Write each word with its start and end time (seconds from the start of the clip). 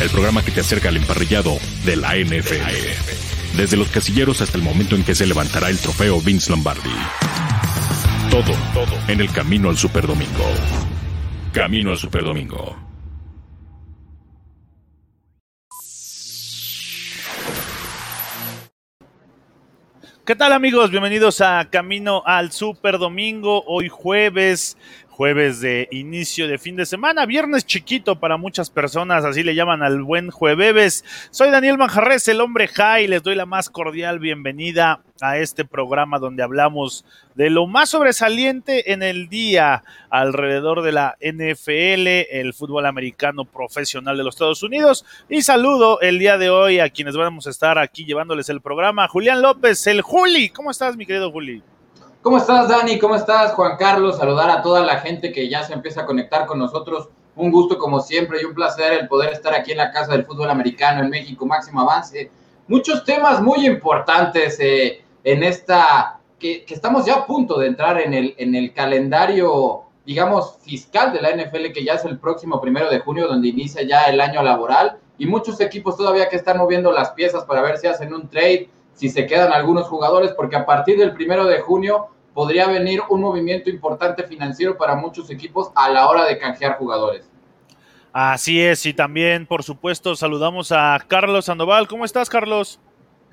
el 0.00 0.10
programa 0.10 0.44
que 0.44 0.52
te 0.52 0.60
acerca 0.60 0.90
al 0.90 0.96
emparrillado 0.96 1.58
de 1.84 1.96
la 1.96 2.14
NFL. 2.14 3.56
Desde 3.56 3.76
los 3.76 3.88
casilleros 3.88 4.40
hasta 4.40 4.56
el 4.56 4.62
momento 4.62 4.94
en 4.94 5.02
que 5.02 5.14
se 5.14 5.26
levantará 5.26 5.70
el 5.70 5.78
trofeo 5.78 6.20
Vince 6.20 6.50
Lombardi. 6.50 6.90
Todo, 8.30 8.52
todo 8.74 8.96
en 9.08 9.20
el 9.20 9.32
camino 9.32 9.70
al 9.70 9.76
Superdomingo. 9.76 10.44
Camino 11.52 11.90
al 11.90 11.98
Superdomingo. 11.98 12.76
¿Qué 20.24 20.36
tal 20.36 20.52
amigos? 20.52 20.90
Bienvenidos 20.90 21.40
a 21.40 21.66
Camino 21.70 22.22
al 22.26 22.52
Super 22.52 22.98
Domingo, 22.98 23.64
hoy 23.66 23.88
jueves, 23.88 24.76
jueves 25.18 25.60
de 25.60 25.88
inicio 25.90 26.46
de 26.46 26.58
fin 26.58 26.76
de 26.76 26.86
semana, 26.86 27.26
viernes 27.26 27.66
chiquito 27.66 28.20
para 28.20 28.36
muchas 28.36 28.70
personas, 28.70 29.24
así 29.24 29.42
le 29.42 29.56
llaman 29.56 29.82
al 29.82 30.00
buen 30.04 30.30
jueves. 30.30 31.04
Soy 31.32 31.50
Daniel 31.50 31.76
Manjarres, 31.76 32.28
el 32.28 32.40
hombre 32.40 32.68
high, 32.68 33.08
les 33.08 33.24
doy 33.24 33.34
la 33.34 33.44
más 33.44 33.68
cordial 33.68 34.20
bienvenida 34.20 35.00
a 35.20 35.38
este 35.38 35.64
programa 35.64 36.20
donde 36.20 36.44
hablamos 36.44 37.04
de 37.34 37.50
lo 37.50 37.66
más 37.66 37.88
sobresaliente 37.88 38.92
en 38.92 39.02
el 39.02 39.28
día 39.28 39.82
alrededor 40.08 40.82
de 40.82 40.92
la 40.92 41.16
NFL, 41.20 42.38
el 42.38 42.54
fútbol 42.54 42.86
americano 42.86 43.44
profesional 43.44 44.16
de 44.16 44.22
los 44.22 44.36
Estados 44.36 44.62
Unidos. 44.62 45.04
Y 45.28 45.42
saludo 45.42 46.00
el 46.00 46.20
día 46.20 46.38
de 46.38 46.48
hoy 46.48 46.78
a 46.78 46.90
quienes 46.90 47.16
vamos 47.16 47.48
a 47.48 47.50
estar 47.50 47.76
aquí 47.76 48.04
llevándoles 48.04 48.50
el 48.50 48.60
programa. 48.60 49.08
Julián 49.08 49.42
López, 49.42 49.84
el 49.88 50.00
Juli. 50.00 50.50
¿Cómo 50.50 50.70
estás, 50.70 50.96
mi 50.96 51.06
querido 51.06 51.32
Juli? 51.32 51.60
¿Cómo 52.28 52.36
estás, 52.36 52.68
Dani? 52.68 52.98
¿Cómo 52.98 53.16
estás, 53.16 53.54
Juan 53.54 53.78
Carlos? 53.78 54.18
Saludar 54.18 54.50
a 54.50 54.60
toda 54.60 54.82
la 54.82 54.98
gente 54.98 55.32
que 55.32 55.48
ya 55.48 55.62
se 55.62 55.72
empieza 55.72 56.02
a 56.02 56.04
conectar 56.04 56.44
con 56.44 56.58
nosotros. 56.58 57.08
Un 57.34 57.50
gusto, 57.50 57.78
como 57.78 58.00
siempre, 58.00 58.42
y 58.42 58.44
un 58.44 58.52
placer 58.52 58.92
el 58.92 59.08
poder 59.08 59.32
estar 59.32 59.54
aquí 59.54 59.72
en 59.72 59.78
la 59.78 59.90
Casa 59.92 60.12
del 60.12 60.26
Fútbol 60.26 60.50
Americano 60.50 61.02
en 61.02 61.08
México, 61.08 61.46
máximo 61.46 61.80
avance. 61.80 62.30
Muchos 62.66 63.02
temas 63.06 63.40
muy 63.40 63.64
importantes 63.64 64.60
eh, 64.60 65.02
en 65.24 65.42
esta, 65.42 66.20
que, 66.38 66.66
estamos 66.68 67.06
ya 67.06 67.14
a 67.14 67.26
punto 67.26 67.58
de 67.58 67.68
entrar 67.68 67.98
en 67.98 68.12
el, 68.12 68.34
en 68.36 68.54
el 68.54 68.74
calendario, 68.74 69.84
digamos, 70.04 70.58
fiscal 70.60 71.14
de 71.14 71.22
la 71.22 71.30
NFL, 71.34 71.72
que 71.72 71.82
ya 71.82 71.94
es 71.94 72.04
el 72.04 72.18
próximo 72.18 72.60
primero 72.60 72.90
de 72.90 73.00
junio, 73.00 73.26
donde 73.26 73.48
inicia 73.48 73.84
ya 73.84 74.02
el 74.02 74.20
año 74.20 74.42
laboral. 74.42 74.98
Y 75.16 75.24
muchos 75.24 75.62
equipos 75.62 75.96
todavía 75.96 76.28
que 76.28 76.36
están 76.36 76.58
moviendo 76.58 76.92
las 76.92 77.08
piezas 77.12 77.46
para 77.46 77.62
ver 77.62 77.78
si 77.78 77.86
hacen 77.86 78.12
un 78.12 78.28
trade, 78.28 78.68
si 78.92 79.08
se 79.08 79.26
quedan 79.26 79.50
algunos 79.50 79.86
jugadores, 79.86 80.32
porque 80.32 80.56
a 80.56 80.66
partir 80.66 80.98
del 80.98 81.14
primero 81.14 81.46
de 81.46 81.60
junio 81.60 82.08
podría 82.38 82.68
venir 82.68 83.00
un 83.08 83.20
movimiento 83.20 83.68
importante 83.68 84.22
financiero 84.22 84.78
para 84.78 84.94
muchos 84.94 85.28
equipos 85.28 85.72
a 85.74 85.90
la 85.90 86.08
hora 86.08 86.24
de 86.24 86.38
canjear 86.38 86.78
jugadores. 86.78 87.28
Así 88.12 88.62
es, 88.62 88.86
y 88.86 88.94
también, 88.94 89.44
por 89.44 89.64
supuesto, 89.64 90.14
saludamos 90.14 90.70
a 90.70 91.04
Carlos 91.08 91.46
Sandoval. 91.46 91.88
¿Cómo 91.88 92.04
estás, 92.04 92.30
Carlos? 92.30 92.78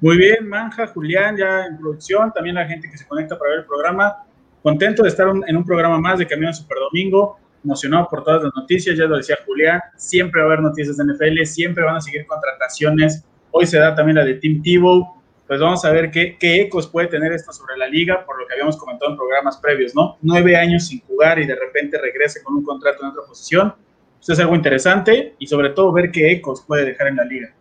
Muy 0.02 0.18
bien, 0.18 0.50
Manja, 0.50 0.88
Julián, 0.88 1.38
ya 1.38 1.68
en 1.68 1.78
producción, 1.78 2.34
también 2.34 2.56
la 2.56 2.66
gente 2.66 2.90
que 2.90 2.98
se 2.98 3.06
conecta 3.06 3.38
para 3.38 3.52
ver 3.52 3.60
el 3.60 3.66
programa. 3.68 4.24
Contento 4.64 5.04
de 5.04 5.10
estar 5.10 5.28
en 5.46 5.56
un 5.56 5.64
programa 5.64 6.00
más 6.00 6.18
de 6.18 6.26
Camino 6.26 6.52
Super 6.52 6.80
Domingo, 6.80 7.38
emocionado 7.64 8.08
por 8.10 8.24
todas 8.24 8.42
las 8.42 8.56
noticias, 8.56 8.98
ya 8.98 9.06
lo 9.06 9.18
decía 9.18 9.38
Julián, 9.46 9.82
siempre 9.98 10.42
va 10.42 10.48
a 10.48 10.54
haber 10.54 10.62
noticias 10.64 10.98
de 10.98 11.04
NFL, 11.04 11.44
siempre 11.44 11.84
van 11.84 11.98
a 11.98 12.02
seguir 12.02 12.26
contrataciones. 12.26 13.24
Hoy 13.52 13.68
se 13.68 13.78
da 13.78 13.94
también 13.94 14.16
la 14.16 14.26
de 14.26 14.34
Team 14.34 14.64
Tebow, 14.64 15.15
pues 15.48 15.60
vamos 15.60 15.86
a 15.86 15.92
ver 15.92 16.10
qué, 16.10 16.38
ecos 16.42 16.88
puede 16.88 17.08
tener 17.08 17.32
esto 17.32 17.54
sobre 17.54 17.78
la 17.78 17.88
liga, 17.88 18.26
por 18.26 18.40
lo 18.40 18.48
que 18.48 18.54
habíamos 18.54 18.78
comentado 18.78 19.12
en 19.12 19.18
programas 19.18 19.58
previos, 19.58 19.94
¿no? 19.94 20.18
Nueve 20.22 20.58
años 20.58 20.88
sin 20.88 21.02
jugar 21.02 21.40
y 21.40 21.46
de 21.46 21.56
repente 21.56 22.00
regrese 22.00 22.44
con 22.44 22.56
un 22.56 22.64
contrato 22.64 23.04
en 23.04 23.10
otra 23.10 23.24
posición. 23.28 23.76
Esto 24.20 24.34
es 24.34 24.40
algo 24.40 24.56
interesante 24.56 25.36
y 25.38 25.46
sobre 25.46 25.70
todo 25.70 25.92
ver 25.92 26.12
qué 26.12 26.32
ecos 26.32 26.64
puede 26.66 26.86
dejar 26.86 27.08
en 27.08 27.18
la 27.18 27.26
liga. 27.26 27.54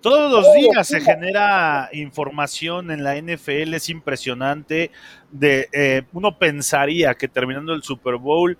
Todos 0.00 0.30
los 0.30 0.54
días 0.54 0.86
se 0.86 1.00
genera 1.00 1.88
información 1.92 2.92
en 2.92 3.02
la 3.02 3.16
NFL, 3.16 3.74
es 3.74 3.88
impresionante. 3.88 4.92
De, 5.32 5.68
eh, 5.72 6.02
uno 6.12 6.38
pensaría 6.38 7.14
que 7.14 7.26
terminando 7.26 7.74
el 7.74 7.82
Super 7.82 8.14
Bowl, 8.14 8.56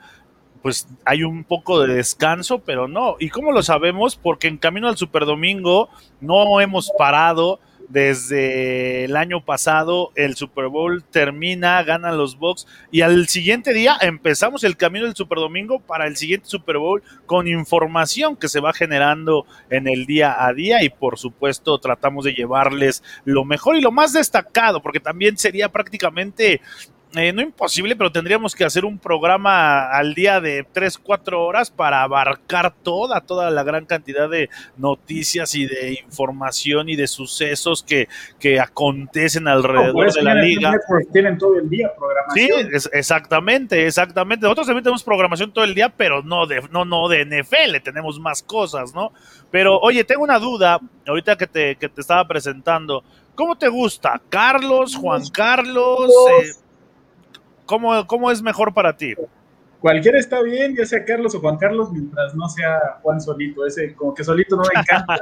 pues 0.62 0.88
hay 1.04 1.22
un 1.22 1.44
poco 1.44 1.80
de 1.80 1.94
descanso, 1.94 2.58
pero 2.58 2.88
no. 2.88 3.14
¿Y 3.20 3.28
cómo 3.28 3.52
lo 3.52 3.62
sabemos? 3.62 4.16
Porque 4.16 4.48
en 4.48 4.58
camino 4.58 4.88
al 4.88 4.96
Super 4.96 5.26
Domingo 5.26 5.90
no 6.20 6.60
hemos 6.60 6.90
parado 6.98 7.60
desde 7.88 9.04
el 9.04 9.16
año 9.16 9.44
pasado, 9.44 10.12
el 10.14 10.36
Super 10.36 10.68
Bowl 10.68 11.02
termina, 11.04 11.82
ganan 11.82 12.18
los 12.18 12.38
Bucks 12.38 12.66
y 12.90 13.00
al 13.00 13.28
siguiente 13.28 13.72
día 13.72 13.96
empezamos 14.00 14.62
el 14.64 14.76
camino 14.76 15.06
del 15.06 15.14
Super 15.14 15.38
Domingo 15.38 15.80
para 15.80 16.06
el 16.06 16.16
siguiente 16.16 16.48
Super 16.48 16.78
Bowl 16.78 17.02
con 17.26 17.48
información 17.48 18.36
que 18.36 18.48
se 18.48 18.60
va 18.60 18.72
generando 18.72 19.46
en 19.70 19.88
el 19.88 20.04
día 20.06 20.46
a 20.46 20.52
día 20.52 20.82
y 20.82 20.90
por 20.90 21.18
supuesto 21.18 21.78
tratamos 21.78 22.24
de 22.24 22.34
llevarles 22.34 23.02
lo 23.24 23.44
mejor 23.44 23.76
y 23.76 23.80
lo 23.80 23.90
más 23.90 24.12
destacado 24.12 24.82
porque 24.82 25.00
también 25.00 25.38
sería 25.38 25.70
prácticamente 25.70 26.60
eh, 27.14 27.32
no 27.32 27.40
imposible, 27.40 27.96
pero 27.96 28.12
tendríamos 28.12 28.54
que 28.54 28.64
hacer 28.64 28.84
un 28.84 28.98
programa 28.98 29.90
al 29.90 30.14
día 30.14 30.40
de 30.40 30.66
3, 30.70 30.98
4 30.98 31.42
horas 31.42 31.70
para 31.70 32.02
abarcar 32.02 32.74
toda, 32.82 33.22
toda 33.22 33.50
la 33.50 33.62
gran 33.62 33.86
cantidad 33.86 34.28
de 34.28 34.50
noticias 34.76 35.54
y 35.54 35.66
de 35.66 36.00
información 36.04 36.90
y 36.90 36.96
de 36.96 37.06
sucesos 37.06 37.82
que, 37.82 38.08
que 38.38 38.60
acontecen 38.60 39.48
alrededor 39.48 39.94
pues, 39.94 40.14
de 40.14 40.22
la 40.22 40.34
liga. 40.34 40.74
Tienen 41.10 41.38
todo 41.38 41.58
el 41.58 41.70
día 41.70 41.90
programación. 41.96 42.70
Sí, 42.70 42.88
exactamente, 42.92 43.86
exactamente. 43.86 44.42
Nosotros 44.42 44.66
también 44.66 44.84
tenemos 44.84 45.02
programación 45.02 45.50
todo 45.50 45.64
el 45.64 45.74
día, 45.74 45.88
pero 45.88 46.22
no 46.22 46.46
de, 46.46 46.62
no, 46.70 46.84
no 46.84 47.08
de 47.08 47.24
NFL, 47.24 47.82
tenemos 47.82 48.20
más 48.20 48.42
cosas, 48.42 48.94
¿no? 48.94 49.12
Pero 49.50 49.78
oye, 49.78 50.04
tengo 50.04 50.24
una 50.24 50.38
duda, 50.38 50.78
ahorita 51.06 51.36
que 51.36 51.46
te, 51.46 51.76
que 51.76 51.88
te 51.88 52.02
estaba 52.02 52.26
presentando. 52.28 53.02
¿Cómo 53.34 53.56
te 53.56 53.68
gusta? 53.68 54.20
¿Carlos, 54.28 54.96
Juan 54.96 55.22
Carlos? 55.32 56.10
Eh, 56.42 56.67
¿Cómo, 57.68 58.06
¿Cómo 58.06 58.30
es 58.30 58.40
mejor 58.40 58.72
para 58.72 58.96
ti? 58.96 59.14
Cualquiera 59.78 60.18
está 60.18 60.40
bien, 60.40 60.74
ya 60.74 60.86
sea 60.86 61.04
Carlos 61.04 61.34
o 61.34 61.40
Juan 61.40 61.58
Carlos, 61.58 61.92
mientras 61.92 62.34
no 62.34 62.48
sea 62.48 62.98
Juan 63.02 63.20
solito. 63.20 63.66
Ese 63.66 63.94
como 63.94 64.14
que 64.14 64.24
solito 64.24 64.56
no 64.56 64.62
me 64.62 64.80
encanta. 64.80 65.16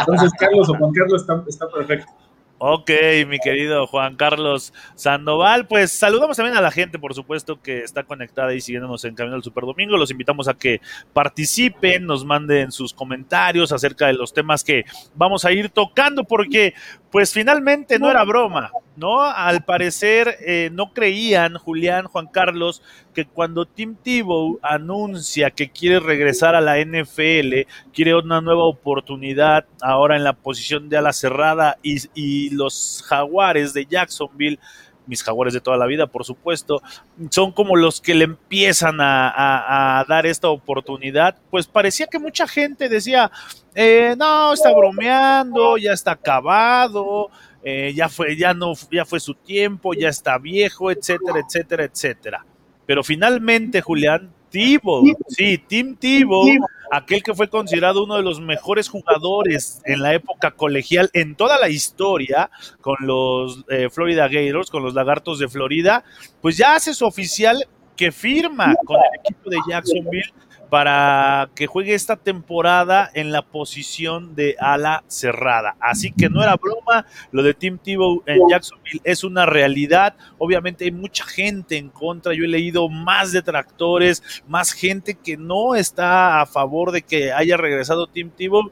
Entonces 0.00 0.30
Carlos 0.38 0.68
o 0.68 0.74
Juan 0.74 0.92
Carlos 0.92 1.22
está, 1.22 1.42
está 1.48 1.66
perfecto. 1.68 2.12
Ok, 2.58 2.90
mi 3.28 3.38
querido 3.38 3.86
Juan 3.86 4.16
Carlos 4.16 4.72
Sandoval, 4.94 5.66
pues 5.66 5.90
saludamos 5.92 6.38
también 6.38 6.56
a 6.56 6.62
la 6.62 6.70
gente, 6.70 6.98
por 6.98 7.14
supuesto, 7.14 7.60
que 7.60 7.80
está 7.82 8.04
conectada 8.04 8.54
y 8.54 8.62
siguiéndonos 8.62 9.04
en 9.04 9.14
Camino 9.14 9.34
del 9.34 9.42
Super 9.42 9.64
Domingo. 9.64 9.98
Los 9.98 10.10
invitamos 10.10 10.48
a 10.48 10.54
que 10.54 10.80
participen, 11.12 12.06
nos 12.06 12.24
manden 12.24 12.72
sus 12.72 12.94
comentarios 12.94 13.72
acerca 13.72 14.06
de 14.06 14.14
los 14.14 14.32
temas 14.32 14.64
que 14.64 14.84
vamos 15.14 15.44
a 15.44 15.52
ir 15.52 15.68
tocando, 15.68 16.24
porque 16.24 16.72
pues 17.10 17.32
finalmente 17.32 17.98
no 17.98 18.10
era 18.10 18.24
broma, 18.24 18.70
¿no? 18.96 19.22
Al 19.22 19.64
parecer 19.64 20.36
eh, 20.40 20.70
no 20.72 20.92
creían 20.92 21.54
Julián, 21.58 22.06
Juan 22.06 22.26
Carlos, 22.26 22.82
que 23.14 23.24
cuando 23.24 23.66
Tim 23.66 23.94
Tebow 23.94 24.58
anuncia 24.62 25.50
que 25.50 25.70
quiere 25.70 26.00
regresar 26.00 26.54
a 26.54 26.60
la 26.60 26.78
NFL, 26.78 27.66
quiere 27.92 28.14
una 28.14 28.40
nueva 28.40 28.64
oportunidad 28.64 29.66
ahora 29.80 30.16
en 30.16 30.24
la 30.24 30.34
posición 30.34 30.88
de 30.88 30.98
ala 30.98 31.12
cerrada 31.12 31.78
y, 31.82 32.50
los 32.50 33.04
jaguares 33.06 33.72
de 33.72 33.86
Jacksonville 33.86 34.58
mis 35.06 35.22
jaguares 35.22 35.54
de 35.54 35.60
toda 35.60 35.76
la 35.76 35.86
vida, 35.86 36.06
por 36.06 36.24
supuesto, 36.24 36.82
son 37.30 37.52
como 37.52 37.76
los 37.76 38.00
que 38.00 38.14
le 38.14 38.24
empiezan 38.24 38.98
a, 39.00 40.04
dar 40.08 40.26
esta 40.26 40.48
oportunidad, 40.48 41.36
pues 41.50 41.66
parecía 41.66 42.06
que 42.06 42.18
mucha 42.18 42.46
gente 42.46 42.88
decía, 42.88 43.30
eh, 43.74 44.14
no, 44.16 44.52
está 44.52 44.72
bromeando, 44.72 45.76
ya 45.76 45.92
está 45.92 46.12
acabado, 46.12 47.30
eh, 47.62 47.92
ya 47.94 48.08
fue, 48.08 48.36
ya 48.36 48.54
no, 48.54 48.72
ya 48.90 49.04
fue 49.04 49.20
su 49.20 49.34
tiempo, 49.34 49.94
ya 49.94 50.08
está 50.08 50.38
viejo, 50.38 50.90
etcétera, 50.90 51.40
etcétera, 51.40 51.84
etcétera. 51.84 52.46
Pero 52.86 53.02
finalmente, 53.02 53.80
Julián, 53.80 54.30
Tibo, 54.56 55.02
sí, 55.28 55.58
Tim 55.58 55.96
Tibo, 55.96 56.42
aquel 56.90 57.22
que 57.22 57.34
fue 57.34 57.50
considerado 57.50 58.04
uno 58.04 58.16
de 58.16 58.22
los 58.22 58.40
mejores 58.40 58.88
jugadores 58.88 59.82
en 59.84 60.00
la 60.00 60.14
época 60.14 60.52
colegial 60.52 61.10
en 61.12 61.34
toda 61.34 61.58
la 61.58 61.68
historia 61.68 62.50
con 62.80 62.96
los 63.00 63.66
eh, 63.68 63.90
Florida 63.90 64.28
Gators, 64.28 64.70
con 64.70 64.82
los 64.82 64.94
Lagartos 64.94 65.38
de 65.38 65.48
Florida, 65.48 66.04
pues 66.40 66.56
ya 66.56 66.74
hace 66.74 66.94
su 66.94 67.04
oficial 67.04 67.66
que 67.96 68.12
firma 68.12 68.74
con 68.86 68.96
el 68.96 69.20
equipo 69.20 69.50
de 69.50 69.58
Jacksonville 69.68 70.32
para 70.76 71.48
que 71.54 71.66
juegue 71.66 71.94
esta 71.94 72.16
temporada 72.16 73.10
en 73.14 73.32
la 73.32 73.40
posición 73.40 74.34
de 74.34 74.56
ala 74.58 75.04
cerrada. 75.06 75.74
Así 75.80 76.12
que 76.12 76.28
no 76.28 76.42
era 76.42 76.56
broma, 76.56 77.06
lo 77.32 77.42
de 77.42 77.54
Tim 77.54 77.78
Tebow 77.78 78.22
en 78.26 78.46
Jacksonville 78.50 79.00
es 79.02 79.24
una 79.24 79.46
realidad. 79.46 80.16
Obviamente 80.36 80.84
hay 80.84 80.90
mucha 80.90 81.24
gente 81.24 81.78
en 81.78 81.88
contra, 81.88 82.34
yo 82.34 82.44
he 82.44 82.48
leído 82.48 82.90
más 82.90 83.32
detractores, 83.32 84.22
más 84.46 84.72
gente 84.72 85.14
que 85.14 85.38
no 85.38 85.74
está 85.74 86.42
a 86.42 86.46
favor 86.46 86.92
de 86.92 87.00
que 87.00 87.32
haya 87.32 87.56
regresado 87.56 88.06
Tim 88.06 88.28
Tebow, 88.28 88.70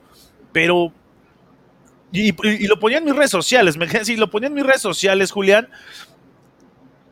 pero... 0.52 0.92
Y, 2.12 2.32
lo 2.66 2.78
ponía 2.78 2.98
en 2.98 3.04
mis 3.06 3.16
redes 3.16 3.30
sociales, 3.30 3.78
me 3.78 3.86
y 4.06 4.16
lo 4.16 4.28
ponía 4.28 4.48
en 4.48 4.54
mis 4.54 4.66
redes 4.66 4.82
sociales, 4.82 5.32
Julián. 5.32 5.70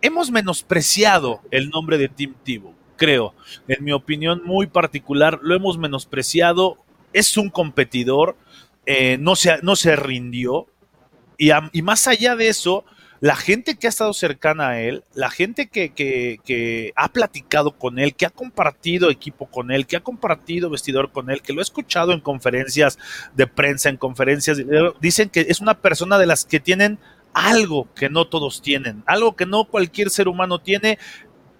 Hemos 0.02 0.30
menospreciado 0.30 1.40
el 1.50 1.70
nombre 1.70 1.96
de 1.96 2.10
Tim 2.10 2.34
Tebow 2.44 2.74
creo. 2.96 3.34
En 3.68 3.84
mi 3.84 3.92
opinión 3.92 4.42
muy 4.44 4.66
particular, 4.66 5.38
lo 5.42 5.54
hemos 5.54 5.78
menospreciado 5.78 6.78
es 7.12 7.36
un 7.36 7.50
competidor, 7.50 8.36
eh, 8.86 9.18
no, 9.18 9.36
se, 9.36 9.58
no 9.62 9.76
se 9.76 9.96
rindió. 9.96 10.66
Y, 11.38 11.50
y, 11.72 11.82
más 11.82 12.06
allá 12.06 12.36
de 12.36 12.48
eso, 12.48 12.84
la 13.20 13.36
gente 13.36 13.76
que 13.76 13.86
ha 13.86 13.90
estado 13.90 14.12
cercana 14.12 14.70
a 14.70 14.80
él, 14.80 15.04
la 15.14 15.30
gente 15.30 15.68
que, 15.68 15.92
que, 15.92 16.92
ha 16.96 17.08
platicado 17.08 17.78
con 17.78 17.98
él, 17.98 18.14
que 18.14 18.26
ha 18.26 18.30
compartido 18.30 19.10
equipo 19.10 19.46
con 19.46 19.70
él, 19.70 19.86
que 19.86 19.96
ha 19.96 20.02
compartido 20.02 20.70
vestidor 20.70 21.10
con 21.12 21.30
él, 21.30 21.42
que 21.42 21.52
lo 21.52 21.60
ha 21.60 21.62
escuchado 21.62 22.12
en 22.12 22.20
conferencias 22.20 22.98
de 23.34 23.46
prensa, 23.46 23.88
en 23.88 23.96
conferencias, 23.96 24.58
dicen 25.00 25.30
que 25.30 25.46
es 25.48 25.60
una 25.60 25.74
persona 25.80 26.18
de 26.18 26.26
las 26.26 26.44
que 26.44 26.60
tienen 26.60 26.98
algo 27.32 27.88
que 27.94 28.10
no 28.10 28.26
todos 28.26 28.60
tienen, 28.60 29.02
algo 29.06 29.36
que 29.36 29.46
no 29.46 29.64
cualquier 29.64 30.10
ser 30.10 30.28
humano 30.28 30.58
tiene 30.58 30.98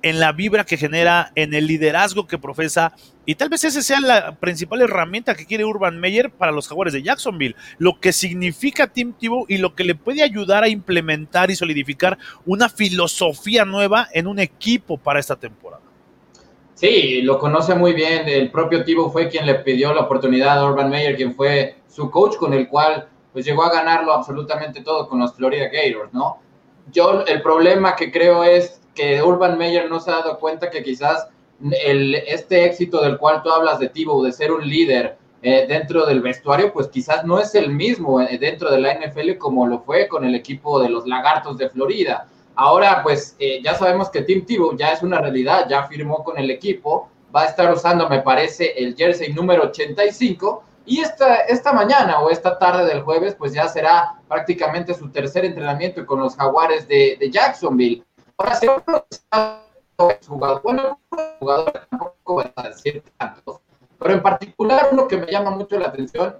en 0.02 0.20
la 0.20 0.32
vibra 0.32 0.64
que 0.64 0.76
genera, 0.76 1.32
en 1.34 1.54
el 1.54 1.66
liderazgo 1.66 2.26
que 2.26 2.38
profesa, 2.38 2.94
y 3.24 3.36
tal 3.36 3.48
vez 3.48 3.64
esa 3.64 3.82
sea 3.82 4.00
la 4.00 4.34
principal 4.36 4.82
herramienta 4.82 5.34
que 5.34 5.46
quiere 5.46 5.64
Urban 5.64 6.00
Meyer 6.00 6.30
para 6.30 6.52
los 6.52 6.68
jaguares 6.68 6.92
de 6.92 7.02
Jacksonville, 7.02 7.54
lo 7.78 8.00
que 8.00 8.12
significa 8.12 8.88
Tim 8.88 9.12
Tebow 9.12 9.46
y 9.48 9.58
lo 9.58 9.74
que 9.74 9.84
le 9.84 9.94
puede 9.94 10.22
ayudar 10.22 10.64
a 10.64 10.68
implementar 10.68 11.50
y 11.50 11.56
solidificar 11.56 12.18
una 12.44 12.68
filosofía 12.68 13.64
nueva 13.64 14.08
en 14.12 14.26
un 14.26 14.40
equipo 14.40 14.98
para 14.98 15.20
esta 15.20 15.36
temporada. 15.36 15.82
Sí, 16.74 17.22
lo 17.22 17.38
conoce 17.38 17.76
muy 17.76 17.92
bien, 17.92 18.28
el 18.28 18.50
propio 18.50 18.84
Tebow 18.84 19.10
fue 19.10 19.28
quien 19.28 19.46
le 19.46 19.54
pidió 19.56 19.94
la 19.94 20.00
oportunidad 20.00 20.58
a 20.58 20.64
Urban 20.64 20.90
Meyer, 20.90 21.14
quien 21.14 21.34
fue 21.34 21.76
su 21.88 22.10
coach 22.10 22.36
con 22.36 22.52
el 22.54 22.66
cual 22.66 23.08
pues 23.32 23.44
llegó 23.46 23.62
a 23.62 23.72
ganarlo 23.72 24.12
absolutamente 24.12 24.82
todo 24.82 25.08
con 25.08 25.20
los 25.20 25.34
Florida 25.34 25.68
Gators, 25.68 26.12
¿no? 26.12 26.38
Yo 26.90 27.24
el 27.24 27.40
problema 27.40 27.94
que 27.94 28.10
creo 28.10 28.42
es 28.44 28.81
que 28.94 29.22
Urban 29.22 29.58
Meyer 29.58 29.88
no 29.88 30.00
se 30.00 30.10
ha 30.10 30.16
dado 30.16 30.38
cuenta 30.38 30.70
que 30.70 30.82
quizás 30.82 31.28
el, 31.84 32.14
este 32.14 32.64
éxito 32.64 33.00
del 33.02 33.18
cual 33.18 33.42
tú 33.42 33.50
hablas 33.50 33.78
de 33.78 33.88
Tibo, 33.88 34.22
de 34.24 34.32
ser 34.32 34.52
un 34.52 34.66
líder 34.68 35.16
eh, 35.42 35.66
dentro 35.68 36.06
del 36.06 36.20
vestuario, 36.20 36.72
pues 36.72 36.88
quizás 36.88 37.24
no 37.24 37.38
es 37.38 37.54
el 37.54 37.70
mismo 37.70 38.20
eh, 38.20 38.38
dentro 38.38 38.70
de 38.70 38.80
la 38.80 38.94
NFL 38.94 39.38
como 39.38 39.66
lo 39.66 39.80
fue 39.80 40.08
con 40.08 40.24
el 40.24 40.34
equipo 40.34 40.80
de 40.80 40.88
los 40.88 41.06
Lagartos 41.06 41.58
de 41.58 41.68
Florida. 41.68 42.28
Ahora, 42.54 43.02
pues 43.02 43.34
eh, 43.38 43.60
ya 43.62 43.74
sabemos 43.74 44.10
que 44.10 44.22
Tim 44.22 44.44
Tebow 44.44 44.76
ya 44.76 44.92
es 44.92 45.02
una 45.02 45.20
realidad, 45.20 45.66
ya 45.68 45.84
firmó 45.84 46.22
con 46.22 46.38
el 46.38 46.50
equipo, 46.50 47.08
va 47.34 47.42
a 47.42 47.46
estar 47.46 47.72
usando, 47.72 48.08
me 48.08 48.20
parece, 48.20 48.72
el 48.76 48.94
jersey 48.94 49.32
número 49.32 49.64
85. 49.64 50.62
Y 50.84 51.00
esta, 51.00 51.36
esta 51.36 51.72
mañana 51.72 52.20
o 52.20 52.30
esta 52.30 52.58
tarde 52.58 52.86
del 52.86 53.02
jueves, 53.02 53.34
pues 53.36 53.52
ya 53.52 53.68
será 53.68 54.20
prácticamente 54.28 54.94
su 54.94 55.08
tercer 55.10 55.44
entrenamiento 55.44 56.04
con 56.04 56.20
los 56.20 56.36
Jaguares 56.36 56.86
de, 56.88 57.16
de 57.18 57.30
Jacksonville. 57.30 58.04
Ahora, 58.42 58.58
uno 58.86 60.16
jugador, 60.26 60.62
bueno, 60.62 60.98
jugador 61.38 61.72
tampoco 61.88 62.36
va 62.36 62.52
a 62.56 62.68
decir 62.68 63.02
tantos, 63.16 63.60
pero 63.98 64.14
en 64.14 64.22
particular 64.22 64.88
uno 64.90 65.06
que 65.06 65.16
me 65.16 65.30
llama 65.30 65.50
mucho 65.50 65.78
la 65.78 65.88
atención 65.88 66.34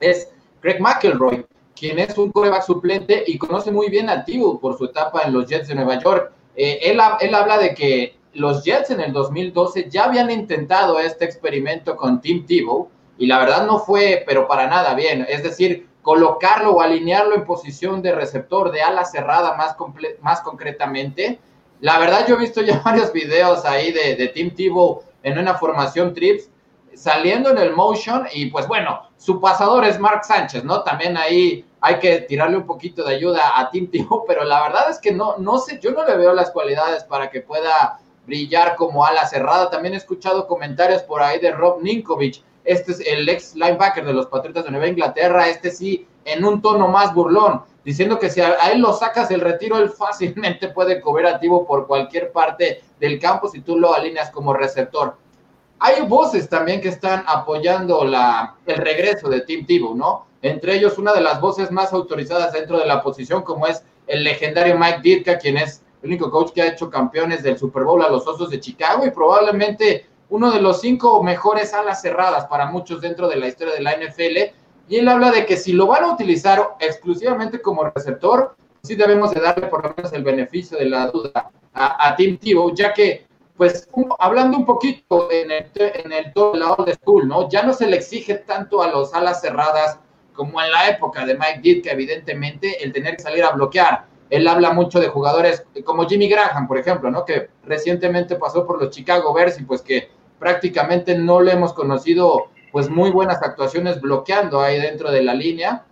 es 0.00 0.28
Greg 0.62 0.80
McElroy, 0.80 1.46
quien 1.74 1.98
es 1.98 2.18
un 2.18 2.30
coreback 2.32 2.64
suplente 2.64 3.24
y 3.26 3.38
conoce 3.38 3.70
muy 3.70 3.88
bien 3.88 4.10
a 4.10 4.24
Tibu 4.24 4.60
por 4.60 4.76
su 4.76 4.86
etapa 4.86 5.22
en 5.22 5.32
los 5.32 5.46
Jets 5.46 5.68
de 5.68 5.74
Nueva 5.74 5.98
York. 6.00 6.32
Eh, 6.54 6.80
él, 6.82 7.00
él 7.20 7.34
habla 7.34 7.58
de 7.58 7.74
que 7.74 8.18
los 8.34 8.62
Jets 8.62 8.90
en 8.90 9.00
el 9.00 9.12
2012 9.12 9.88
ya 9.88 10.04
habían 10.04 10.30
intentado 10.30 10.98
este 10.98 11.24
experimento 11.24 11.96
con 11.96 12.20
Tim 12.20 12.44
Tebow 12.44 12.90
y 13.16 13.26
la 13.26 13.38
verdad 13.38 13.66
no 13.66 13.78
fue, 13.78 14.22
pero 14.26 14.46
para 14.46 14.66
nada 14.66 14.94
bien. 14.94 15.24
Es 15.28 15.42
decir, 15.42 15.88
colocarlo 16.06 16.70
o 16.70 16.80
alinearlo 16.80 17.34
en 17.34 17.44
posición 17.44 18.00
de 18.00 18.14
receptor 18.14 18.70
de 18.70 18.80
ala 18.80 19.04
cerrada 19.04 19.56
más, 19.56 19.74
más 20.20 20.40
concretamente. 20.40 21.40
La 21.80 21.98
verdad 21.98 22.24
yo 22.28 22.36
he 22.36 22.38
visto 22.38 22.62
ya 22.62 22.78
varios 22.84 23.12
videos 23.12 23.64
ahí 23.64 23.90
de, 23.90 24.14
de 24.14 24.28
Tim 24.28 24.54
Tebow 24.54 25.02
en 25.24 25.36
una 25.36 25.54
formación 25.54 26.14
trips 26.14 26.48
saliendo 26.94 27.50
en 27.50 27.58
el 27.58 27.72
motion 27.72 28.28
y 28.32 28.46
pues 28.46 28.68
bueno, 28.68 29.10
su 29.16 29.40
pasador 29.40 29.84
es 29.84 29.98
Mark 29.98 30.24
Sánchez, 30.24 30.62
¿no? 30.62 30.84
También 30.84 31.16
ahí 31.16 31.64
hay 31.80 31.98
que 31.98 32.20
tirarle 32.20 32.58
un 32.58 32.66
poquito 32.66 33.02
de 33.02 33.16
ayuda 33.16 33.58
a 33.58 33.68
Tim 33.72 33.90
Tebow, 33.90 34.26
pero 34.28 34.44
la 34.44 34.62
verdad 34.62 34.88
es 34.88 35.00
que 35.00 35.10
no, 35.10 35.38
no 35.38 35.58
sé, 35.58 35.80
yo 35.82 35.90
no 35.90 36.06
le 36.06 36.16
veo 36.16 36.32
las 36.34 36.52
cualidades 36.52 37.02
para 37.02 37.30
que 37.30 37.40
pueda 37.40 37.98
brillar 38.24 38.76
como 38.76 39.04
ala 39.04 39.26
cerrada. 39.26 39.70
También 39.70 39.94
he 39.94 39.96
escuchado 39.96 40.46
comentarios 40.46 41.02
por 41.02 41.20
ahí 41.20 41.40
de 41.40 41.50
Rob 41.50 41.82
Ninkovich, 41.82 42.44
este 42.66 42.92
es 42.92 43.00
el 43.00 43.28
ex 43.28 43.54
linebacker 43.54 44.04
de 44.04 44.12
los 44.12 44.26
Patriotas 44.26 44.64
de 44.64 44.70
Nueva 44.72 44.88
Inglaterra, 44.88 45.48
este 45.48 45.70
sí, 45.70 46.06
en 46.24 46.44
un 46.44 46.60
tono 46.60 46.88
más 46.88 47.14
burlón, 47.14 47.62
diciendo 47.84 48.18
que 48.18 48.28
si 48.28 48.40
a, 48.40 48.54
él 48.72 48.80
lo 48.80 48.92
sacas 48.92 49.30
el 49.30 49.40
retiro, 49.40 49.78
él 49.78 49.90
fácilmente 49.96 50.68
puede 50.68 51.00
cobrar 51.00 51.34
activo 51.34 51.66
por 51.66 51.86
cualquier 51.86 52.32
parte 52.32 52.82
del 53.00 53.18
campo 53.18 53.48
si 53.48 53.60
tú 53.60 53.78
lo 53.78 53.94
alineas 53.94 54.30
como 54.30 54.52
receptor. 54.52 55.16
Hay 55.78 56.02
voces 56.06 56.48
también 56.48 56.80
que 56.80 56.88
están 56.88 57.22
apoyando 57.26 58.04
la, 58.04 58.56
el 58.66 58.76
regreso 58.76 59.28
de 59.28 59.42
Tim 59.42 59.66
Tebow, 59.66 59.94
¿no? 59.94 60.26
Entre 60.42 60.74
ellos, 60.74 60.98
una 60.98 61.12
de 61.12 61.20
las 61.20 61.40
voces 61.40 61.70
más 61.70 61.92
autorizadas 61.92 62.52
dentro 62.52 62.78
de 62.78 62.86
la 62.86 63.02
posición, 63.02 63.42
como 63.42 63.66
es 63.66 63.82
el 64.06 64.24
legendario 64.24 64.78
Mike 64.78 65.00
Ditka, 65.02 65.38
quien 65.38 65.58
es 65.58 65.82
el 66.02 66.08
único 66.08 66.30
coach 66.30 66.52
que 66.52 66.62
ha 66.62 66.68
hecho 66.68 66.90
campeones 66.90 67.42
del 67.42 67.58
Super 67.58 67.84
Bowl 67.84 68.02
a 68.02 68.08
los 68.08 68.26
Osos 68.26 68.50
de 68.50 68.60
Chicago 68.60 69.04
y 69.04 69.10
probablemente 69.10 70.06
uno 70.28 70.50
de 70.50 70.60
los 70.60 70.80
cinco 70.80 71.22
mejores 71.22 71.72
alas 71.72 72.02
cerradas 72.02 72.46
para 72.46 72.66
muchos 72.66 73.00
dentro 73.00 73.28
de 73.28 73.36
la 73.36 73.48
historia 73.48 73.74
de 73.74 73.82
la 73.82 73.96
NFL. 73.96 74.54
Y 74.88 74.96
él 74.96 75.08
habla 75.08 75.30
de 75.30 75.46
que 75.46 75.56
si 75.56 75.72
lo 75.72 75.86
van 75.86 76.04
a 76.04 76.12
utilizar 76.12 76.76
exclusivamente 76.80 77.60
como 77.60 77.84
receptor, 77.84 78.56
sí 78.82 78.94
debemos 78.94 79.32
de 79.32 79.40
darle 79.40 79.66
por 79.66 79.84
lo 79.84 79.94
menos 79.96 80.12
el 80.12 80.22
beneficio 80.22 80.78
de 80.78 80.86
la 80.86 81.08
duda 81.08 81.50
a, 81.74 82.14
Tim 82.16 82.38
Tebow, 82.38 82.74
ya 82.74 82.94
que, 82.94 83.26
pues, 83.56 83.88
hablando 84.18 84.56
un 84.56 84.64
poquito 84.64 85.30
en 85.30 85.50
el, 85.50 85.70
en 85.74 86.12
el 86.12 86.32
todo 86.32 86.52
de 86.52 86.58
la 86.60 86.72
old 86.72 86.94
school, 86.94 87.28
¿no? 87.28 87.48
Ya 87.50 87.62
no 87.62 87.72
se 87.72 87.86
le 87.86 87.96
exige 87.96 88.36
tanto 88.36 88.82
a 88.82 88.88
los 88.88 89.12
alas 89.12 89.42
cerradas 89.42 89.98
como 90.32 90.62
en 90.62 90.70
la 90.70 90.88
época 90.88 91.26
de 91.26 91.34
Mike 91.34 91.60
Ditka, 91.62 91.90
evidentemente, 91.92 92.82
el 92.82 92.92
tener 92.92 93.16
que 93.16 93.22
salir 93.22 93.44
a 93.44 93.50
bloquear. 93.50 94.06
Él 94.30 94.48
habla 94.48 94.72
mucho 94.72 95.00
de 95.00 95.08
jugadores 95.08 95.64
como 95.84 96.06
Jimmy 96.06 96.28
Graham, 96.28 96.66
por 96.66 96.78
ejemplo, 96.78 97.10
¿no? 97.10 97.24
Que 97.24 97.48
recientemente 97.64 98.36
pasó 98.36 98.66
por 98.66 98.80
los 98.82 98.90
Chicago 98.90 99.32
Bears 99.32 99.60
y 99.60 99.64
pues 99.64 99.82
que 99.82 100.10
prácticamente 100.38 101.16
no 101.16 101.40
le 101.40 101.52
hemos 101.52 101.72
conocido 101.72 102.50
pues 102.72 102.90
muy 102.90 103.10
buenas 103.10 103.42
actuaciones 103.42 104.00
bloqueando 104.00 104.60
ahí 104.60 104.80
dentro 104.80 105.10
de 105.10 105.22
la 105.22 105.34
línea. 105.34 105.84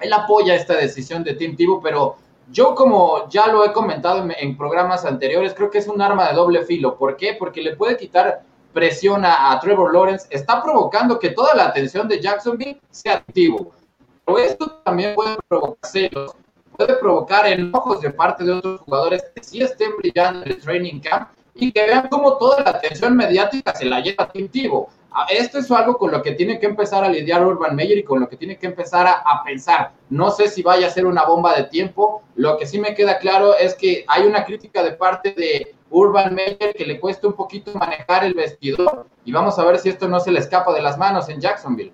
Él 0.00 0.12
apoya 0.12 0.54
esta 0.54 0.74
decisión 0.74 1.24
de 1.24 1.34
Tim 1.34 1.56
Tebow, 1.56 1.80
pero 1.82 2.16
yo 2.50 2.74
como 2.74 3.28
ya 3.28 3.48
lo 3.48 3.64
he 3.64 3.72
comentado 3.72 4.26
en, 4.36 4.56
programas 4.56 5.04
anteriores, 5.04 5.54
creo 5.54 5.70
que 5.70 5.78
es 5.78 5.88
un 5.88 6.00
arma 6.00 6.28
de 6.28 6.34
doble 6.34 6.64
filo. 6.64 6.96
¿Por 6.96 7.16
qué? 7.16 7.34
Porque 7.38 7.62
le 7.62 7.74
puede 7.74 7.96
quitar 7.96 8.42
presión 8.72 9.24
a, 9.24 9.58
Trevor 9.60 9.92
Lawrence, 9.94 10.26
está 10.30 10.62
provocando 10.62 11.18
que 11.18 11.30
toda 11.30 11.54
la 11.54 11.66
atención 11.66 12.08
de 12.08 12.20
Jacksonville 12.20 12.80
sea 12.90 13.14
activo. 13.14 13.72
Pero 14.24 14.38
esto 14.38 14.80
también 14.84 15.14
puede 15.14 15.36
provocar 15.48 15.90
celos, 15.90 16.34
puede 16.76 16.94
provocar 16.96 17.46
enojos 17.46 18.00
de 18.00 18.10
parte 18.10 18.44
de 18.44 18.52
otros 18.52 18.80
jugadores 18.80 19.24
que 19.34 19.42
sí 19.42 19.62
estén 19.62 19.96
brillando 19.96 20.44
en 20.44 20.52
el 20.52 20.60
training 20.60 21.00
camp 21.00 21.28
y 21.54 21.72
que 21.72 21.86
vean 21.86 22.08
cómo 22.08 22.36
toda 22.36 22.62
la 22.62 22.70
atención 22.70 23.16
mediática 23.16 23.74
se 23.74 23.84
la 23.84 24.00
lleva 24.00 24.24
a 24.24 24.28
Tim 24.28 24.48
Esto 25.30 25.58
es 25.58 25.70
algo 25.70 25.96
con 25.96 26.10
lo 26.10 26.22
que 26.22 26.32
tiene 26.32 26.58
que 26.58 26.66
empezar 26.66 27.04
a 27.04 27.08
lidiar 27.08 27.44
Urban 27.46 27.76
Meyer 27.76 27.98
y 27.98 28.02
con 28.02 28.20
lo 28.20 28.28
que 28.28 28.36
tiene 28.36 28.58
que 28.58 28.66
empezar 28.66 29.06
a, 29.06 29.42
pensar. 29.44 29.92
No 30.10 30.30
sé 30.30 30.48
si 30.48 30.62
vaya 30.62 30.88
a 30.88 30.90
ser 30.90 31.06
una 31.06 31.24
bomba 31.24 31.54
de 31.56 31.64
tiempo. 31.64 32.22
Lo 32.34 32.58
que 32.58 32.66
sí 32.66 32.80
me 32.80 32.94
queda 32.94 33.18
claro 33.18 33.56
es 33.56 33.74
que 33.74 34.04
hay 34.08 34.24
una 34.24 34.44
crítica 34.44 34.82
de 34.82 34.92
parte 34.92 35.32
de 35.32 35.74
Urban 35.90 36.34
Meyer 36.34 36.74
que 36.74 36.84
le 36.84 36.98
cuesta 36.98 37.28
un 37.28 37.34
poquito 37.34 37.72
manejar 37.74 38.24
el 38.24 38.34
vestidor 38.34 39.06
y 39.24 39.32
vamos 39.32 39.58
a 39.58 39.64
ver 39.64 39.78
si 39.78 39.88
esto 39.88 40.08
no 40.08 40.18
se 40.18 40.32
le 40.32 40.40
escapa 40.40 40.74
de 40.74 40.82
las 40.82 40.98
manos 40.98 41.28
en 41.28 41.40
Jacksonville. 41.40 41.92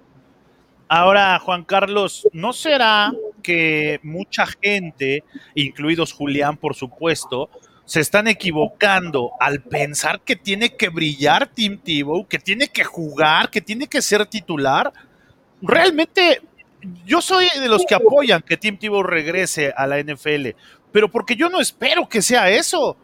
Ahora, 0.89 1.39
Juan 1.39 1.63
Carlos, 1.63 2.27
¿no 2.33 2.53
será 2.53 3.13
que 3.45 4.01
mucha 4.03 4.45
gente, 4.47 5.23
incluidos 5.55 6.13
Julián, 6.13 6.57
por 6.57 6.75
supuesto, 6.75 7.49
se 7.91 7.99
están 7.99 8.29
equivocando 8.29 9.33
al 9.41 9.63
pensar 9.63 10.21
que 10.21 10.37
tiene 10.37 10.77
que 10.77 10.91
brillar 10.91 11.49
Tim 11.49 11.77
Tebow, 11.77 12.25
que 12.29 12.39
tiene 12.39 12.69
que 12.69 12.85
jugar, 12.85 13.51
que 13.51 13.61
tiene 13.61 13.89
que 13.89 14.01
ser 14.01 14.25
titular. 14.27 14.93
Realmente, 15.61 16.41
yo 17.05 17.21
soy 17.21 17.49
de 17.59 17.69
los 17.69 17.85
que 17.85 17.97
apoyan 17.97 18.43
que 18.43 18.57
Tim 18.57 18.79
Tebow 18.79 19.03
regrese 19.03 19.75
a 19.77 19.89
la 19.89 20.01
NFL, 20.01 20.51
pero 20.93 21.11
porque 21.11 21.35
yo 21.35 21.49
no 21.49 21.61
espero 21.61 22.09
que 22.09 22.23
sea 22.23 22.49
eso. 22.49 22.97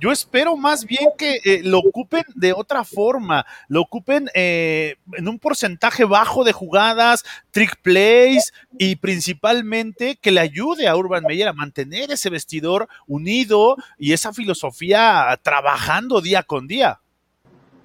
Yo 0.00 0.12
espero 0.12 0.56
más 0.56 0.84
bien 0.84 1.08
que 1.18 1.40
eh, 1.44 1.60
lo 1.64 1.78
ocupen 1.78 2.22
de 2.36 2.52
otra 2.52 2.84
forma, 2.84 3.44
lo 3.68 3.80
ocupen 3.80 4.28
eh, 4.32 4.96
en 5.14 5.28
un 5.28 5.40
porcentaje 5.40 6.04
bajo 6.04 6.44
de 6.44 6.52
jugadas, 6.52 7.24
trick 7.50 7.80
plays 7.82 8.52
y 8.78 8.96
principalmente 8.96 10.16
que 10.20 10.30
le 10.30 10.40
ayude 10.40 10.86
a 10.86 10.96
Urban 10.96 11.24
Meyer 11.24 11.48
a 11.48 11.52
mantener 11.52 12.12
ese 12.12 12.30
vestidor 12.30 12.88
unido 13.08 13.76
y 13.98 14.12
esa 14.12 14.32
filosofía 14.32 15.38
trabajando 15.42 16.20
día 16.20 16.44
con 16.44 16.68
día. 16.68 17.00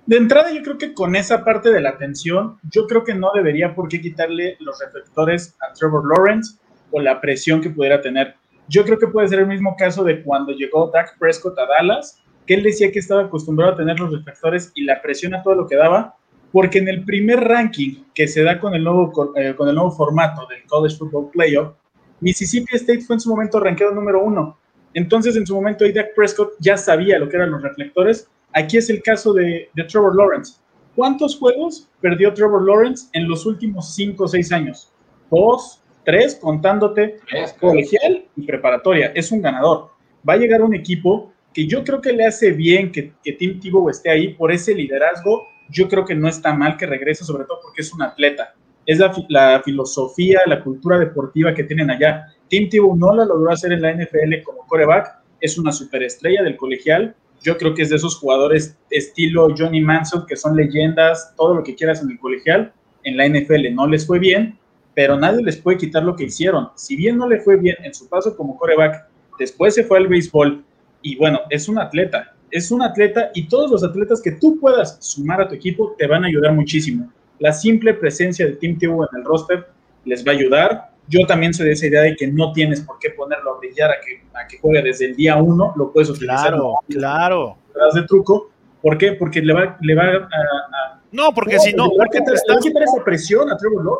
De 0.06 0.18
entrada, 0.18 0.52
yo 0.52 0.62
creo 0.62 0.78
que 0.78 0.94
con 0.94 1.16
esa 1.16 1.44
parte 1.44 1.72
de 1.72 1.82
la 1.82 1.92
atención, 1.92 2.60
yo 2.70 2.86
creo 2.88 3.04
que 3.04 3.16
no 3.16 3.32
debería 3.34 3.74
por 3.74 3.88
qué 3.88 4.02
quitarle 4.02 4.58
los 4.60 4.80
reflectores 4.80 5.56
a 5.62 5.74
Trevor 5.74 6.04
Lawrence 6.06 6.58
o 6.92 7.00
la 7.00 7.22
presión 7.22 7.62
que 7.62 7.70
pudiera 7.70 8.02
tener 8.02 8.36
yo 8.68 8.84
creo 8.84 8.98
que 8.98 9.08
puede 9.08 9.28
ser 9.28 9.40
el 9.40 9.48
mismo 9.48 9.76
caso 9.78 10.04
de 10.04 10.24
cuando 10.24 10.54
llegó 10.54 10.90
Dak 10.92 11.18
Prescott 11.20 11.58
a 11.60 11.66
Dallas, 11.66 12.22
que 12.46 12.56
él 12.56 12.64
decía 12.64 12.92
que 12.92 13.00
estaba 13.00 13.24
acostumbrado 13.24 13.74
a 13.74 13.78
tener 13.78 14.00
los 14.00 14.12
reflectores 14.12 14.72
y 14.76 14.84
la 14.84 15.02
presión 15.02 15.34
a 15.34 15.44
todo 15.44 15.56
lo 15.56 15.68
que 15.68 15.76
daba, 15.76 16.16
porque 16.52 16.80
en 16.80 16.88
el 16.88 17.04
primer 17.04 17.40
ranking 17.40 18.04
que 18.14 18.28
se 18.28 18.44
da 18.44 18.60
con 18.60 18.76
el 18.76 18.84
nuevo, 18.84 19.34
eh, 19.36 19.56
con 19.56 19.68
el 19.68 19.76
nuevo 19.76 19.92
formato 19.92 20.46
del 20.48 20.64
College 20.68 20.98
Football 20.98 21.32
Playoff, 21.32 21.74
Mississippi 22.20 22.76
State 22.76 23.02
fue 23.02 23.16
en 23.16 23.20
su 23.20 23.30
momento 23.30 23.60
rankeado 23.60 23.94
número 23.94 24.24
uno. 24.24 24.58
Entonces, 24.94 25.36
en 25.36 25.46
su 25.46 25.56
momento, 25.56 25.86
Dak 25.94 26.14
Prescott 26.16 26.54
ya 26.60 26.78
sabía 26.78 27.18
lo 27.18 27.28
que 27.28 27.36
eran 27.36 27.52
los 27.52 27.62
reflectores. 27.62 28.30
Aquí 28.54 28.78
es 28.78 28.90
el 28.90 29.02
caso 29.02 29.34
de 29.34 29.70
Trevor 29.88 30.16
Lawrence. 30.16 30.54
¿Cuántos 30.96 31.38
juegos 31.38 31.90
perdió 32.02 32.34
Trevor 32.34 32.64
Lawrence 32.68 33.08
en 33.14 33.28
los 33.28 33.48
últimos 33.48 33.96
cinco 33.96 34.26
o 34.26 34.28
seis 34.28 34.52
años? 34.52 34.92
Dos, 35.32 35.83
tres, 36.04 36.36
contándote 36.36 37.18
colegial 37.60 38.26
y 38.36 38.46
preparatoria. 38.46 39.12
Es 39.16 39.32
un 39.32 39.42
ganador. 39.42 39.90
Va 40.28 40.34
a 40.34 40.38
llegar 40.38 40.62
un 40.62 40.74
equipo 40.74 41.34
que 41.54 41.68
yo 41.68 41.84
creo 41.84 42.02
que 42.02 42.14
le 42.14 42.26
hace 42.26 42.52
bien 42.52 42.92
que, 42.92 43.14
que 43.24 43.34
Tim 43.34 43.60
Tebow 43.60 43.90
esté 43.90 44.10
ahí 44.10 44.34
por 44.34 44.52
ese 44.52 44.74
liderazgo. 44.74 45.48
Yo 45.70 45.88
creo 45.88 46.06
que 46.06 46.16
no 46.16 46.28
está 46.28 46.54
mal 46.54 46.78
que 46.78 46.86
regrese, 46.86 47.24
sobre 47.24 47.46
todo 47.46 47.60
porque 47.62 47.82
es 47.82 47.94
un 47.94 48.02
atleta. 48.02 48.56
Es 48.86 49.00
la, 49.00 49.14
la 49.30 49.62
filosofía, 49.64 50.42
la 50.46 50.64
cultura 50.64 51.00
deportiva 51.00 51.54
que 51.54 51.64
tienen 51.64 51.90
allá. 51.90 52.28
Tim 52.48 52.70
Tebow 52.70 52.96
no 52.96 53.14
la 53.16 53.26
logró 53.26 53.52
hacer 53.52 53.72
en 53.72 53.82
la 53.82 53.94
NFL 53.94 54.44
como 54.44 54.66
coreback. 54.68 55.20
Es 55.40 55.58
una 55.58 55.72
superestrella 55.72 56.44
del 56.44 56.58
colegial 56.58 57.16
yo 57.44 57.58
creo 57.58 57.74
que 57.74 57.82
es 57.82 57.90
de 57.90 57.98
esos 57.98 58.18
jugadores 58.18 58.78
estilo 58.90 59.54
Johnny 59.56 59.82
Manson, 59.82 60.26
que 60.26 60.38
son 60.38 60.56
leyendas, 60.56 61.34
todo 61.36 61.54
lo 61.56 61.64
que 61.64 61.76
quieras 61.76 62.02
en 62.02 62.12
el 62.12 62.20
colegial. 62.20 62.74
En 63.04 63.18
la 63.18 63.28
NFL 63.28 63.74
no 63.74 63.86
les 63.86 64.08
fue 64.08 64.18
bien, 64.18 64.58
pero 64.96 65.18
nadie 65.20 65.44
les 65.44 65.58
puede 65.58 65.78
quitar 65.78 66.04
lo 66.04 66.16
que 66.16 66.26
hicieron. 66.26 66.70
Si 66.76 66.96
bien 66.96 67.18
no 67.18 67.28
le 67.28 67.40
fue 67.40 67.58
bien 67.58 67.76
en 67.84 67.94
su 67.94 68.08
paso 68.08 68.36
como 68.36 68.58
coreback, 68.58 69.08
después 69.40 69.76
se 69.76 69.84
fue 69.84 69.98
al 69.98 70.08
béisbol 70.08 70.64
y 71.02 71.18
bueno, 71.18 71.40
es 71.50 71.68
un 71.68 71.80
atleta, 71.80 72.34
es 72.52 72.72
un 72.72 72.82
atleta 72.82 73.32
y 73.34 73.48
todos 73.48 73.72
los 73.72 73.84
atletas 73.84 74.22
que 74.22 74.32
tú 74.34 74.60
puedas 74.60 74.98
sumar 75.00 75.42
a 75.42 75.48
tu 75.48 75.56
equipo 75.56 75.96
te 75.98 76.08
van 76.08 76.24
a 76.24 76.28
ayudar 76.28 76.54
muchísimo. 76.54 77.12
La 77.40 77.52
simple 77.52 77.94
presencia 77.94 78.46
de 78.46 78.54
Team 78.54 78.78
Tebow 78.78 79.04
en 79.04 79.20
el 79.20 79.26
roster 79.26 79.68
les 80.06 80.26
va 80.26 80.32
a 80.32 80.36
ayudar. 80.36 80.90
Yo 81.08 81.26
también 81.28 81.54
soy 81.54 81.68
de 81.68 81.74
esa 81.74 81.88
idea 81.88 82.02
de 82.02 82.16
que 82.16 82.28
no 82.28 82.54
tienes 82.54 82.82
por 82.82 83.00
qué 83.00 83.10
ponerlo 83.10 83.56
a 83.56 83.60
brillar 83.60 83.92
a 83.92 83.96
que, 84.00 84.24
a 84.34 84.48
que 84.48 84.60
juegue 84.60 84.82
desde 84.82 85.08
el 85.08 85.16
día 85.16 85.36
uno, 85.36 85.74
lo 85.76 85.92
puedes 85.92 86.10
utilizar. 86.10 86.50
Claro, 86.50 86.76
claro. 86.88 87.58
de 87.94 88.04
truco. 88.04 88.53
¿Por 88.84 88.98
qué? 88.98 89.14
Porque 89.14 89.42
le 89.42 89.54
va, 89.54 89.78
le 89.82 89.96
va 89.96 90.04
a, 90.04 91.00
no, 91.14 91.34
porque 91.34 91.60
si 91.60 91.74
no, 91.74 91.90
porque 91.90 92.20
te 92.22 92.34
estás. 92.34 92.66
esa 92.66 93.04
presión 93.06 93.50
a. 93.50 93.58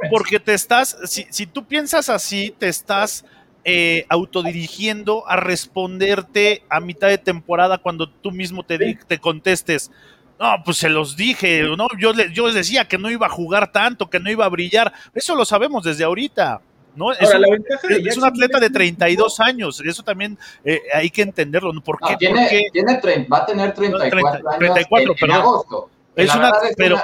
Porque 0.10 0.40
te 0.40 0.54
estás. 0.54 0.98
Si, 1.06 1.26
si 1.30 1.46
tú 1.46 1.66
piensas 1.66 2.10
así, 2.10 2.54
te 2.58 2.68
estás 2.68 3.24
eh, 3.64 4.06
autodirigiendo 4.10 5.26
a 5.30 5.38
responderte 5.38 6.64
a 6.70 6.82
mitad 6.82 7.08
de 7.08 7.18
temporada 7.18 7.78
cuando 7.78 8.10
tú 8.10 8.32
mismo 8.32 8.64
te, 8.64 8.98
te 9.08 9.20
contestes. 9.20 9.90
No, 10.40 10.56
pues 10.66 10.78
se 10.78 10.90
los 10.90 11.16
dije, 11.16 11.64
¿no? 11.78 11.88
Yo, 11.98 12.12
yo 12.34 12.48
les 12.48 12.56
decía 12.56 12.86
que 12.86 12.98
no 12.98 13.10
iba 13.10 13.28
a 13.28 13.30
jugar 13.30 13.72
tanto, 13.72 14.10
que 14.10 14.20
no 14.20 14.30
iba 14.30 14.44
a 14.44 14.50
brillar. 14.50 14.92
Eso 15.14 15.36
lo 15.36 15.46
sabemos 15.46 15.86
desde 15.86 16.04
ahorita. 16.04 16.62
¿No? 16.96 17.12
es, 17.12 18.18
un, 18.18 18.24
atleta 18.26 18.60
de 18.60 18.70
32 18.70 19.40
años, 19.40 19.82
eso 19.86 20.04
también 20.04 20.38
eh, 20.64 20.82
hay 20.94 21.10
que 21.10 21.22
entenderlo. 21.22 21.72
¿Por 21.82 21.98
qué? 22.00 22.16
tiene, 22.18 22.70
tiene 22.72 23.28
va 23.32 23.40
a 23.40 23.46
tener 23.46 23.74
34 23.74 24.50
años 24.50 24.58
34, 24.58 25.16
en, 25.20 25.32
agosto. 25.32 25.90
Es 26.16 26.36
una, 26.36 26.52
pero, 26.78 26.98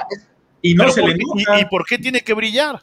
y 0.62 0.74
no 0.74 0.90
se 0.90 1.02
le 1.02 1.16
y, 1.16 1.64
por 1.66 1.84
qué 1.86 1.98
tiene 1.98 2.20
que 2.20 2.34
brillar? 2.34 2.80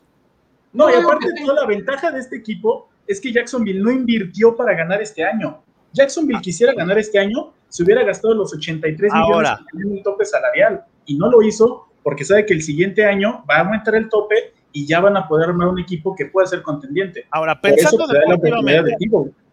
No, 0.74 0.90
y 0.90 0.94
aparte 0.94 1.28
la 1.46 1.66
ventaja 1.66 2.12
de 2.12 2.20
este 2.20 2.38
equipo 2.38 2.90
es 3.08 3.22
que 3.22 3.32
Jacksonville 3.32 3.82
no 3.82 3.92
invirtió 3.92 4.56
para 4.56 4.74
ganar 4.74 5.02
este 5.02 5.24
año. 5.24 5.64
Jacksonville 5.94 6.42
quisiera 6.42 6.74
ganar 6.74 6.98
este 6.98 7.18
año, 7.18 7.54
se 7.70 7.84
hubiera 7.84 8.04
gastado 8.04 8.34
los 8.34 8.54
83 8.54 9.12
millones 9.14 9.52
en 9.74 9.92
un 9.92 10.04
tope 10.04 10.26
salarial 10.26 10.84
y 11.06 11.18
no 11.18 11.32
lo 11.32 11.42
hizo 11.42 11.88
porque 12.04 12.24
sabe 12.24 12.46
que 12.46 12.54
el 12.54 12.62
siguiente 12.62 13.06
año 13.06 13.44
va 13.50 13.56
a 13.56 13.60
aumentar 13.62 13.96
el 13.96 14.10
tope 14.10 14.54
y 14.77 14.86
ya 14.86 15.00
van 15.00 15.17
a 15.17 15.27
poder 15.27 15.50
armar 15.50 15.69
un 15.69 15.79
equipo 15.79 16.15
que 16.15 16.27
pueda 16.27 16.46
ser 16.46 16.62
contendiente. 16.62 17.25
Ahora, 17.31 17.60
pensando 17.60 18.05
deportivamente, 18.05 18.96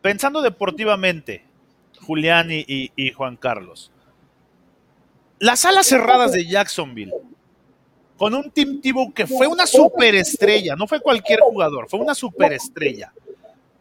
pensando 0.03 0.43
deportivamente, 0.43 1.43
Julián 2.03 2.49
y, 2.51 3.13
Juan 3.13 3.37
Carlos, 3.37 3.91
las 5.39 5.65
alas 5.65 5.87
cerradas 5.87 6.33
de 6.33 6.45
Jacksonville, 6.45 7.15
con 8.19 8.35
un 8.35 8.51
Tim 8.51 8.83
Tebow 8.83 9.15
que 9.15 9.27
fue 9.27 9.47
una 9.47 9.67
superestrella, 9.67 10.77
no 10.77 10.87
fue 10.87 11.01
cualquier 11.01 11.41
jugador, 11.41 11.89
fue 11.89 12.01
una 12.01 12.15
superestrella. 12.15 13.11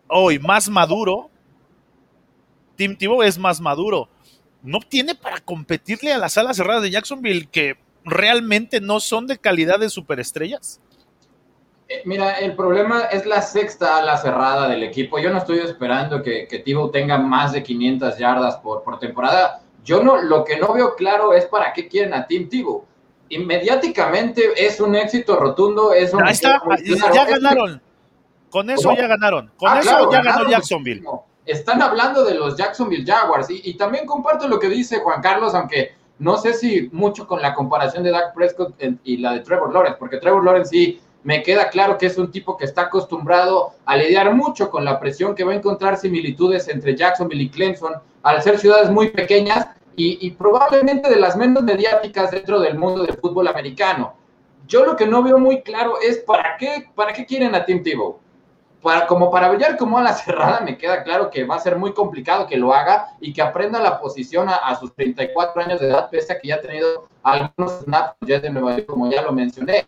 Hoy 0.08 0.40
más 0.40 0.70
maduro, 0.70 1.30
Tim 2.78 2.96
Tebow 2.96 3.22
es 3.22 3.38
más 3.38 3.60
maduro. 3.60 4.08
No 4.62 4.80
tiene 4.80 5.14
para 5.14 5.42
competirle 5.42 6.14
a 6.14 6.18
las 6.18 6.38
alas 6.38 6.56
cerradas 6.56 6.84
de 6.84 6.92
Jacksonville 6.92 7.50
que 7.52 7.76
realmente 8.06 8.80
no 8.80 9.02
son 9.02 9.28
de 9.28 9.38
calidad 9.38 9.78
de 9.78 9.90
superestrellas. 9.90 10.80
Eh, 11.94 12.02
mira, 12.06 12.40
el 12.40 12.56
problema 12.56 13.02
es 13.12 13.28
la 13.28 13.40
sexta 13.44 13.98
ala 13.98 14.18
cerrada 14.18 14.68
del 14.68 14.82
equipo. 14.82 15.20
Yo 15.20 15.30
no 15.30 15.38
estoy 15.38 15.60
esperando 15.60 16.24
que, 16.24 16.48
que 16.48 16.58
tenga 16.92 17.20
más 17.20 17.52
de 17.52 17.62
500 17.62 18.18
yardas 18.18 18.58
por, 18.58 18.82
por 18.82 18.98
temporada. 18.98 19.62
Yo 19.84 20.02
no, 20.02 20.20
lo 20.20 20.44
que 20.44 20.58
no 20.58 20.74
veo 20.74 20.96
claro 20.96 21.34
es 21.34 21.46
para 21.46 21.72
qué 21.72 21.88
quieren 21.88 22.16
a 22.16 22.26
Tim 22.26 22.50
Tebow. 22.50 22.84
Inmediatamente 23.30 24.54
es 24.58 24.80
un 24.80 24.96
éxito 24.96 25.36
rotundo. 25.36 25.94
Es 25.94 26.16
un, 26.16 26.28
está, 26.28 26.60
ya 27.14 27.26
ganaron. 27.26 27.80
Con 28.50 28.72
eso 28.72 28.96
ya 28.96 29.06
ganaron. 29.06 29.52
Con 29.56 29.70
ah, 29.70 29.80
eso 29.80 30.12
ya 30.12 30.24
ganó 30.24 30.50
Jacksonville. 30.50 31.04
Están 31.46 31.80
hablando 31.80 32.24
de 32.24 32.34
los 32.34 32.58
Jacksonville 32.58 33.06
Jaguars 33.06 33.52
y, 33.52 33.62
y, 33.66 33.78
también 33.78 34.08
comparto 34.08 34.48
lo 34.48 34.60
que 34.60 34.70
dice 34.70 35.00
Juan 35.00 35.22
Carlos, 35.22 35.54
aunque 35.54 35.92
no 36.18 36.38
sé 36.38 36.56
si 36.56 36.90
mucho 36.92 37.28
con 37.28 37.40
la 37.40 37.54
comparación 37.54 38.04
de 38.04 38.10
Dak 38.10 38.34
Prescott 38.34 38.82
y 39.04 39.18
la 39.18 39.34
de 39.34 39.42
Trevor 39.42 39.72
Lawrence, 39.72 39.98
porque 40.00 40.18
Trevor 40.18 40.44
Lawrence 40.44 40.70
sí 40.70 41.00
me 41.24 41.42
queda 41.42 41.70
claro 41.70 41.98
que 41.98 42.06
es 42.06 42.18
un 42.18 42.32
tipo 42.32 42.58
que 42.58 42.66
está 42.66 42.84
acostumbrado 42.84 43.74
a 43.86 43.96
lidiar 43.96 44.34
mucho 44.34 44.70
con 44.70 44.84
la 44.84 45.00
presión, 45.00 45.36
que 45.36 45.44
va 45.44 45.54
a 45.54 45.56
encontrar 45.56 45.98
similitudes 45.98 46.68
entre 46.68 46.96
Jacksonville 46.96 47.44
y 47.44 47.50
Clemson, 47.50 47.94
al 48.24 48.42
ser 48.42 48.60
ciudades 48.60 48.90
muy 48.90 49.10
pequeñas 49.10 49.68
y, 49.96 50.32
probablemente 50.32 51.10
de 51.10 51.18
las 51.18 51.38
menos 51.38 51.64
mediáticas 51.64 52.32
dentro 52.32 52.60
del 52.60 52.78
mundo 52.78 53.04
del 53.04 53.16
fútbol 53.18 53.48
americano. 53.48 54.16
Yo 54.68 54.86
lo 54.86 54.96
que 54.96 55.06
no 55.06 55.22
veo 55.22 55.38
muy 55.38 55.62
claro 55.62 55.96
es 56.02 56.18
para 56.20 56.58
qué, 56.58 56.90
para 56.96 57.14
qué 57.14 57.26
quieren 57.26 57.54
a 57.54 57.64
Tim 57.64 57.84
Tebow. 57.84 58.20
Para, 58.82 59.08
como 59.08 59.32
para 59.32 59.50
brillar 59.50 59.78
como 59.78 59.98
a 59.98 60.02
la 60.02 60.14
cerrada, 60.14 60.62
me 60.62 60.78
queda 60.78 61.04
claro 61.04 61.30
que 61.30 61.46
va 61.46 61.56
a 61.56 61.60
ser 61.60 61.78
muy 61.78 61.94
complicado 61.94 62.48
que 62.48 62.58
lo 62.58 62.74
haga 62.74 63.10
y 63.22 63.32
que 63.32 63.42
aprenda 63.42 63.80
la 63.80 64.02
posición 64.02 64.50
a, 64.50 64.56
a 64.56 64.76
sus 64.76 64.94
34 64.96 65.62
años 65.62 65.80
de 65.80 65.88
edad, 65.88 66.10
pese 66.10 66.34
a 66.34 66.40
que 66.40 66.50
ya 66.50 66.56
ha 66.56 66.62
tenido 66.62 67.08
algunos 67.22 67.84
snaps 67.84 68.16
ya 68.22 68.40
de 68.40 68.50
Nueva 68.50 68.78
York, 68.78 68.88
como 68.88 69.10
ya 69.10 69.22
lo 69.22 69.32
mencioné 69.32 69.86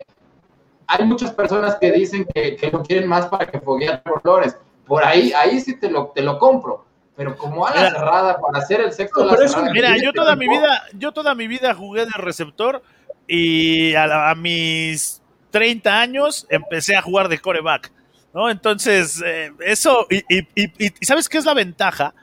hay 0.86 1.04
muchas 1.04 1.32
personas 1.32 1.76
que 1.76 1.92
dicen 1.92 2.26
que, 2.34 2.56
que 2.56 2.70
lo 2.70 2.82
quieren 2.82 3.08
más 3.08 3.26
para 3.26 3.46
que 3.46 3.60
foguee 3.60 3.96
por 3.98 4.22
Flores. 4.22 4.56
Por 4.86 5.04
ahí, 5.04 5.32
ahí 5.32 5.60
sí 5.60 5.78
te 5.78 5.90
lo, 5.90 6.12
te 6.14 6.22
lo 6.22 6.38
compro. 6.38 6.84
Pero 7.16 7.36
como 7.36 7.66
a 7.66 7.74
la 7.74 7.90
cerrada, 7.90 8.38
para 8.38 8.58
hacer 8.58 8.80
el 8.80 8.92
sexto 8.92 9.20
de 9.20 9.26
la 9.26 9.48
cerrada. 9.48 9.72
Mira, 9.72 9.96
yo 9.96 10.12
toda 10.12 10.36
mi 10.36 10.48
vida, 10.48 10.82
yo 10.92 11.12
toda 11.12 11.34
mi 11.34 11.48
vida 11.48 11.74
jugué 11.74 12.04
de 12.04 12.12
receptor 12.12 12.82
y 13.26 13.94
a, 13.94 14.34
mis 14.36 15.22
30 15.50 16.00
años 16.00 16.46
empecé 16.50 16.94
a 16.94 17.02
jugar 17.02 17.28
de 17.28 17.38
coreback. 17.38 17.90
¿no? 18.34 18.50
Entonces, 18.50 19.22
eh, 19.24 19.50
eso, 19.60 20.06
y, 20.10 20.18
y, 20.28 20.46
y, 20.54 20.86
y, 20.86 20.92
¿sabes 21.00 21.28
qué 21.28 21.38
es 21.38 21.46
la 21.46 21.54
ventaja? 21.54 22.14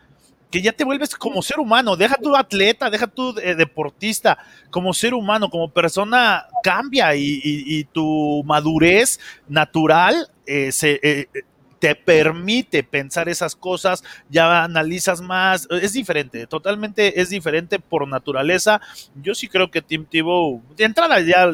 Que 0.53 0.61
ya 0.61 0.71
te 0.71 0.83
vuelves 0.83 1.15
como 1.15 1.41
ser 1.41 1.59
humano, 1.59 1.95
deja 1.95 2.15
tu 2.15 2.35
atleta, 2.35 2.91
deja 2.91 3.07
tu 3.07 3.35
eh, 3.39 3.55
deportista, 3.55 4.37
como 4.69 4.93
ser 4.93 5.15
humano, 5.15 5.49
como 5.49 5.71
persona 5.71 6.45
cambia 6.61 7.15
y, 7.15 7.87
tu 7.91 8.43
madurez 8.45 9.19
natural 9.47 10.29
eh, 10.45 10.71
se, 10.71 10.99
eh, 11.01 11.27
te 11.79 11.95
permite 11.95 12.83
pensar 12.83 13.29
esas 13.29 13.55
cosas, 13.55 14.03
ya 14.29 14.63
analizas 14.63 15.21
más, 15.21 15.67
es 15.71 15.93
diferente, 15.93 16.45
totalmente 16.45 17.19
es 17.19 17.29
diferente 17.29 17.79
por 17.79 18.07
naturaleza. 18.07 18.79
Yo 19.15 19.33
sí 19.33 19.47
creo 19.47 19.71
que 19.71 19.81
Tim 19.81 20.05
Tebow, 20.05 20.61
de 20.77 20.83
entrada 20.83 21.19
ya 21.19 21.51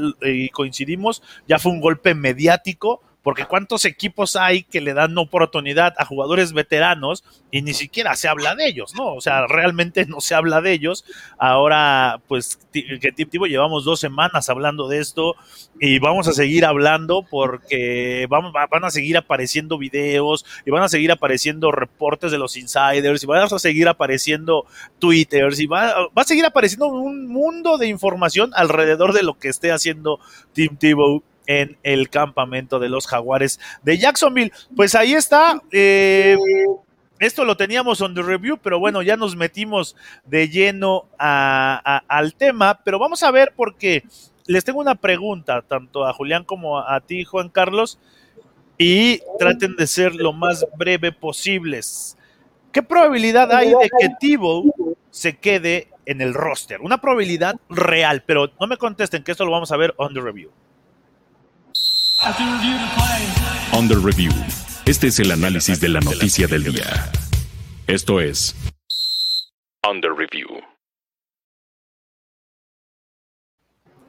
coincidimos, 0.52 1.24
ya 1.48 1.58
fue 1.58 1.72
un 1.72 1.80
golpe 1.80 2.16
mediático, 2.16 3.02
porque 3.30 3.46
cuántos 3.46 3.86
equipos 3.86 4.36
hay 4.36 4.64
que 4.64 4.82
le 4.82 4.96
dan 4.96 5.16
oportunidad 5.16 5.94
a 6.00 6.06
jugadores 6.06 6.52
veteranos 6.52 7.24
y 7.52 7.62
ni 7.62 7.76
siquiera 7.76 8.16
se 8.16 8.28
habla 8.28 8.56
de 8.56 8.68
ellos, 8.68 8.96
¿no? 8.96 9.14
O 9.14 9.22
sea, 9.22 9.46
realmente 9.46 10.08
no 10.08 10.20
se 10.20 10.34
habla 10.34 10.62
de 10.62 10.74
ellos. 10.74 11.06
Ahora, 11.38 12.22
pues, 12.28 12.58
que 12.74 13.12
tipo 13.12 13.46
llevamos 13.46 13.86
dos 13.86 14.00
semanas 14.00 14.50
hablando 14.50 14.88
de 14.88 14.98
esto 14.98 15.36
y 15.80 16.00
vamos 16.00 16.28
a 16.28 16.34
seguir 16.34 16.66
hablando 16.66 17.22
porque 17.22 18.26
van 18.28 18.84
a 18.84 18.90
seguir 18.90 19.16
apareciendo 19.16 19.78
videos 19.78 20.44
y 20.66 20.72
van 20.72 20.82
a 20.82 20.90
seguir 20.90 21.12
apareciendo 21.12 21.72
reportes 21.72 22.32
de 22.32 22.40
los 22.40 22.58
insiders 22.58 23.22
y 23.22 23.28
van 23.28 23.44
a 23.44 23.60
seguir 23.60 23.88
apareciendo 23.90 24.66
twitters 24.98 25.60
y 25.60 25.68
va, 25.68 26.08
va 26.18 26.24
a 26.24 26.26
seguir 26.26 26.46
apareciendo 26.46 26.88
un 26.88 27.28
mundo 27.28 27.78
de 27.78 27.90
información 27.90 28.50
alrededor 28.56 29.14
de 29.14 29.22
lo 29.22 29.38
que 29.38 29.50
esté 29.50 29.72
haciendo 29.72 30.20
Tim 30.54 30.78
Tebow 30.78 31.22
en 31.50 31.78
el 31.82 32.12
campamento 32.12 32.78
de 32.78 32.90
los 32.90 33.08
jaguares 33.08 33.60
de 33.82 33.98
Jacksonville. 33.98 34.52
Pues 34.76 34.94
ahí 34.94 35.16
está. 35.16 35.60
Eh, 35.72 36.38
esto 37.18 37.44
lo 37.44 37.58
teníamos 37.58 38.00
on 38.02 38.14
the 38.14 38.22
review, 38.22 38.60
pero 38.62 38.80
bueno, 38.80 39.02
ya 39.02 39.18
nos 39.18 39.36
metimos 39.36 39.96
de 40.26 40.48
lleno 40.48 41.08
al 41.18 42.36
tema. 42.36 42.80
Pero 42.86 43.00
vamos 43.00 43.24
a 43.24 43.32
ver 43.32 43.52
porque 43.56 44.04
les 44.46 44.64
tengo 44.64 44.80
una 44.80 44.94
pregunta, 44.94 45.64
tanto 45.64 46.06
a 46.06 46.14
Julián 46.14 46.44
como 46.44 46.78
a 46.78 47.02
ti, 47.02 47.24
Juan 47.24 47.50
Carlos, 47.50 47.98
y 48.78 49.20
traten 49.40 49.76
de 49.76 49.88
ser 49.88 50.14
lo 50.14 50.34
más 50.34 50.68
breve 50.78 51.12
posibles. 51.12 52.16
¿Qué 52.72 52.84
probabilidad 52.84 53.52
hay 53.52 53.70
de 53.70 53.90
que 54.00 54.10
Tibo 54.20 54.66
se 55.10 55.36
quede 55.38 55.88
en 56.06 56.22
el 56.22 56.36
roster? 56.36 56.80
Una 56.82 57.02
probabilidad 57.02 57.56
real, 57.70 58.22
pero 58.24 58.52
no 58.60 58.68
me 58.68 58.78
contesten 58.78 59.24
que 59.24 59.32
esto 59.32 59.46
lo 59.46 59.52
vamos 59.52 59.72
a 59.72 59.78
ver 59.78 59.96
on 59.98 60.14
the 60.14 60.22
review. 60.22 60.52
The 62.22 63.96
review. 63.96 64.32
Este 64.86 65.08
es 65.08 65.20
el 65.20 65.32
análisis 65.32 65.80
de 65.80 65.88
la 65.88 66.02
noticia 66.02 66.48
del 66.48 66.66
día. 66.66 67.10
Esto 67.88 68.20
es 68.20 68.54
the 69.82 70.10
review. 70.10 70.48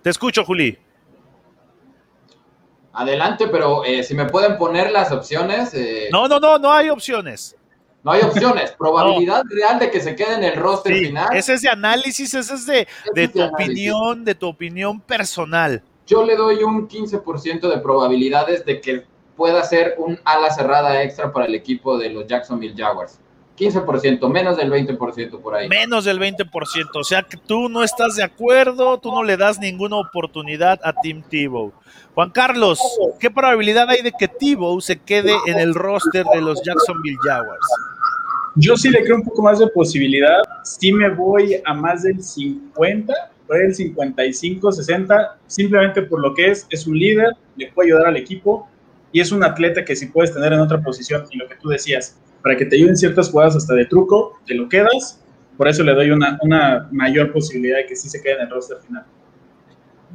Te 0.02 0.10
escucho, 0.10 0.44
Juli. 0.44 0.76
Adelante, 2.94 3.46
pero 3.46 3.84
eh, 3.84 4.02
si 4.02 4.14
me 4.14 4.24
pueden 4.26 4.58
poner 4.58 4.90
las 4.90 5.12
opciones. 5.12 5.72
Eh, 5.74 6.08
No, 6.10 6.26
no, 6.26 6.40
no, 6.40 6.58
no 6.58 6.72
hay 6.72 6.88
opciones. 6.90 7.54
no 8.02 8.10
hay 8.10 8.22
opciones. 8.22 8.72
Probabilidad 8.78 9.44
real 9.48 9.78
de 9.78 9.88
que 9.88 10.00
se 10.00 10.16
quede 10.16 10.34
en 10.34 10.42
el 10.44 10.56
roster 10.56 10.96
Sí, 10.96 11.06
final. 11.06 11.28
ese 11.32 11.54
es 11.54 11.62
de 11.62 11.68
análisis, 11.68 12.34
ese 12.34 12.54
es 12.54 12.66
de, 12.66 12.88
de 13.14 13.24
es 13.24 13.32
tu 13.32 13.38
de 13.38 13.44
opinión, 13.44 14.24
de 14.24 14.34
tu 14.34 14.48
opinión 14.48 15.00
personal. 15.00 15.84
Yo 16.10 16.24
le 16.24 16.34
doy 16.34 16.64
un 16.64 16.88
15% 16.88 17.68
de 17.68 17.78
probabilidades 17.78 18.64
de 18.64 18.80
que 18.80 19.04
pueda 19.36 19.62
ser 19.62 19.94
un 19.96 20.18
ala 20.24 20.50
cerrada 20.50 21.04
extra 21.04 21.32
para 21.32 21.46
el 21.46 21.54
equipo 21.54 21.96
de 21.98 22.10
los 22.10 22.26
Jacksonville 22.26 22.74
Jaguars. 22.76 23.20
15%, 23.56 24.28
menos 24.28 24.56
del 24.56 24.72
20% 24.72 25.40
por 25.40 25.54
ahí. 25.54 25.68
Menos 25.68 26.04
del 26.06 26.18
20%. 26.18 26.48
O 26.94 27.04
sea 27.04 27.22
que 27.22 27.36
tú 27.36 27.68
no 27.68 27.84
estás 27.84 28.16
de 28.16 28.24
acuerdo, 28.24 28.98
tú 28.98 29.12
no 29.12 29.22
le 29.22 29.36
das 29.36 29.60
ninguna 29.60 29.98
oportunidad 29.98 30.80
a 30.82 30.92
Tim 31.00 31.22
Tebow. 31.22 31.72
Juan 32.16 32.30
Carlos, 32.30 32.80
¿qué 33.20 33.30
probabilidad 33.30 33.88
hay 33.88 34.02
de 34.02 34.10
que 34.10 34.26
Tebow 34.26 34.80
se 34.80 34.98
quede 34.98 35.32
en 35.46 35.60
el 35.60 35.74
roster 35.74 36.26
de 36.34 36.40
los 36.40 36.60
Jacksonville 36.64 37.18
Jaguars? 37.22 37.66
Yo 38.56 38.76
sí 38.76 38.90
le 38.90 39.04
creo 39.04 39.14
un 39.14 39.24
poco 39.24 39.42
más 39.42 39.60
de 39.60 39.68
posibilidad. 39.68 40.42
Sí 40.64 40.92
me 40.92 41.08
voy 41.08 41.62
a 41.64 41.72
más 41.72 42.02
del 42.02 42.20
50, 42.20 43.14
por 43.50 43.61
el 43.61 43.75
55, 43.75 44.71
60, 44.71 45.38
simplemente 45.49 46.02
por 46.02 46.21
lo 46.21 46.33
que 46.35 46.52
es. 46.52 46.69
Es 46.71 46.87
un 46.87 46.97
líder, 46.97 47.30
le 47.57 47.73
puede 47.73 47.88
ayudar 47.88 48.07
al 48.07 48.16
equipo 48.16 48.69
y 49.11 49.19
es 49.19 49.33
un 49.33 49.42
atleta 49.42 49.85
que 49.85 49.97
si 49.97 50.07
puedes 50.07 50.33
tener 50.33 50.52
en 50.52 50.61
otra 50.61 50.80
posición 50.80 51.25
y 51.33 51.37
lo 51.37 51.49
que 51.49 51.57
tú 51.57 51.69
decías, 51.69 52.16
para 52.45 52.57
que 52.57 52.64
te 52.64 52.76
ayuden 52.76 52.97
ciertas 52.97 53.28
jugadas 53.28 53.57
hasta 53.57 53.75
de 53.75 53.87
truco, 53.87 54.38
te 54.47 54.54
lo 54.54 54.69
quedas. 54.69 55.21
Por 55.57 55.66
eso 55.66 55.83
le 55.83 55.95
doy 55.95 56.12
una, 56.12 56.38
una 56.42 56.88
mayor 56.92 57.33
posibilidad 57.33 57.78
de 57.78 57.87
que 57.87 57.97
sí 57.97 58.09
se 58.09 58.23
quede 58.23 58.35
en 58.35 58.42
el 58.42 58.50
roster 58.50 58.78
final. 58.87 59.04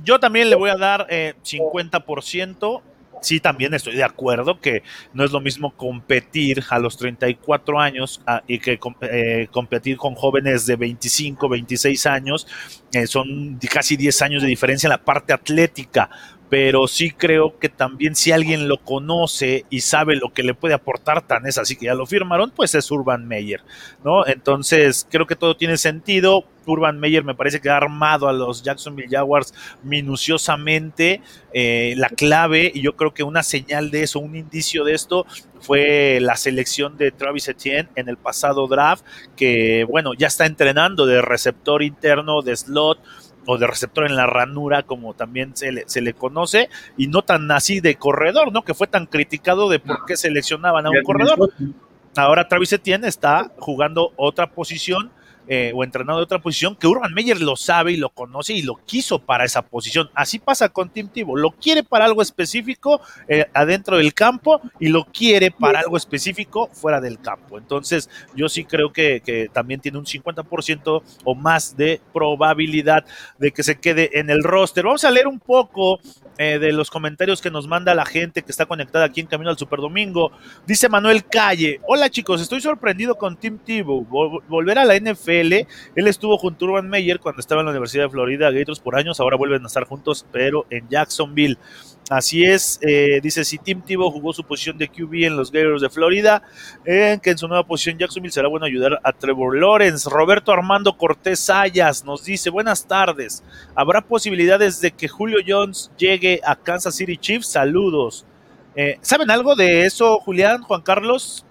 Yo 0.02 0.18
también 0.18 0.50
le 0.50 0.56
voy 0.56 0.70
a 0.70 0.78
dar 0.78 1.06
eh, 1.10 1.34
50%. 1.44 2.82
Sí, 3.26 3.40
también 3.40 3.74
estoy 3.74 3.96
de 3.96 4.04
acuerdo 4.04 4.62
que 4.62 4.84
no 5.14 5.24
es 5.24 5.32
lo 5.32 5.42
mismo 5.42 5.76
competir 5.76 6.64
a 6.70 6.78
los 6.78 6.96
34 6.96 7.80
años 7.80 8.22
ah, 8.28 8.44
y 8.48 8.60
que 8.60 8.80
eh, 9.02 9.48
competir 9.50 9.98
con 9.98 10.14
jóvenes 10.14 10.68
de 10.68 10.76
25, 10.76 11.50
26 11.50 12.06
años. 12.06 12.46
Eh, 12.94 13.08
son 13.08 13.58
casi 13.68 13.98
10 13.98 14.22
años 14.22 14.44
de 14.44 14.48
diferencia 14.48 14.86
en 14.86 14.92
la 14.92 15.04
parte 15.04 15.34
atlética. 15.34 16.08
Pero 16.50 16.88
sí 16.88 17.12
creo 17.12 17.58
que 17.58 17.70
también 17.70 18.16
si 18.16 18.32
alguien 18.32 18.68
lo 18.68 18.78
conoce 18.78 19.66
y 19.70 19.82
sabe 19.82 20.16
lo 20.16 20.32
que 20.32 20.44
le 20.44 20.54
puede 20.54 20.76
aportar, 20.76 21.26
tan 21.26 21.48
es 21.48 21.58
así 21.58 21.76
que 21.76 21.86
ya 21.86 21.96
lo 21.96 22.06
firmaron, 22.06 22.52
pues 22.52 22.76
es 22.76 22.90
Urban 22.92 23.28
Meyer, 23.28 23.62
¿no? 24.04 24.26
Entonces 24.28 25.08
creo 25.10 25.26
que 25.26 25.36
todo 25.36 25.58
tiene 25.58 25.78
sentido. 25.78 26.46
Urban 26.68 27.00
Meyer 27.00 27.24
me 27.24 27.36
parece 27.36 27.62
que 27.62 27.70
ha 27.70 27.78
armado 27.78 28.28
a 28.28 28.34
los 28.34 28.64
Jacksonville 28.64 29.10
Jaguars 29.10 29.54
minuciosamente 29.84 31.22
eh, 31.54 31.94
la 31.98 32.10
clave 32.10 32.72
y 32.74 32.82
yo 32.82 32.96
creo 32.96 33.14
que 33.14 33.24
una 33.24 33.44
señal 33.44 33.92
de 33.92 34.04
eso, 34.04 34.20
un 34.20 34.36
indicio 34.36 34.84
de 34.84 34.94
esto 34.94 35.26
fue 35.60 36.20
la 36.22 36.36
selección 36.36 36.98
de 36.98 37.12
Travis 37.12 37.48
Etienne 37.48 37.90
en 37.96 38.10
el 38.10 38.18
pasado 38.18 38.68
draft 38.68 39.04
que 39.36 39.86
bueno, 39.90 40.14
ya 40.14 40.28
está 40.28 40.46
entrenando 40.46 41.06
de 41.06 41.22
receptor 41.22 41.84
interno, 41.84 42.42
de 42.42 42.56
slot 42.56 43.00
o 43.46 43.58
de 43.58 43.68
receptor 43.68 44.06
en 44.06 44.16
la 44.16 44.26
ranura 44.28 44.84
como 44.84 45.14
también 45.14 45.56
se 45.56 45.72
le, 45.72 45.84
se 45.88 46.02
le 46.02 46.14
conoce 46.14 46.70
y 46.98 47.08
no 47.08 47.22
tan 47.22 47.50
así 47.52 47.80
de 47.80 47.96
corredor, 47.96 48.52
¿no? 48.52 48.64
Que 48.64 48.74
fue 48.74 48.88
tan 48.88 49.06
criticado 49.06 49.70
de 49.70 49.80
por 49.80 50.06
qué 50.06 50.18
seleccionaban 50.18 50.86
a 50.86 50.90
un 50.90 51.04
corredor. 51.04 51.52
Ahora 52.16 52.48
Travis 52.48 52.74
Etienne 52.74 53.08
está 53.08 53.52
jugando 53.58 54.14
otra 54.16 54.52
posición 54.52 55.12
eh, 55.48 55.72
o 55.76 55.84
entrenando 55.84 56.18
de 56.18 56.24
otra 56.24 56.42
posición 56.42 56.76
que 56.76 56.88
Urban 56.88 57.14
Meyer 57.14 57.40
lo 57.40 57.56
sabe 57.56 57.92
y 57.92 57.98
lo 57.98 58.10
conoce 58.10 58.54
y 58.54 58.62
lo 58.62 58.76
quiso 58.86 59.20
para 59.20 59.46
esa 59.46 59.62
posición. 59.62 60.10
Así 60.14 60.40
pasa 60.40 60.70
con 60.70 60.90
Tim 60.90 61.08
Tebow. 61.08 61.36
Lo 61.38 61.52
quiere 61.52 61.84
para 61.84 62.06
algo 62.06 62.22
específico 62.22 63.02
eh, 63.28 63.46
adentro 63.54 63.98
del 63.98 64.14
campo 64.14 64.62
y 64.80 64.88
lo 64.88 65.06
quiere 65.06 65.52
para 65.52 65.80
algo 65.80 65.98
específico 65.98 66.70
fuera 66.74 67.00
del 67.00 67.20
campo. 67.20 67.58
Entonces, 67.58 68.10
yo 68.36 68.50
sí 68.50 68.66
creo 68.66 68.92
que, 68.92 69.22
que 69.24 69.50
también 69.52 69.80
tiene 69.82 69.98
un 69.98 70.06
50% 70.06 71.04
o 71.24 71.36
más 71.36 71.78
de 71.78 72.02
probabilidad 72.14 73.06
de 73.38 73.52
que 73.52 73.64
se 73.64 73.80
quede 73.80 74.20
en 74.20 74.30
el 74.30 74.44
roster. 74.44 74.86
Vamos 74.86 75.04
a 75.04 75.12
leer 75.12 75.28
un 75.28 75.40
poco 75.40 76.00
eh, 76.38 76.60
de 76.60 76.72
los 76.74 76.90
comentarios 76.92 77.42
que 77.42 77.50
nos 77.52 77.68
manda 77.68 77.96
la 77.96 78.06
gente 78.06 78.42
que 78.42 78.52
está 78.52 78.66
conectada 78.66 79.06
aquí 79.06 79.22
en 79.22 79.28
Camino 79.28 79.50
al 79.50 79.58
Super 79.58 79.80
Domingo. 79.80 80.32
Dice 80.66 80.90
Manuel 80.90 81.26
Calle, 81.26 81.80
hola 81.88 82.10
chicos, 82.10 82.42
estoy 82.42 82.62
sorprendido 82.62 83.16
con 83.16 83.38
Tim 83.38 83.58
Tebow, 83.58 84.06
Vol- 84.08 84.44
volver 84.48 84.80
a 84.80 84.86
la 84.86 84.96
NFL, 84.96 85.54
él 85.96 86.08
estuvo 86.08 86.38
junto 86.38 86.66
a 86.66 86.70
Urban 86.70 86.90
Meyer 86.90 87.20
cuando 87.20 87.40
estaba 87.40 87.62
en 87.62 87.66
la 87.66 87.72
Universidad 87.72 88.04
de 88.06 88.10
Florida, 88.10 88.52
Gators 88.52 88.80
por 88.80 88.96
años, 88.98 89.20
ahora 89.20 89.38
vuelven 89.38 89.64
a 89.64 89.68
estar 89.68 89.86
juntos, 89.86 90.26
pero 90.32 90.66
en 90.70 90.88
Jacksonville. 90.90 91.58
Así 92.10 92.44
es, 92.44 92.80
eh, 92.84 93.20
dice, 93.24 93.44
si 93.44 93.58
Tim 93.58 93.82
Tebow 93.82 94.12
jugó 94.12 94.32
su 94.32 94.44
posición 94.44 94.78
de 94.78 94.88
QB 94.88 95.26
en 95.26 95.36
los 95.36 95.52
Gators 95.52 95.82
de 95.82 95.90
Florida, 95.90 96.44
eh, 96.86 97.18
que 97.22 97.32
en 97.32 97.38
su 97.40 97.48
nueva 97.48 97.66
posición 97.66 97.98
Jacksonville 97.98 98.32
será 98.32 98.48
bueno 98.48 98.68
ayudar 98.68 99.00
a 99.04 99.12
Trevor 99.12 99.58
Lawrence. 99.58 100.08
Roberto 100.08 100.52
Armando 100.52 100.96
Cortés 100.96 101.40
Sayas 101.40 102.06
nos 102.06 102.24
dice, 102.24 102.52
buenas 102.52 102.86
tardes, 102.86 103.44
¿habrá 103.74 104.02
posibilidades 104.02 104.82
de 104.82 104.92
que 104.92 105.08
Julio 105.08 105.40
Jones 105.46 105.90
llegue 105.98 106.42
a 106.46 106.56
Kansas 106.56 106.94
City 106.96 107.18
Chiefs? 107.18 107.48
Saludos. 107.48 108.24
Eh, 108.76 109.00
¿Saben 109.02 109.32
algo 109.32 109.56
de 109.56 109.86
eso, 109.86 110.20
Julián, 110.20 110.62
Juan 110.62 110.82
Carlos? 110.84 111.44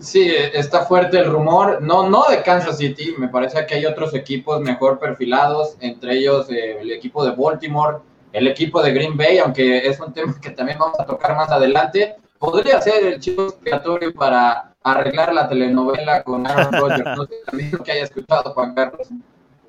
Sí, 0.00 0.30
está 0.52 0.84
fuerte 0.84 1.18
el 1.18 1.26
rumor, 1.26 1.82
no, 1.82 2.08
no 2.08 2.26
de 2.28 2.42
Kansas 2.42 2.78
City, 2.78 3.14
me 3.18 3.28
parece 3.28 3.64
que 3.66 3.74
hay 3.74 3.86
otros 3.86 4.14
equipos 4.14 4.60
mejor 4.60 5.00
perfilados, 5.00 5.76
entre 5.80 6.18
ellos 6.18 6.50
eh, 6.50 6.78
el 6.80 6.92
equipo 6.92 7.24
de 7.24 7.34
Baltimore, 7.34 7.98
el 8.32 8.46
equipo 8.48 8.82
de 8.82 8.92
Green 8.92 9.16
Bay, 9.16 9.38
aunque 9.38 9.86
es 9.86 9.98
un 10.00 10.12
tema 10.12 10.38
que 10.40 10.50
también 10.50 10.78
vamos 10.78 10.98
a 11.00 11.04
tocar 11.06 11.34
más 11.36 11.50
adelante, 11.50 12.16
podría 12.38 12.80
ser 12.82 13.04
el 13.04 13.20
chivo 13.20 13.46
expiatorio 13.46 14.12
para 14.12 14.72
arreglar 14.82 15.32
la 15.32 15.48
telenovela 15.48 16.22
con 16.22 16.46
Aaron 16.46 16.72
Rodgers, 16.72 17.16
no 17.16 17.24
sé 17.26 17.34
también 17.46 17.70
lo 17.72 17.78
que 17.82 17.92
haya 17.92 18.04
escuchado 18.04 18.52
Juan 18.52 18.74
Carlos. 18.74 19.08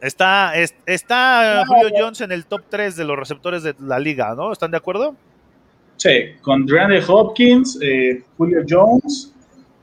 Está, 0.02 0.56
es- 0.56 0.76
está 0.86 1.64
Julio 1.68 1.90
Jones 1.98 2.22
en 2.22 2.32
el 2.32 2.46
top 2.46 2.62
3 2.70 2.96
de 2.96 3.04
los 3.04 3.18
receptores 3.18 3.64
de 3.64 3.74
la 3.80 3.98
liga, 4.00 4.36
¿no? 4.36 4.52
¿Están 4.52 4.70
de 4.72 4.78
acuerdo? 4.78 5.16
Sí, 5.96 6.36
con 6.44 6.66
DeAndre 6.68 7.02
Hopkins, 7.08 7.80
eh, 7.82 8.24
Julio 8.38 8.64
Jones 8.70 9.34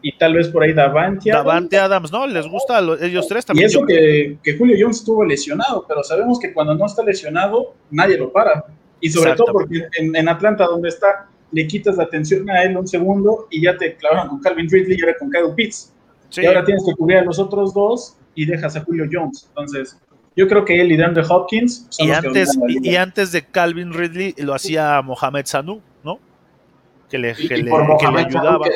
y 0.06 0.16
tal 0.18 0.34
vez 0.34 0.48
por 0.48 0.62
ahí 0.62 0.72
Davante. 0.74 1.30
Adams. 1.32 1.46
Davante 1.46 1.78
Adams, 1.78 2.12
¿no? 2.12 2.26
¿Les 2.26 2.46
gusta 2.46 2.76
a 2.76 2.80
lo- 2.82 3.00
ellos 3.02 3.26
tres 3.26 3.44
Y 3.44 3.46
también? 3.48 3.66
eso 3.66 3.80
Yo- 3.80 3.86
que, 3.86 4.36
que 4.42 4.56
Julio 4.58 4.76
Jones 4.78 4.98
estuvo 4.98 5.24
lesionado, 5.24 5.84
pero 5.88 6.02
sabemos 6.04 6.38
que 6.38 6.52
cuando 6.52 6.74
no 6.74 6.84
está 6.86 7.02
lesionado, 7.02 7.74
nadie 7.90 8.18
lo 8.18 8.30
para. 8.30 8.64
Y 9.00 9.08
sobre 9.10 9.34
todo 9.34 9.52
porque 9.52 9.88
en, 9.98 10.14
en 10.14 10.28
Atlanta, 10.28 10.66
donde 10.66 10.90
está, 10.90 11.26
le 11.52 11.66
quitas 11.66 11.96
la 11.96 12.04
atención 12.04 12.48
a 12.50 12.62
él 12.64 12.76
un 12.76 12.86
segundo 12.86 13.46
y 13.50 13.62
ya 13.62 13.76
te 13.76 13.96
clavaron 13.96 14.28
con 14.28 14.40
Calvin 14.40 14.68
Ridley 14.70 14.98
y 14.98 15.00
ahora 15.02 15.16
con 15.18 15.30
Kyle 15.30 15.54
Pitts. 15.56 15.92
sí. 16.30 16.42
Y 16.42 16.46
ahora 16.46 16.64
tienes 16.64 16.84
que 16.86 16.92
cubrir 16.94 17.18
a 17.18 17.24
los 17.24 17.38
otros 17.38 17.72
dos 17.72 18.16
y 18.34 18.44
dejas 18.44 18.76
a 18.76 18.80
Julio 18.82 19.06
Jones. 19.10 19.46
Entonces, 19.48 19.98
yo 20.36 20.48
creo 20.48 20.64
que 20.64 20.80
él 20.80 20.90
y 20.90 20.96
DeAndre 20.96 21.22
Hopkins 21.28 21.86
son 21.90 22.06
Y 22.06 22.08
los 22.10 22.18
antes, 22.24 22.58
y, 22.68 22.90
y 22.90 22.96
antes 22.96 23.30
de 23.32 23.42
Calvin 23.42 23.92
Ridley 23.92 24.34
lo 24.38 24.52
hacía 24.52 25.00
Mohamed 25.02 25.46
Sanu. 25.46 25.80
Que 27.14 27.18
le, 27.18 27.30
Y, 27.38 27.46
que 27.46 27.58
y 27.58 27.62
le- 27.62 27.70
por 27.70 27.96
que 27.96 28.08
le 28.10 28.20
ayudaba. 28.22 28.66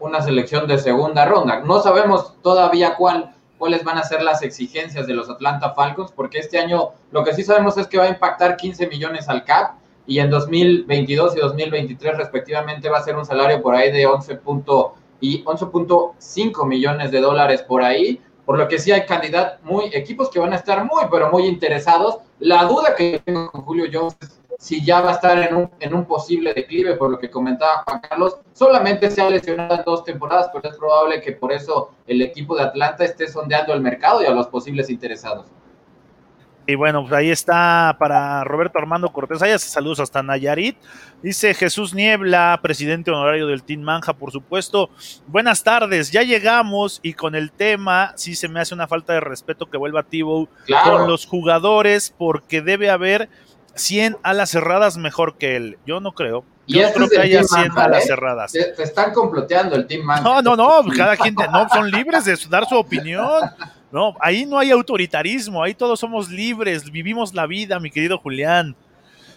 una 0.00 0.22
selección 0.22 0.66
de 0.66 0.78
segunda 0.78 1.26
ronda. 1.26 1.60
No 1.60 1.78
sabemos 1.80 2.34
todavía 2.40 2.94
cuál, 2.96 3.34
cuáles 3.58 3.84
van 3.84 3.98
a 3.98 4.02
ser 4.02 4.22
las 4.22 4.42
exigencias 4.42 5.06
de 5.06 5.12
los 5.12 5.28
Atlanta 5.28 5.74
Falcons, 5.74 6.10
porque 6.10 6.38
este 6.38 6.58
año 6.58 6.92
lo 7.10 7.22
que 7.22 7.34
sí 7.34 7.42
sabemos 7.42 7.76
es 7.76 7.86
que 7.86 7.98
va 7.98 8.04
a 8.04 8.08
impactar 8.08 8.56
15 8.56 8.86
millones 8.86 9.28
al 9.28 9.44
CAP 9.44 9.74
y 10.06 10.20
en 10.20 10.30
2022 10.30 11.36
y 11.36 11.40
2023 11.40 12.16
respectivamente 12.16 12.88
va 12.88 12.96
a 12.96 13.02
ser 13.02 13.14
un 13.14 13.26
salario 13.26 13.60
por 13.60 13.74
ahí 13.74 13.92
de 13.92 14.06
11. 14.06 14.36
punto- 14.36 14.94
y 15.20 15.44
11.5 15.44 16.64
millones 16.66 17.10
de 17.10 17.20
dólares 17.20 17.62
por 17.62 17.82
ahí, 17.82 18.20
por 18.46 18.56
lo 18.58 18.66
que 18.68 18.78
sí 18.78 18.90
hay 18.90 19.04
candidatos 19.04 19.62
muy 19.64 19.84
equipos 19.92 20.30
que 20.30 20.40
van 20.40 20.54
a 20.54 20.56
estar 20.56 20.82
muy 20.84 21.04
pero 21.10 21.30
muy 21.30 21.44
interesados. 21.46 22.20
La 22.40 22.64
duda 22.64 22.94
que 22.96 23.20
tengo 23.24 23.50
con 23.50 23.60
Julio 23.62 23.84
Jones 23.92 24.16
es 24.20 24.40
si 24.62 24.80
ya 24.84 25.00
va 25.00 25.10
a 25.10 25.14
estar 25.14 25.36
en 25.40 25.56
un, 25.56 25.70
en 25.80 25.92
un 25.92 26.04
posible 26.04 26.54
declive, 26.54 26.94
por 26.94 27.10
lo 27.10 27.18
que 27.18 27.28
comentaba 27.28 27.82
Juan 27.84 28.00
Carlos, 28.00 28.36
solamente 28.52 29.10
se 29.10 29.20
ha 29.20 29.28
lesionado 29.28 29.74
en 29.74 29.82
dos 29.84 30.04
temporadas, 30.04 30.50
pero 30.52 30.70
es 30.70 30.78
probable 30.78 31.20
que 31.20 31.32
por 31.32 31.50
eso 31.50 31.90
el 32.06 32.22
equipo 32.22 32.54
de 32.54 32.62
Atlanta 32.62 33.04
esté 33.04 33.26
sondeando 33.26 33.74
el 33.74 33.80
mercado 33.80 34.22
y 34.22 34.26
a 34.26 34.30
los 34.30 34.46
posibles 34.46 34.88
interesados. 34.88 35.46
Y 36.64 36.76
bueno, 36.76 37.02
pues 37.02 37.12
ahí 37.12 37.30
está 37.32 37.96
para 37.98 38.44
Roberto 38.44 38.78
Armando 38.78 39.12
Cortés. 39.12 39.42
Ahí 39.42 39.58
saludos 39.58 39.98
hasta 39.98 40.22
Nayarit. 40.22 40.76
Dice 41.24 41.54
Jesús 41.54 41.92
Niebla, 41.92 42.60
presidente 42.62 43.10
honorario 43.10 43.48
del 43.48 43.64
Team 43.64 43.80
Manja, 43.80 44.12
por 44.12 44.30
supuesto. 44.30 44.90
Buenas 45.26 45.64
tardes, 45.64 46.12
ya 46.12 46.22
llegamos 46.22 47.00
y 47.02 47.14
con 47.14 47.34
el 47.34 47.50
tema, 47.50 48.12
sí 48.14 48.36
se 48.36 48.48
me 48.48 48.60
hace 48.60 48.74
una 48.74 48.86
falta 48.86 49.12
de 49.12 49.20
respeto 49.20 49.66
que 49.66 49.76
vuelva 49.76 50.04
Tibo 50.04 50.48
con 50.84 51.08
los 51.08 51.26
jugadores 51.26 52.14
porque 52.16 52.62
debe 52.62 52.90
haber 52.90 53.28
100 53.74 54.18
alas 54.22 54.50
cerradas 54.50 54.96
mejor 54.96 55.36
que 55.36 55.56
él. 55.56 55.78
Yo 55.86 56.00
no 56.00 56.12
creo. 56.12 56.44
Yo 56.66 56.80
no 56.80 56.86
este 56.86 56.98
creo 56.98 57.10
que 57.10 57.18
haya 57.18 57.44
100 57.44 57.72
alas 57.76 58.04
¿eh? 58.04 58.06
cerradas. 58.06 58.52
Se, 58.52 58.74
están 58.82 59.12
comploteando 59.12 59.76
el 59.76 59.86
Team 59.86 60.04
Manja. 60.04 60.22
No, 60.22 60.42
no, 60.42 60.56
no, 60.56 60.92
cada 60.96 61.16
quien 61.16 61.34
no, 61.34 61.68
son 61.68 61.90
libres 61.90 62.24
de 62.24 62.36
dar 62.48 62.66
su 62.66 62.76
opinión. 62.76 63.42
No, 63.90 64.14
ahí 64.20 64.46
no 64.46 64.58
hay 64.58 64.70
autoritarismo, 64.70 65.62
ahí 65.62 65.74
todos 65.74 66.00
somos 66.00 66.30
libres, 66.30 66.90
vivimos 66.90 67.34
la 67.34 67.46
vida, 67.46 67.78
mi 67.78 67.90
querido 67.90 68.16
Julián. 68.18 68.74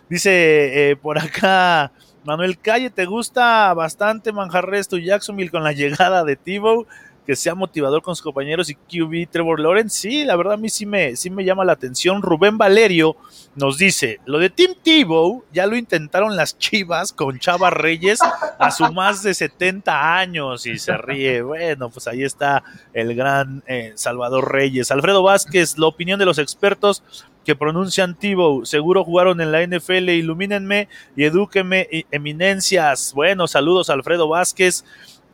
Dice 0.08 0.92
eh, 0.92 0.96
por 0.96 1.18
acá 1.18 1.92
Manuel 2.24 2.58
Calle, 2.58 2.90
¿te 2.90 3.06
gusta 3.06 3.74
bastante 3.74 4.32
Manjarresto 4.32 4.98
y 4.98 5.06
Jacksonville 5.06 5.52
con 5.52 5.64
la 5.64 5.74
llegada 5.74 6.24
de 6.24 6.36
Tivo? 6.36 6.88
Que 7.26 7.36
sea 7.36 7.56
motivador 7.56 8.02
con 8.02 8.16
sus 8.16 8.24
compañeros 8.24 8.70
y 8.70 8.76
QB 8.76 9.30
Trevor 9.32 9.60
Lawrence. 9.60 10.00
Sí, 10.00 10.24
la 10.24 10.36
verdad 10.36 10.54
a 10.54 10.58
mí 10.58 10.70
sí 10.70 10.86
me, 10.86 11.16
sí 11.16 11.30
me 11.30 11.44
llama 11.44 11.66
la 11.66 11.74
atención. 11.74 12.22
Rubén 12.22 12.58
Valerio 12.58 13.16
nos 13.56 13.78
dice, 13.78 14.20
lo 14.26 14.38
de 14.38 14.50
Tim 14.50 14.76
Tebow 14.84 15.44
ya 15.52 15.66
lo 15.66 15.76
intentaron 15.76 16.36
las 16.36 16.58
Chivas 16.58 17.14
con 17.14 17.40
Chava 17.40 17.70
Reyes 17.70 18.20
a 18.60 18.72
su 18.72 18.92
más 18.92 19.24
de 19.24 19.34
70 19.34 20.18
años 20.18 20.66
y 20.66 20.78
se 20.78 20.96
ríe. 20.98 21.42
Bueno, 21.42 21.90
pues 21.90 22.08
ahí 22.08 22.24
está 22.24 22.64
el 22.94 23.16
gran 23.16 23.64
eh, 23.68 23.94
Salvador 23.96 24.52
Reyes. 24.52 24.92
Alfredo 24.92 25.24
Vázquez, 25.24 25.78
la 25.78 25.88
opinión 25.88 26.20
de 26.20 26.26
los 26.26 26.38
expertos 26.38 27.04
que 27.46 27.56
pronuncian 27.56 28.16
Tibo, 28.16 28.66
seguro 28.66 29.04
jugaron 29.04 29.40
en 29.40 29.52
la 29.52 29.66
NFL, 29.66 30.10
ilumínenme 30.10 30.90
y 31.16 31.26
edúquenme, 31.26 31.88
eminencias. 32.12 33.14
Bueno, 33.14 33.48
saludos 33.48 33.90
Alfredo 33.92 34.28
Vázquez, 34.28 34.84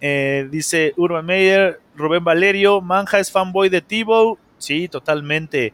eh, 0.01 0.47
dice 0.51 0.93
Urban 0.97 1.25
Meyer, 1.25 1.79
Rubén 1.95 2.23
Valerio, 2.23 2.81
Manja 2.81 3.19
es 3.19 3.31
fanboy 3.31 3.69
de 3.69 3.81
Tibo, 3.81 4.37
sí, 4.57 4.87
totalmente. 4.87 5.73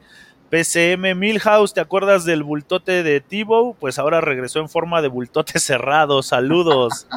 PCM 0.49 1.15
Milhouse, 1.15 1.73
¿te 1.73 1.81
acuerdas 1.81 2.23
del 2.23 2.43
bultote 2.43 3.03
de 3.03 3.19
Tibo? 3.19 3.73
Pues 3.73 3.99
ahora 3.99 4.21
regresó 4.21 4.59
en 4.59 4.69
forma 4.69 5.01
de 5.01 5.07
bultote 5.07 5.59
cerrado, 5.59 6.21
saludos. 6.21 7.07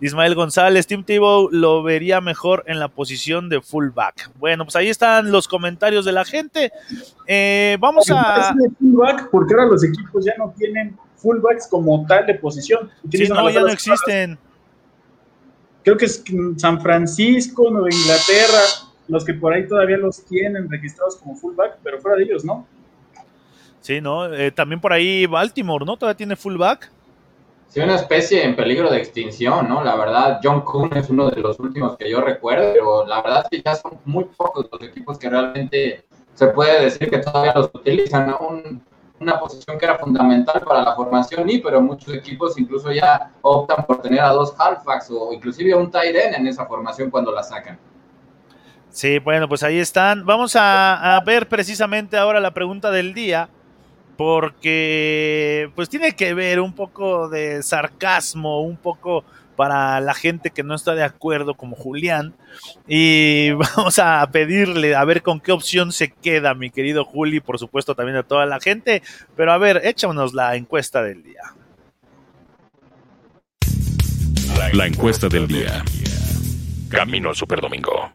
Ismael 0.00 0.34
González, 0.34 0.86
Tim 0.86 1.04
Tebow 1.04 1.50
lo 1.52 1.82
vería 1.82 2.20
mejor 2.20 2.64
en 2.66 2.78
la 2.78 2.88
posición 2.88 3.48
de 3.48 3.60
fullback. 3.60 4.30
Bueno, 4.38 4.64
pues 4.64 4.76
ahí 4.76 4.88
están 4.88 5.30
los 5.30 5.46
comentarios 5.46 6.04
de 6.06 6.12
la 6.12 6.24
gente. 6.24 6.72
Eh, 7.26 7.76
vamos 7.78 8.10
a. 8.10 8.54
Fullback 8.78 9.28
porque 9.30 9.54
ahora 9.54 9.66
los 9.66 9.84
equipos 9.84 10.24
ya 10.24 10.32
no 10.38 10.54
tienen 10.56 10.96
fullbacks 11.16 11.68
como 11.68 12.06
tal 12.06 12.26
de 12.26 12.34
posición. 12.34 12.90
Sí, 13.10 13.28
no, 13.28 13.50
ya 13.50 13.60
no 13.60 13.68
existen. 13.68 14.38
Creo 15.82 15.96
que 15.96 16.06
es 16.06 16.22
San 16.56 16.80
Francisco, 16.80 17.70
Nueva 17.70 17.88
Inglaterra, 17.90 18.62
los 19.08 19.24
que 19.24 19.34
por 19.34 19.52
ahí 19.52 19.66
todavía 19.66 19.96
los 19.96 20.24
tienen 20.24 20.70
registrados 20.70 21.16
como 21.16 21.34
fullback, 21.34 21.78
pero 21.82 22.00
fuera 22.00 22.16
de 22.16 22.24
ellos, 22.24 22.44
¿no? 22.44 22.66
Sí, 23.80 24.00
no. 24.00 24.32
Eh, 24.32 24.50
también 24.50 24.80
por 24.80 24.92
ahí 24.92 25.26
Baltimore, 25.26 25.84
¿no? 25.84 25.96
Todavía 25.96 26.16
tiene 26.16 26.36
fullback. 26.36 26.90
Sí, 27.68 27.80
una 27.80 27.94
especie 27.94 28.44
en 28.44 28.56
peligro 28.56 28.90
de 28.90 28.98
extinción, 28.98 29.68
¿no? 29.68 29.82
La 29.84 29.94
verdad, 29.94 30.40
John 30.42 30.62
Kuhn 30.62 30.90
es 30.96 31.08
uno 31.08 31.30
de 31.30 31.40
los 31.40 31.58
últimos 31.60 31.96
que 31.96 32.10
yo 32.10 32.20
recuerdo, 32.20 32.72
pero 32.72 33.06
la 33.06 33.22
verdad 33.22 33.44
es 33.44 33.48
que 33.48 33.62
ya 33.64 33.76
son 33.76 33.98
muy 34.04 34.24
pocos 34.24 34.68
los 34.70 34.82
equipos 34.82 35.18
que 35.18 35.30
realmente 35.30 36.04
se 36.34 36.48
puede 36.48 36.84
decir 36.84 37.08
que 37.08 37.18
todavía 37.18 37.52
los 37.54 37.70
utilizan. 37.72 38.34
Una 39.20 39.38
posición 39.38 39.78
que 39.78 39.84
era 39.84 39.98
fundamental 39.98 40.62
para 40.62 40.82
la 40.82 40.96
formación 40.96 41.48
y 41.48 41.58
pero 41.58 41.80
muchos 41.80 42.14
equipos 42.14 42.58
incluso 42.58 42.90
ya 42.90 43.30
optan 43.42 43.84
por 43.86 44.00
tener 44.00 44.20
a 44.20 44.30
dos 44.30 44.54
halfbacks 44.58 45.10
o 45.10 45.32
inclusive 45.32 45.72
a 45.72 45.76
un 45.76 45.90
tight 45.90 46.16
en 46.16 46.46
esa 46.46 46.66
formación 46.66 47.10
cuando 47.10 47.30
la 47.30 47.42
sacan. 47.42 47.78
Sí, 48.88 49.18
bueno, 49.20 49.48
pues 49.48 49.62
ahí 49.62 49.78
están. 49.78 50.24
Vamos 50.24 50.56
a, 50.56 51.16
a 51.16 51.20
ver 51.20 51.48
precisamente 51.48 52.16
ahora 52.16 52.40
la 52.40 52.52
pregunta 52.52 52.90
del 52.90 53.14
día 53.14 53.48
porque 54.16 55.70
pues 55.74 55.88
tiene 55.88 56.12
que 56.12 56.34
ver 56.34 56.60
un 56.60 56.74
poco 56.74 57.28
de 57.28 57.62
sarcasmo, 57.62 58.62
un 58.62 58.76
poco 58.76 59.24
para 59.60 60.00
la 60.00 60.14
gente 60.14 60.52
que 60.52 60.62
no 60.62 60.74
está 60.74 60.94
de 60.94 61.02
acuerdo 61.02 61.54
como 61.54 61.76
Julián 61.76 62.32
y 62.88 63.50
vamos 63.76 63.98
a 63.98 64.26
pedirle 64.32 64.94
a 64.94 65.04
ver 65.04 65.20
con 65.20 65.38
qué 65.38 65.52
opción 65.52 65.92
se 65.92 66.10
queda 66.10 66.54
mi 66.54 66.70
querido 66.70 67.04
Juli, 67.04 67.40
por 67.40 67.58
supuesto 67.58 67.94
también 67.94 68.16
a 68.16 68.22
toda 68.22 68.46
la 68.46 68.58
gente, 68.58 69.02
pero 69.36 69.52
a 69.52 69.58
ver, 69.58 69.82
échanos 69.84 70.32
la 70.32 70.56
encuesta 70.56 71.02
del 71.02 71.22
día. 71.22 71.42
La 74.72 74.86
encuesta 74.86 75.28
del 75.28 75.46
día. 75.46 75.84
Camino 76.88 77.28
al 77.28 77.36
Superdomingo. 77.36 78.14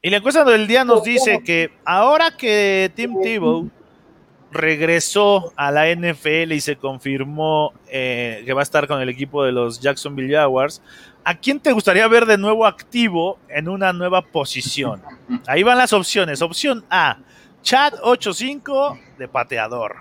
Y 0.00 0.08
la 0.08 0.16
encuesta 0.16 0.44
del 0.44 0.66
día 0.66 0.82
nos 0.86 1.04
dice 1.04 1.42
que 1.44 1.72
ahora 1.84 2.38
que 2.38 2.90
Tim 2.94 3.20
Tebow 3.22 3.70
regresó 4.52 5.52
a 5.56 5.70
la 5.70 5.92
NFL 5.92 6.52
y 6.52 6.60
se 6.60 6.76
confirmó 6.76 7.72
eh, 7.88 8.42
que 8.44 8.52
va 8.52 8.60
a 8.60 8.62
estar 8.62 8.86
con 8.86 9.00
el 9.00 9.08
equipo 9.08 9.44
de 9.44 9.52
los 9.52 9.80
Jacksonville 9.80 10.34
Jaguars, 10.34 10.82
¿a 11.24 11.34
quién 11.34 11.58
te 11.58 11.72
gustaría 11.72 12.06
ver 12.08 12.26
de 12.26 12.38
nuevo 12.38 12.66
activo 12.66 13.38
en 13.48 13.68
una 13.68 13.92
nueva 13.92 14.22
posición? 14.22 15.02
Ahí 15.46 15.62
van 15.62 15.78
las 15.78 15.92
opciones. 15.92 16.42
Opción 16.42 16.84
A, 16.90 17.18
Chad 17.62 17.94
85 18.02 18.98
de 19.18 19.28
pateador. 19.28 19.96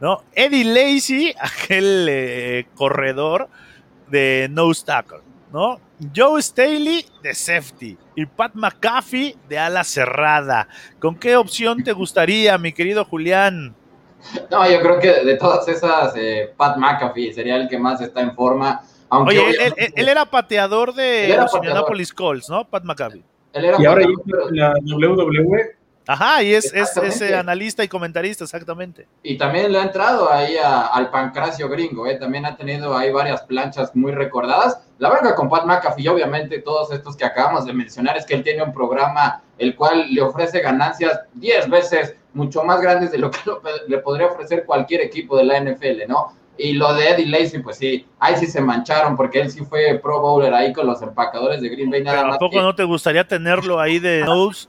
¿no? 0.00 0.22
Eddie 0.34 0.64
Lacey, 0.64 1.34
aquel 1.40 2.06
eh, 2.10 2.66
corredor 2.74 3.48
de 4.10 4.48
nose 4.50 4.84
tackle. 4.84 5.20
¿no? 5.52 5.80
Joe 6.14 6.42
Staley 6.42 7.06
de 7.22 7.34
safety 7.34 7.96
y 8.16 8.26
Pat 8.26 8.54
McAfee 8.54 9.36
de 9.48 9.58
ala 9.58 9.84
cerrada. 9.84 10.68
¿Con 10.98 11.16
qué 11.16 11.36
opción 11.36 11.84
te 11.84 11.92
gustaría, 11.92 12.58
mi 12.58 12.72
querido 12.72 13.04
Julián? 13.04 13.74
No, 14.50 14.68
yo 14.68 14.80
creo 14.80 14.98
que 14.98 15.24
de 15.24 15.36
todas 15.36 15.66
esas, 15.68 16.14
eh, 16.16 16.52
Pat 16.56 16.76
McAfee 16.76 17.32
sería 17.32 17.56
el 17.56 17.68
que 17.68 17.78
más 17.78 18.00
está 18.00 18.20
en 18.20 18.34
forma. 18.34 18.82
Aunque 19.08 19.38
Oye, 19.38 19.72
él, 19.94 20.08
era 20.08 20.24
pateador 20.24 20.94
de 20.94 21.36
los 21.36 21.54
Indianapolis 21.54 22.12
Colts, 22.12 22.48
¿no? 22.48 22.68
Pat 22.68 22.84
McAfee. 22.84 23.24
y 23.78 23.84
ahora 23.84 24.06
la 24.50 24.74
WWE 24.84 25.76
Ajá, 26.06 26.42
y 26.42 26.54
es, 26.54 26.72
ese 26.74 27.34
analista 27.34 27.82
y 27.82 27.88
comentarista, 27.88 28.44
exactamente. 28.44 29.08
Y 29.22 29.38
también 29.38 29.72
le 29.72 29.78
ha 29.78 29.84
entrado 29.84 30.30
ahí 30.30 30.56
al 30.58 31.10
pancracio 31.10 31.68
gringo, 31.68 32.06
¿eh? 32.06 32.16
también 32.16 32.44
ha 32.44 32.56
tenido 32.56 32.96
ahí 32.96 33.10
varias 33.10 33.42
planchas 33.42 33.94
muy 33.96 34.12
recordadas. 34.12 34.80
La 34.98 35.08
verdad 35.08 35.34
con 35.34 35.48
Pat 35.48 35.64
McAfee, 35.64 36.08
obviamente 36.08 36.60
todos 36.60 36.92
estos 36.92 37.16
que 37.16 37.24
acabamos 37.24 37.64
de 37.64 37.72
mencionar, 37.72 38.16
es 38.18 38.26
que 38.26 38.34
él 38.34 38.42
tiene 38.42 38.62
un 38.62 38.74
programa 38.74 39.42
el 39.56 39.74
cual 39.76 40.12
le 40.12 40.20
ofrece 40.20 40.60
ganancias 40.60 41.20
10 41.34 41.70
veces 41.70 42.16
mucho 42.34 42.62
más 42.64 42.80
grandes 42.80 43.12
de 43.12 43.18
lo 43.18 43.30
que 43.30 43.38
le 43.88 43.98
podría 43.98 44.26
ofrecer 44.26 44.64
cualquier 44.64 45.00
equipo 45.00 45.36
de 45.36 45.44
la 45.44 45.60
NFL, 45.60 46.08
¿no? 46.08 46.36
Y 46.56 46.74
lo 46.74 46.94
de 46.94 47.10
Eddie 47.10 47.26
Lacy, 47.26 47.58
pues 47.58 47.78
sí, 47.78 48.06
ahí 48.20 48.36
sí 48.36 48.46
se 48.46 48.60
mancharon 48.60 49.16
porque 49.16 49.40
él 49.40 49.50
sí 49.50 49.64
fue 49.64 49.98
pro 50.00 50.20
bowler 50.20 50.54
ahí 50.54 50.72
con 50.72 50.86
los 50.86 51.02
empacadores 51.02 51.60
de 51.60 51.68
Green 51.68 51.90
Bay. 51.90 52.02
Nada 52.02 52.22
Pero 52.22 52.34
¿A 52.34 52.38
poco 52.38 52.62
no 52.62 52.74
te 52.74 52.84
gustaría 52.84 53.26
tenerlo 53.26 53.80
ahí 53.80 53.98
de 53.98 54.20
nose 54.24 54.68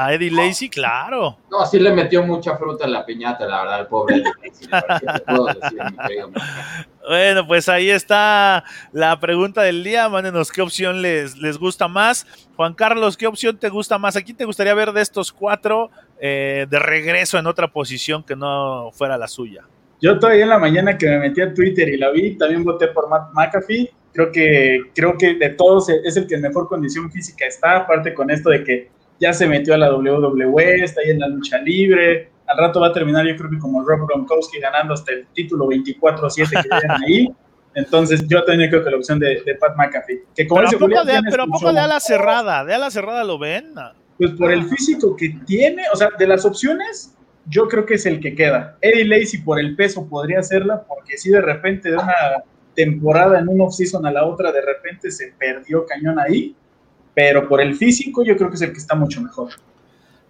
a 0.00 0.14
Eddie 0.14 0.30
Lacy, 0.30 0.70
claro. 0.70 1.36
No, 1.50 1.66
sí 1.66 1.80
le 1.80 1.92
metió 1.92 2.22
mucha 2.22 2.56
fruta 2.56 2.84
en 2.84 2.92
la 2.92 3.04
piñata, 3.04 3.44
la 3.46 3.62
verdad, 3.62 3.80
el 3.80 3.88
pobre 3.88 4.18
Eddie 4.18 4.30
Lacy. 4.44 4.68
bueno, 7.08 7.44
pues 7.48 7.68
ahí 7.68 7.90
está 7.90 8.62
la 8.92 9.18
pregunta 9.18 9.62
del 9.62 9.82
día. 9.82 10.08
Mándenos 10.08 10.52
qué 10.52 10.62
opción 10.62 11.02
les, 11.02 11.36
les 11.38 11.58
gusta 11.58 11.88
más. 11.88 12.28
Juan 12.54 12.74
Carlos, 12.74 13.16
¿qué 13.16 13.26
opción 13.26 13.58
te 13.58 13.70
gusta 13.70 13.98
más? 13.98 14.14
¿A 14.14 14.22
quién 14.22 14.36
te 14.36 14.44
gustaría 14.44 14.72
ver 14.72 14.92
de 14.92 15.02
estos 15.02 15.32
cuatro 15.32 15.90
eh, 16.20 16.68
de 16.70 16.78
regreso 16.78 17.36
en 17.36 17.48
otra 17.48 17.66
posición 17.66 18.22
que 18.22 18.36
no 18.36 18.92
fuera 18.92 19.18
la 19.18 19.26
suya? 19.26 19.64
Yo 20.00 20.16
todavía 20.20 20.44
en 20.44 20.50
la 20.50 20.60
mañana 20.60 20.96
que 20.96 21.08
me 21.08 21.18
metí 21.18 21.40
a 21.40 21.52
Twitter 21.52 21.88
y 21.88 21.96
la 21.96 22.10
vi, 22.10 22.38
también 22.38 22.62
voté 22.62 22.86
por 22.86 23.08
Matt 23.08 23.32
McAfee. 23.34 23.90
Creo 24.12 24.30
que, 24.30 24.80
creo 24.94 25.18
que 25.18 25.34
de 25.34 25.48
todos 25.48 25.88
es 25.88 26.16
el 26.16 26.28
que 26.28 26.36
en 26.36 26.42
mejor 26.42 26.68
condición 26.68 27.10
física 27.10 27.46
está, 27.46 27.78
aparte 27.78 28.14
con 28.14 28.30
esto 28.30 28.50
de 28.50 28.62
que 28.62 28.97
ya 29.20 29.32
se 29.32 29.46
metió 29.46 29.74
a 29.74 29.78
la 29.78 29.94
WWE, 29.94 30.84
está 30.84 31.00
ahí 31.00 31.10
en 31.10 31.20
la 31.20 31.28
lucha 31.28 31.58
libre. 31.58 32.30
Al 32.46 32.58
rato 32.58 32.80
va 32.80 32.88
a 32.88 32.92
terminar, 32.92 33.26
yo 33.26 33.36
creo 33.36 33.50
que 33.50 33.58
como 33.58 33.84
Rob 33.84 34.06
Gronkowski 34.08 34.58
ganando 34.58 34.94
hasta 34.94 35.12
el 35.12 35.26
título 35.34 35.66
24-7 35.66 36.62
que 36.62 36.68
tienen 36.68 37.02
ahí. 37.06 37.28
Entonces, 37.74 38.26
yo 38.26 38.42
también 38.44 38.70
creo 38.70 38.82
que 38.82 38.90
la 38.90 38.96
opción 38.96 39.18
de, 39.18 39.42
Pat 39.60 39.76
McAfee. 39.76 40.24
Que 40.34 40.46
como 40.46 40.62
pero, 40.62 40.78
poco 40.78 41.04
de, 41.04 41.20
pero 41.30 41.42
a 41.44 41.46
poco 41.46 41.72
de 41.72 41.80
ala 41.80 42.00
cerrada, 42.00 42.64
de 42.64 42.74
ala 42.74 42.90
cerrada 42.90 43.22
lo 43.24 43.38
ven. 43.38 43.74
Pues 44.16 44.32
por 44.32 44.50
el 44.50 44.64
físico 44.64 45.14
que 45.14 45.36
tiene, 45.46 45.84
o 45.92 45.96
sea, 45.96 46.08
de 46.18 46.26
las 46.26 46.44
opciones, 46.44 47.14
yo 47.46 47.68
creo 47.68 47.86
que 47.86 47.94
es 47.94 48.06
el 48.06 48.20
que 48.20 48.34
queda. 48.34 48.76
Eddie 48.80 49.04
Lacy 49.04 49.38
por 49.38 49.60
el 49.60 49.76
peso 49.76 50.08
podría 50.08 50.40
hacerla, 50.40 50.82
porque 50.88 51.16
si 51.16 51.30
de 51.30 51.40
repente 51.40 51.90
de 51.90 51.96
una 51.96 52.42
temporada 52.74 53.38
en 53.38 53.48
un 53.48 53.60
off-season 53.60 54.06
a 54.06 54.12
la 54.12 54.24
otra, 54.24 54.50
de 54.50 54.60
repente 54.60 55.10
se 55.10 55.34
perdió 55.38 55.84
cañón 55.86 56.18
ahí 56.18 56.56
pero 57.18 57.48
por 57.48 57.60
el 57.60 57.74
físico 57.74 58.24
yo 58.24 58.36
creo 58.36 58.48
que 58.48 58.54
es 58.54 58.62
el 58.62 58.70
que 58.70 58.78
está 58.78 58.94
mucho 58.94 59.20
mejor. 59.20 59.50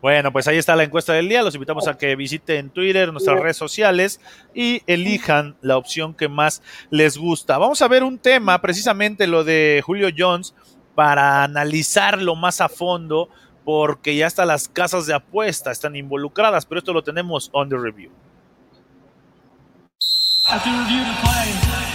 Bueno, 0.01 0.33
pues 0.33 0.49
ahí 0.49 0.57
está 0.57 0.75
la 0.75 0.85
encuesta 0.85 1.13
del 1.13 1.29
día. 1.29 1.43
Los 1.43 1.55
invitamos 1.55 1.87
a 1.87 1.99
que 1.99 2.17
visiten 2.17 2.71
Twitter, 2.71 3.13
nuestras 3.13 3.39
redes 3.39 3.59
sociales 3.59 4.23
y 4.55 4.81
elijan 4.87 5.55
la 5.61 5.77
opción 5.77 6.15
que 6.15 6.29
más 6.29 6.63
les 6.89 7.19
gusta. 7.19 7.59
Vamos 7.59 7.83
a 7.83 7.89
ver 7.89 8.03
un 8.03 8.19
tema, 8.19 8.63
precisamente 8.63 9.27
lo 9.27 9.45
de 9.45 9.83
Julio 9.85 10.09
Jones, 10.17 10.55
para 10.95 11.45
analizarlo 11.45 12.35
más 12.37 12.63
a 12.63 12.71
fondo, 12.71 13.29
porque 13.67 14.17
ya 14.17 14.27
hasta 14.27 14.47
las 14.47 14.67
casas 14.67 15.07
de 15.07 15.13
apuesta 15.13 15.71
están 15.71 15.95
involucradas, 15.95 16.65
pero 16.65 16.79
esto 16.79 16.95
lo 16.95 17.05
tenemos 17.05 17.51
on 17.53 17.69
the 17.69 17.77
review. 17.77 18.11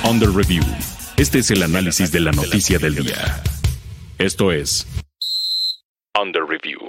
On 0.03 0.19
the 0.19 0.27
review. 0.27 0.63
Este 1.17 1.39
es 1.39 1.49
el 1.49 1.63
análisis 1.63 2.11
de 2.11 2.19
la 2.19 2.31
noticia 2.31 2.77
del 2.77 2.93
día. 2.93 3.41
Esto 4.17 4.51
es 4.51 4.87
the 6.31 6.39
review. 6.39 6.79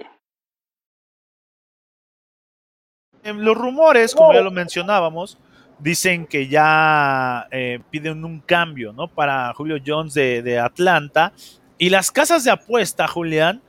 Los 3.25 3.57
rumores, 3.57 4.15
como 4.15 4.35
ya 4.35 4.43
lo 4.43 4.51
mencionábamos, 4.51 5.39
dicen 5.79 6.27
que 6.27 6.47
ya 6.47 7.49
eh, 7.51 7.81
piden 7.91 8.25
un 8.25 8.41
cambio, 8.41 8.93
¿no? 8.93 9.09
Para 9.09 9.53
Julio 9.55 9.79
Jones 9.85 10.13
de, 10.13 10.43
de, 10.43 10.59
Atlanta. 10.59 11.33
Y 11.79 11.89
las 11.89 12.13
casas 12.13 12.45
de 12.45 12.51
apuesta, 12.51 13.09
Julián, 13.09 13.63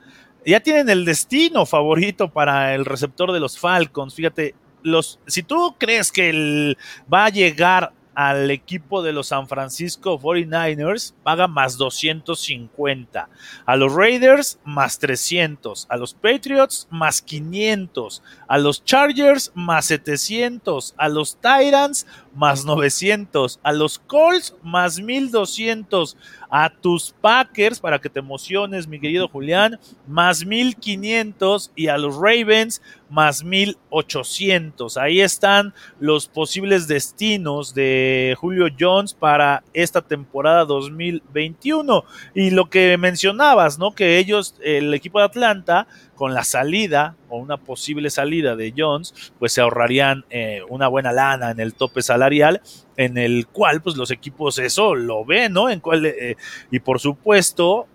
ya 0.44 0.60
tienen 0.60 0.90
el 0.90 1.04
destino 1.04 1.64
favorito 1.64 2.30
para 2.30 2.74
el 2.74 2.84
receptor 2.84 3.32
de 3.32 3.40
los 3.40 3.58
Falcons. 3.58 4.14
Fíjate, 4.14 4.54
los, 4.82 5.18
si 5.26 5.42
tú 5.42 5.74
crees 5.78 6.12
que 6.12 6.28
el, 6.28 6.78
va 7.12 7.24
a 7.24 7.30
llegar 7.30 7.92
al 8.16 8.50
equipo 8.50 9.02
de 9.02 9.12
los 9.12 9.26
San 9.26 9.46
Francisco 9.46 10.18
49ers 10.18 11.12
paga 11.22 11.46
más 11.46 11.76
250. 11.76 13.28
A 13.66 13.76
los 13.76 13.94
Raiders 13.94 14.58
más 14.64 14.98
300. 14.98 15.86
A 15.90 15.98
los 15.98 16.14
Patriots 16.14 16.88
más 16.90 17.20
500. 17.20 18.22
A 18.48 18.56
los 18.56 18.82
Chargers 18.82 19.52
más 19.54 19.84
700. 19.84 20.94
A 20.96 21.10
los 21.10 21.36
Titans 21.36 22.06
más 22.34 22.64
900. 22.64 23.60
A 23.62 23.72
los 23.74 23.98
Colts 23.98 24.56
más 24.62 24.98
1200. 24.98 26.16
A 26.48 26.70
tus 26.70 27.14
Packers, 27.20 27.80
para 27.80 27.98
que 27.98 28.08
te 28.08 28.20
emociones, 28.20 28.86
mi 28.86 29.00
querido 29.00 29.28
Julián, 29.28 29.78
más 30.06 30.46
1500. 30.46 31.70
Y 31.76 31.88
a 31.88 31.98
los 31.98 32.16
Ravens 32.16 32.80
más 33.10 33.44
1800. 33.44 34.96
Ahí 34.96 35.20
están 35.20 35.74
los 36.00 36.28
posibles 36.28 36.88
destinos 36.88 37.74
de 37.74 38.05
Julio 38.38 38.66
Jones 38.78 39.14
para 39.14 39.62
esta 39.72 40.02
temporada 40.02 40.64
2021. 40.64 42.04
Y 42.34 42.50
lo 42.50 42.68
que 42.70 42.96
mencionabas, 42.98 43.78
¿no? 43.78 43.94
Que 43.94 44.18
ellos, 44.18 44.54
el 44.62 44.92
equipo 44.94 45.18
de 45.18 45.26
Atlanta, 45.26 45.86
con 46.14 46.34
la 46.34 46.44
salida 46.44 47.16
o 47.28 47.38
una 47.38 47.58
posible 47.58 48.10
salida 48.10 48.56
de 48.56 48.72
Jones, 48.76 49.32
pues 49.38 49.52
se 49.52 49.60
ahorrarían 49.60 50.24
eh, 50.30 50.62
una 50.68 50.88
buena 50.88 51.12
lana 51.12 51.50
en 51.50 51.60
el 51.60 51.74
tope 51.74 52.02
salarial, 52.02 52.62
en 52.96 53.18
el 53.18 53.46
cual 53.46 53.82
pues 53.82 53.96
los 53.96 54.10
equipos 54.10 54.58
eso 54.58 54.94
lo 54.94 55.24
ven, 55.24 55.52
¿no? 55.52 55.68
En 55.70 55.80
cual, 55.80 56.06
eh, 56.06 56.36
y 56.70 56.80
por 56.80 57.00
supuesto, 57.00 57.86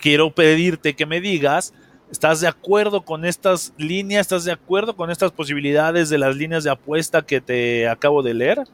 quiero 0.00 0.30
pedirte 0.30 0.94
que 0.94 1.06
me 1.06 1.20
digas, 1.20 1.74
¿estás 2.10 2.40
de 2.40 2.48
acuerdo 2.48 3.02
con 3.02 3.24
estas 3.24 3.72
líneas? 3.76 4.22
¿Estás 4.22 4.44
de 4.44 4.52
acuerdo 4.52 4.96
con 4.96 5.10
estas 5.10 5.32
posibilidades 5.32 6.08
de 6.08 6.18
las 6.18 6.36
líneas 6.36 6.64
de 6.64 6.70
apuesta 6.70 7.22
que 7.22 7.40
te 7.40 7.88
acabo 7.88 8.22
de 8.22 8.34
leer? 8.34 8.64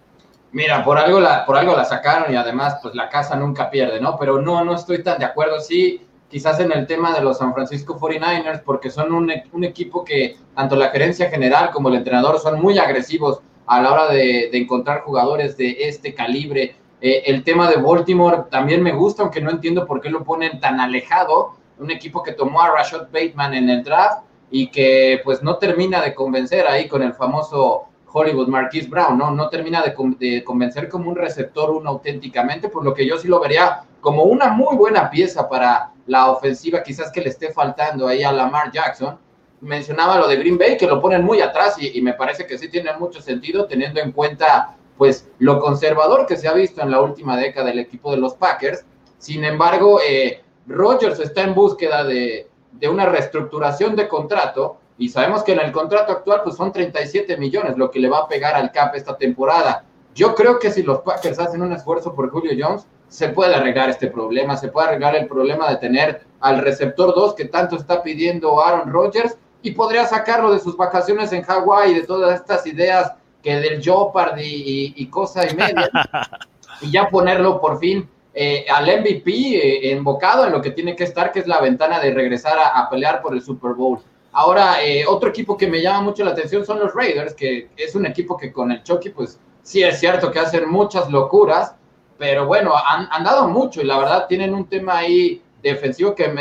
Mira, 0.53 0.85
por 0.85 0.99
algo 0.99 1.19
la, 1.19 1.45
por 1.45 1.57
algo 1.57 1.77
la 1.77 1.85
sacaron 1.85 2.33
y 2.33 2.37
además 2.37 2.77
pues 2.81 2.95
la 2.95 3.09
casa 3.09 3.35
nunca 3.35 3.71
pierde, 3.71 4.01
¿no? 4.01 4.17
Pero 4.19 4.41
no, 4.41 4.65
no 4.65 4.75
estoy 4.75 5.03
tan 5.03 5.19
de 5.19 5.25
acuerdo. 5.25 5.59
Sí, 5.61 6.07
quizás 6.29 6.61
en 6.61 6.71
el 6.71 6.87
tema 6.87 7.13
de 7.13 7.23
los 7.23 7.39
San 7.39 7.53
Francisco 7.53 7.99
49ers, 7.99 8.63
porque 8.65 8.91
son 8.91 9.13
un, 9.13 9.33
un, 9.53 9.65
equipo 9.65 10.05
que 10.05 10.37
tanto 10.55 10.77
la 10.77 10.91
gerencia 10.91 11.29
general 11.29 11.71
como 11.71 11.89
el 11.89 11.97
entrenador 11.97 12.39
son 12.39 12.61
muy 12.61 12.79
agresivos 12.79 13.41
a 13.67 13.83
la 13.83 13.93
hora 13.93 14.09
de, 14.09 14.49
de 14.53 14.59
encontrar 14.59 15.01
jugadores 15.01 15.57
de 15.57 15.77
este 15.81 16.15
calibre. 16.15 16.77
Eh, 17.01 17.25
el 17.27 17.43
tema 17.43 17.69
de 17.69 17.77
Baltimore 17.77 18.45
también 18.51 18.83
me 18.83 18.93
gusta, 18.93 19.23
aunque 19.23 19.41
no 19.41 19.51
entiendo 19.51 19.87
por 19.87 20.01
qué 20.01 20.09
lo 20.09 20.23
ponen 20.23 20.61
tan 20.61 20.79
alejado. 20.79 21.57
Un 21.79 21.91
equipo 21.91 22.23
que 22.23 22.33
tomó 22.33 22.63
a 22.63 22.71
Rashad 22.71 23.09
Bateman 23.13 23.55
en 23.55 23.69
el 23.69 23.85
draft 23.85 24.25
y 24.51 24.69
que 24.69 25.21
pues 25.25 25.43
no 25.43 25.57
termina 25.57 26.01
de 26.01 26.15
convencer 26.15 26.67
ahí 26.67 26.89
con 26.89 27.03
el 27.03 27.15
famoso 27.15 27.89
Hollywood 28.13 28.47
Marquise 28.47 28.89
Brown, 28.89 29.19
¿no? 29.19 29.33
No 29.33 29.49
termina 29.49 29.83
de, 29.83 29.95
de, 30.19 30.45
convencer 30.45 30.89
como 30.89 31.11
un 31.11 31.17
receptor 31.17 31.71
uno 31.71 31.91
auténticamente, 31.91 32.69
por 32.69 32.85
lo 32.85 32.95
que 32.95 33.07
yo 33.07 33.19
sí 33.19 33.27
lo 33.27 33.41
vería 33.41 33.83
como 34.01 34.23
una 34.23 34.49
muy 34.49 34.77
buena 34.77 35.11
pieza 35.11 35.49
para 35.49 35.91
la 36.07 36.31
ofensiva 36.31 36.83
quizás 36.83 37.11
que 37.11 37.23
le 37.23 37.31
esté 37.31 37.53
faltando 37.53 38.07
ahí 38.07 38.23
a 38.23 38.31
Lamar 38.31 38.71
Jackson. 38.71 39.19
Mencionaba 39.61 40.19
lo 40.19 40.29
de 40.29 40.37
Green 40.37 40.59
Bay, 40.59 40.77
que 40.77 40.87
lo 40.87 41.01
ponen 41.01 41.25
muy 41.25 41.41
atrás 41.41 41.77
y, 41.81 41.99
y, 41.99 42.03
me 42.03 42.13
parece 42.13 42.47
que 42.47 42.57
sí 42.57 42.69
tiene 42.69 42.93
mucho 42.97 43.21
sentido 43.21 43.67
teniendo 43.67 44.01
en 44.01 44.13
cuenta 44.13 44.77
pues 44.97 45.29
lo 45.39 45.59
conservador 45.59 46.27
que 46.27 46.37
se 46.37 46.47
ha 46.47 46.53
visto 46.53 46.81
en 46.83 46.91
la 46.93 47.01
última 47.01 47.37
década 47.37 47.67
del 47.67 47.81
equipo 47.81 48.13
de 48.13 48.19
los 48.19 48.35
Packers. 48.35 48.85
Sin 49.19 49.43
embargo, 49.43 50.01
eh, 50.07 50.44
Rodgers 50.67 51.21
está 51.21 51.43
en 51.43 51.55
búsqueda 51.55 52.05
de, 52.05 52.49
de, 52.73 52.89
una 52.89 53.07
reestructuración 53.07 53.97
de 53.97 54.09
contrato 54.09 54.79
y 54.97 55.09
sabemos 55.09 55.43
que 55.43 55.53
en 55.53 55.61
el 55.61 55.73
contrato 55.73 56.13
actual 56.13 56.41
pues 56.45 56.57
son 56.57 56.73
37 56.73 57.37
millones 57.37 57.77
lo 57.77 57.91
que 57.91 58.01
le 58.01 58.09
va 58.09 58.21
a 58.21 58.29
pegar 58.29 58.55
al 58.55 58.73
cap 58.73 58.95
esta 58.95 59.17
temporada. 59.17 59.85
Yo 60.15 60.35
creo 60.35 60.59
que 60.59 60.71
si 60.71 60.83
los 60.83 61.01
Packers 61.01 61.39
hacen 61.39 61.63
un 61.63 61.73
esfuerzo 61.73 62.15
por 62.15 62.31
Julio 62.31 62.53
Jones, 62.59 62.87
se 63.09 63.29
puede 63.29 63.55
arreglar 63.55 63.91
este 63.91 64.09
problema, 64.09 64.57
se 64.57 64.69
puede 64.69 64.89
arreglar 64.89 65.17
el 65.17 65.27
problema 65.27 65.69
de 65.69 65.77
tener 65.77 66.23
al 66.41 66.59
receptor 66.59 67.15
2 67.15 67.35
que 67.35 67.47
tanto 67.47 67.77
está 67.77 68.03
pidiendo 68.03 68.63
Aaron 68.63 68.93
Rodgers 68.93 69.37
y 69.63 69.73
podría 69.73 70.07
sacarlo 70.07 70.53
de 70.53 70.61
sus 70.61 70.77
vacaciones 70.77 71.33
en 71.33 71.43
Hawái, 71.43 71.95
de 71.95 72.03
todas 72.03 72.41
estas 72.41 72.67
ideas 72.67 73.13
que 73.43 73.57
del 73.57 73.83
Jopard 73.85 74.39
y, 74.39 74.43
y, 74.43 74.95
y 74.97 75.07
cosa 75.09 75.51
y 75.51 75.55
media, 75.55 75.91
y 76.81 76.91
ya 76.91 77.09
ponerlo 77.09 77.61
por 77.61 77.79
fin 77.79 78.09
eh, 78.37 78.67
al 78.69 78.85
MVP 79.01 79.31
eh, 79.31 79.93
invocado 79.93 80.45
en 80.45 80.53
lo 80.53 80.61
que 80.61 80.73
tiene 80.73 80.97
que 80.97 81.05
estar, 81.05 81.31
que 81.31 81.39
es 81.39 81.47
la 81.47 81.61
ventana 81.61 82.01
de 82.01 82.13
regresar 82.13 82.59
a, 82.59 82.89
pelear 82.91 83.23
por 83.23 83.33
el 83.33 83.43
Super 83.43 83.75
Bowl. 83.75 84.01
Ahora, 84.33 84.83
eh, 84.83 85.05
otro 85.07 85.29
equipo 85.29 85.57
que 85.57 85.69
me 85.69 85.81
llama 85.81 86.01
mucho 86.01 86.25
la 86.25 86.33
atención 86.33 86.67
son 86.67 86.81
los 86.81 86.93
Raiders, 86.93 87.35
que 87.35 87.71
es 87.77 87.95
un 87.95 88.07
equipo 88.07 88.37
que 88.37 88.53
con 88.53 88.73
el 88.73 88.83
Chucky, 88.83 89.11
pues 89.11 89.39
sí 89.63 89.85
es 89.85 90.01
cierto 90.01 90.33
que 90.33 90.41
hacen 90.41 90.69
muchas 90.69 91.09
locuras, 91.11 91.77
pero 92.19 92.47
bueno, 92.47 92.75
han, 92.77 93.07
han, 93.13 93.23
dado 93.23 93.47
mucho 93.47 93.81
y 93.81 93.85
la 93.85 93.99
verdad 93.99 94.27
tienen 94.27 94.53
un 94.53 94.67
tema 94.67 94.99
ahí 94.99 95.41
defensivo 95.63 96.15
que 96.15 96.33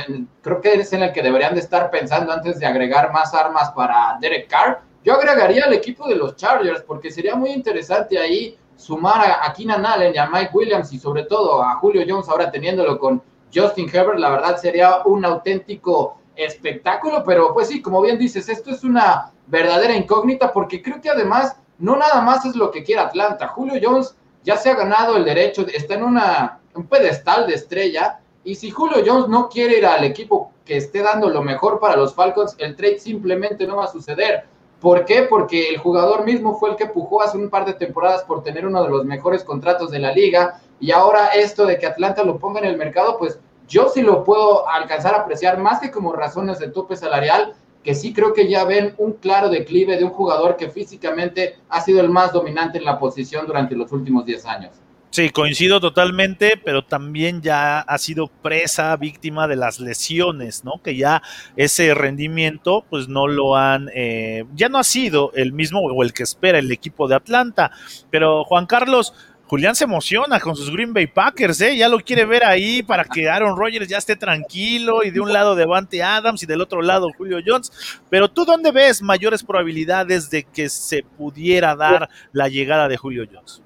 creo 0.42 0.62
que 0.62 0.74
es 0.74 0.94
en 0.94 1.04
el 1.04 1.14
que 1.14 1.22
deberían 1.22 1.54
de 1.54 1.62
estar 1.62 1.92
pensando 1.92 2.34
antes 2.34 2.60
de 2.60 2.66
agregar 2.66 3.12
más 3.14 3.36
armas 3.36 3.72
para 3.72 4.18
Derek 4.20 4.48
Carr. 4.48 4.82
Yo 5.04 5.14
agregaría 5.14 5.66
al 5.66 5.74
equipo 5.74 6.08
de 6.08 6.16
los 6.16 6.36
Chargers 6.36 6.82
porque 6.82 7.12
sería 7.12 7.36
muy 7.36 7.52
interesante 7.52 8.18
ahí 8.18 8.58
sumar 8.76 9.22
a, 9.22 9.46
a 9.46 9.54
Keenan 9.54 9.86
Allen 9.86 10.14
y 10.14 10.18
a 10.18 10.30
Mike 10.30 10.52
Williams 10.54 10.92
y 10.94 11.00
sobre 11.00 11.24
todo 11.24 11.62
a 11.62 11.76
Julio 11.76 12.04
Jones 12.08 12.30
ahora 12.30 12.52
teniéndolo 12.52 13.00
con 13.00 13.22
Justin 13.54 13.90
Herbert, 13.94 14.20
la 14.20 14.30
verdad 14.30 14.58
sería 14.58 15.04
un 15.06 15.24
auténtico 15.26 16.18
espectáculo, 16.36 17.24
pero 17.26 17.54
pues 17.54 17.68
sí, 17.68 17.82
como 17.82 18.02
bien 18.02 18.18
dices, 18.18 18.50
esto 18.50 18.72
es 18.72 18.84
una 18.84 19.32
verdadera 19.48 19.96
incógnita 19.96 20.52
porque 20.52 20.82
creo 20.82 21.00
que 21.02 21.10
además 21.10 21.56
no 21.78 21.96
nada 21.96 22.22
más 22.22 22.46
es 22.46 22.56
lo 22.56 22.72
que 22.72 22.84
quiere 22.84 23.02
Atlanta. 23.02 23.48
Julio 23.48 23.80
Jones 23.82 24.16
ya 24.44 24.58
se 24.58 24.70
ha 24.70 24.76
ganado 24.76 25.18
el 25.18 25.26
derecho, 25.26 25.66
está 25.74 25.96
en 25.96 26.04
una, 26.04 26.60
un 26.74 26.88
pedestal 26.88 27.48
de 27.48 27.56
estrella, 27.56 28.20
y 28.44 28.56
si 28.56 28.72
Julio 28.72 29.04
Jones 29.06 29.30
no 29.30 29.48
quiere 29.48 29.78
ir 29.78 29.86
al 29.86 30.04
equipo 30.04 30.52
que 30.66 30.78
esté 30.78 31.02
dando 31.02 31.30
lo 31.30 31.42
mejor 31.42 31.80
para 31.80 31.96
los 31.96 32.14
Falcons, 32.14 32.56
el 32.58 32.76
trade 32.76 33.00
simplemente 33.00 33.66
no 33.66 33.78
va 33.78 33.86
a 33.86 33.92
suceder. 33.92 34.46
¿Por 34.84 35.06
qué? 35.06 35.24
Porque 35.30 35.70
el 35.70 35.78
jugador 35.78 36.26
mismo 36.26 36.56
fue 36.60 36.72
el 36.72 36.76
que 36.76 36.88
pujó 36.88 37.22
hace 37.22 37.38
un 37.38 37.50
par 37.50 37.64
de 37.64 37.74
temporadas 37.74 38.24
por 38.24 38.44
tener 38.44 38.68
uno 38.68 38.84
de 38.84 38.90
los 38.90 39.06
mejores 39.06 39.42
contratos 39.46 39.92
de 39.92 40.00
la 40.00 40.12
liga, 40.12 40.60
y 40.78 40.92
ahora 40.92 41.28
esto 41.28 41.66
de 41.66 41.80
que 41.80 41.86
Atlanta 41.86 42.22
lo 42.26 42.38
ponga 42.38 42.60
en 42.60 42.66
el 42.66 42.76
mercado, 42.76 43.18
pues 43.18 43.40
yo 43.66 43.88
sí 43.88 44.02
lo 44.02 44.26
puedo 44.26 44.68
alcanzar 44.68 45.16
a 45.16 45.20
apreciar 45.20 45.58
más 45.58 45.80
que 45.80 45.90
como 45.90 46.12
razones 46.12 46.60
de 46.60 46.68
tope 46.68 46.98
salarial, 46.98 47.54
que 47.82 47.96
sí 47.96 48.12
creo 48.14 48.34
que 48.34 48.50
ya 48.50 48.66
ven 48.66 48.94
un 48.98 49.14
claro 49.14 49.48
declive 49.48 49.96
de 49.96 50.04
un 50.04 50.10
jugador 50.10 50.58
que 50.58 50.70
físicamente 50.70 51.56
ha 51.70 51.80
sido 51.80 52.02
el 52.02 52.10
más 52.10 52.34
dominante 52.34 52.78
en 52.78 52.84
la 52.84 53.00
posición 53.00 53.48
durante 53.48 53.78
los 53.78 53.90
últimos 53.94 54.26
10 54.26 54.46
años. 54.48 54.76
Sí, 55.14 55.30
coincido 55.30 55.80
totalmente, 55.80 56.58
pero 56.58 56.84
también 56.84 57.44
ya 57.44 57.82
ha 57.82 57.98
sido 58.00 58.30
presa, 58.30 58.98
víctima 58.98 59.48
de 59.48 59.56
las 59.56 59.80
lesiones, 59.80 60.64
¿no? 60.64 60.82
Que 60.82 60.96
ya 60.96 61.22
ese 61.56 61.94
rendimiento, 61.94 62.84
pues 62.90 63.08
no 63.08 63.28
lo 63.28 63.56
han, 63.56 63.92
eh, 63.94 64.46
ya 64.56 64.70
no 64.70 64.80
ha 64.80 64.84
sido 64.84 65.32
el 65.36 65.54
mismo 65.54 65.82
o 65.82 66.02
el 66.02 66.14
que 66.14 66.24
espera 66.24 66.58
el 66.58 66.72
equipo 66.72 67.08
de 67.08 67.14
Atlanta. 67.14 67.70
Pero 68.10 68.44
Juan 68.46 68.66
Carlos, 68.66 69.14
Julián 69.46 69.76
se 69.76 69.84
emociona 69.84 70.40
con 70.40 70.56
sus 70.56 70.72
Green 70.72 70.94
Bay 70.94 71.06
Packers, 71.06 71.62
¿eh? 71.62 71.78
Ya 71.78 71.90
lo 71.90 72.00
quiere 72.00 72.26
ver 72.26 72.44
ahí 72.44 72.82
para 72.82 73.04
que 73.04 73.30
Aaron 73.30 73.56
Rodgers 73.56 73.88
ya 73.88 74.00
esté 74.00 74.16
tranquilo 74.16 75.04
y 75.04 75.12
de 75.12 75.20
un 75.20 75.32
lado 75.32 75.54
Devante 75.54 76.02
Adams 76.02 76.42
y 76.42 76.48
del 76.48 76.62
otro 76.62 76.82
lado 76.82 77.12
Julio 77.16 77.38
Jones. 77.46 77.72
Pero 78.10 78.32
tú, 78.32 78.46
¿dónde 78.46 78.72
ves 78.72 79.04
mayores 79.04 79.44
probabilidades 79.44 80.32
de 80.32 80.42
que 80.42 80.70
se 80.70 81.04
pudiera 81.04 81.76
dar 81.76 82.10
la 82.32 82.50
llegada 82.50 82.88
de 82.88 82.98
Julio 82.98 83.28
Jones? 83.32 83.62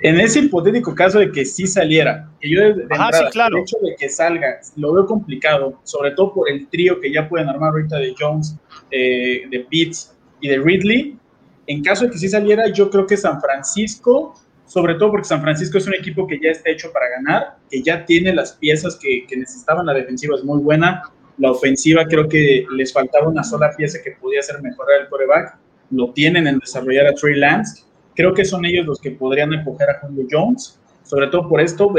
En 0.00 0.20
ese 0.20 0.40
hipotético 0.40 0.94
caso 0.94 1.18
de 1.18 1.32
que 1.32 1.44
sí 1.44 1.66
saliera, 1.66 2.28
que 2.40 2.50
yo 2.50 2.60
de, 2.60 2.86
claro. 3.32 3.56
el 3.56 3.62
hecho 3.62 3.78
de 3.82 3.96
que 3.96 4.08
salga, 4.08 4.60
lo 4.76 4.92
veo 4.92 5.06
complicado, 5.06 5.80
sobre 5.84 6.10
todo 6.10 6.34
por 6.34 6.50
el 6.50 6.68
trío 6.68 7.00
que 7.00 7.10
ya 7.10 7.28
pueden 7.28 7.48
armar 7.48 7.70
ahorita 7.70 7.96
de 7.96 8.14
Jones, 8.18 8.56
eh, 8.90 9.44
de 9.50 9.60
Pitts 9.60 10.14
y 10.40 10.48
de 10.48 10.58
Ridley. 10.58 11.18
En 11.66 11.82
caso 11.82 12.04
de 12.04 12.10
que 12.10 12.18
sí 12.18 12.28
saliera, 12.28 12.68
yo 12.68 12.90
creo 12.90 13.06
que 13.06 13.16
San 13.16 13.40
Francisco, 13.40 14.34
sobre 14.66 14.96
todo 14.96 15.12
porque 15.12 15.26
San 15.26 15.40
Francisco 15.40 15.78
es 15.78 15.86
un 15.86 15.94
equipo 15.94 16.26
que 16.26 16.38
ya 16.42 16.50
está 16.50 16.70
hecho 16.70 16.92
para 16.92 17.08
ganar, 17.08 17.56
que 17.70 17.82
ya 17.82 18.04
tiene 18.04 18.34
las 18.34 18.52
piezas 18.52 18.96
que, 19.00 19.26
que 19.26 19.36
necesitaban, 19.36 19.86
la 19.86 19.94
defensiva 19.94 20.36
es 20.36 20.44
muy 20.44 20.60
buena, 20.60 21.04
la 21.38 21.50
ofensiva 21.50 22.04
creo 22.06 22.28
que 22.28 22.66
les 22.70 22.92
faltaba 22.92 23.28
una 23.28 23.42
sola 23.42 23.70
pieza 23.76 23.98
que 24.04 24.12
podía 24.12 24.40
hacer 24.40 24.60
mejorar 24.60 25.02
el 25.02 25.08
coreback, 25.08 25.58
lo 25.90 26.12
tienen 26.12 26.46
en 26.46 26.58
desarrollar 26.58 27.06
a 27.06 27.14
Trey 27.14 27.36
Lance 27.36 27.86
Creo 28.16 28.34
que 28.34 28.44
son 28.44 28.64
ellos 28.64 28.86
los 28.86 29.00
que 29.00 29.12
podrían 29.12 29.52
empujar 29.52 29.90
a 29.90 30.00
Julio 30.00 30.26
Jones, 30.28 30.80
sobre 31.04 31.28
todo 31.28 31.48
por 31.48 31.60
esto, 31.60 31.94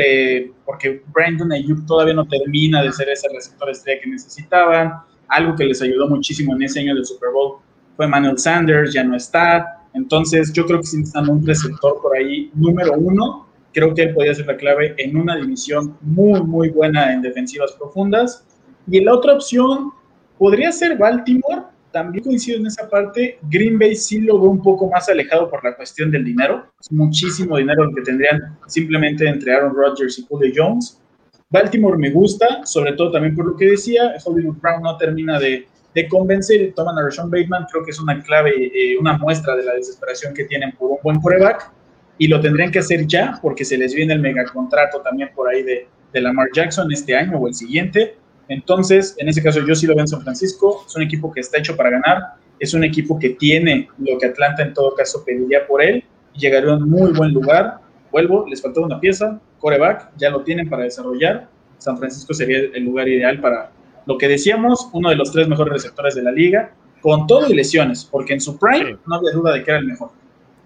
porque 0.65 1.01
Brandon 1.13 1.51
Ayuk 1.53 1.85
todavía 1.85 2.15
no 2.15 2.27
termina 2.27 2.83
de 2.83 2.91
ser 2.91 3.07
ese 3.09 3.29
receptor 3.33 3.69
estrella 3.69 4.01
que 4.03 4.09
necesitaban. 4.09 4.93
Algo 5.29 5.55
que 5.55 5.65
les 5.65 5.81
ayudó 5.81 6.09
muchísimo 6.09 6.55
en 6.55 6.63
ese 6.63 6.79
año 6.81 6.95
del 6.95 7.05
Super 7.05 7.29
Bowl 7.31 7.59
fue 7.95 8.07
Manuel 8.07 8.37
Sanders, 8.37 8.93
ya 8.93 9.03
no 9.03 9.15
está. 9.15 9.85
Entonces, 9.93 10.51
yo 10.53 10.65
creo 10.65 10.79
que 10.79 10.87
si 10.87 10.97
necesitan 10.97 11.29
un 11.29 11.45
receptor 11.45 12.01
por 12.01 12.17
ahí, 12.17 12.51
número 12.53 12.93
uno, 12.97 13.47
creo 13.73 13.93
que 13.93 14.03
él 14.03 14.13
podría 14.13 14.33
ser 14.33 14.47
la 14.47 14.57
clave 14.57 14.95
en 14.97 15.15
una 15.17 15.35
división 15.35 15.97
muy, 16.01 16.41
muy 16.41 16.69
buena 16.69 17.13
en 17.13 17.21
defensivas 17.21 17.73
profundas. 17.73 18.45
Y 18.89 19.01
la 19.01 19.13
otra 19.13 19.33
opción 19.33 19.91
podría 20.37 20.71
ser 20.71 20.97
Baltimore, 20.97 21.63
también 21.91 22.23
coincido 22.23 22.59
en 22.59 22.67
esa 22.67 22.89
parte. 22.89 23.39
Green 23.49 23.79
Bay 23.79 23.95
sí 23.95 24.19
lo 24.19 24.39
veo 24.39 24.49
un 24.49 24.61
poco 24.61 24.89
más 24.89 25.07
alejado 25.09 25.49
por 25.49 25.63
la 25.63 25.75
cuestión 25.75 26.11
del 26.11 26.25
dinero. 26.25 26.65
Muchísimo 26.89 27.57
dinero 27.57 27.89
que 27.95 28.01
tendrían 28.01 28.57
simplemente 28.67 29.27
entre 29.27 29.53
Aaron 29.53 29.73
Rodgers 29.75 30.19
y 30.19 30.25
Julio 30.27 30.51
Jones. 30.55 31.01
Baltimore 31.49 31.97
me 31.97 32.09
gusta, 32.09 32.65
sobre 32.65 32.93
todo 32.93 33.11
también 33.11 33.35
por 33.35 33.45
lo 33.45 33.55
que 33.55 33.67
decía. 33.67 34.13
Hollywood 34.23 34.57
Brown 34.57 34.83
no 34.83 34.97
termina 34.97 35.39
de, 35.39 35.67
de 35.95 36.07
convencer. 36.07 36.73
Toman 36.75 36.97
a 36.97 37.03
Rashawn 37.03 37.31
Bateman. 37.31 37.65
Creo 37.71 37.83
que 37.83 37.91
es 37.91 37.99
una 37.99 38.21
clave, 38.21 38.51
eh, 38.51 38.97
una 38.99 39.17
muestra 39.17 39.55
de 39.55 39.63
la 39.63 39.73
desesperación 39.73 40.33
que 40.33 40.43
tienen 40.43 40.73
por 40.73 40.91
un 40.91 40.97
buen 41.03 41.19
coreback. 41.21 41.71
Y 42.19 42.27
lo 42.27 42.41
tendrían 42.41 42.71
que 42.71 42.79
hacer 42.79 43.05
ya 43.05 43.39
porque 43.41 43.63
se 43.63 43.77
les 43.77 43.93
viene 43.93 44.13
el 44.13 44.19
megacontrato 44.19 45.01
también 45.01 45.29
por 45.35 45.47
ahí 45.47 45.61
de, 45.63 45.87
de 46.11 46.21
Lamar 46.21 46.47
Jackson 46.53 46.91
este 46.91 47.15
año 47.15 47.37
o 47.37 47.47
el 47.47 47.53
siguiente 47.53 48.17
entonces, 48.49 49.15
en 49.17 49.29
ese 49.29 49.43
caso, 49.43 49.65
yo 49.65 49.75
sí 49.75 49.87
lo 49.87 49.93
veo 49.93 50.01
en 50.01 50.07
San 50.07 50.21
Francisco. 50.21 50.85
Es 50.87 50.95
un 50.95 51.03
equipo 51.03 51.31
que 51.31 51.41
está 51.41 51.57
hecho 51.57 51.75
para 51.75 51.89
ganar. 51.89 52.17
Es 52.59 52.73
un 52.73 52.83
equipo 52.83 53.19
que 53.19 53.31
tiene 53.31 53.89
lo 53.97 54.17
que 54.17 54.27
Atlanta 54.27 54.63
en 54.63 54.73
todo 54.73 54.95
caso 54.95 55.23
pediría 55.25 55.67
por 55.67 55.81
él. 55.81 56.03
Y 56.33 56.39
llegaría 56.39 56.71
a 56.71 56.77
un 56.77 56.89
muy 56.89 57.11
buen 57.11 57.33
lugar. 57.33 57.79
Vuelvo, 58.11 58.45
les 58.47 58.61
faltó 58.61 58.81
una 58.81 58.99
pieza. 58.99 59.39
Coreback, 59.59 60.11
ya 60.17 60.29
lo 60.29 60.43
tienen 60.43 60.69
para 60.69 60.83
desarrollar. 60.83 61.47
San 61.77 61.97
Francisco 61.97 62.33
sería 62.33 62.59
el 62.73 62.83
lugar 62.83 63.07
ideal 63.07 63.39
para 63.39 63.71
lo 64.07 64.17
que 64.17 64.27
decíamos, 64.27 64.89
uno 64.93 65.09
de 65.09 65.15
los 65.17 65.31
tres 65.31 65.47
mejores 65.47 65.73
receptores 65.73 66.15
de 66.15 66.23
la 66.23 66.31
liga, 66.31 66.71
con 67.01 67.27
todo 67.27 67.47
y 67.49 67.53
lesiones, 67.53 68.05
porque 68.05 68.33
en 68.33 68.41
su 68.41 68.57
prime 68.57 68.97
no 69.05 69.15
había 69.15 69.31
duda 69.33 69.53
de 69.53 69.63
que 69.63 69.71
era 69.71 69.79
el 69.79 69.85
mejor. 69.85 70.11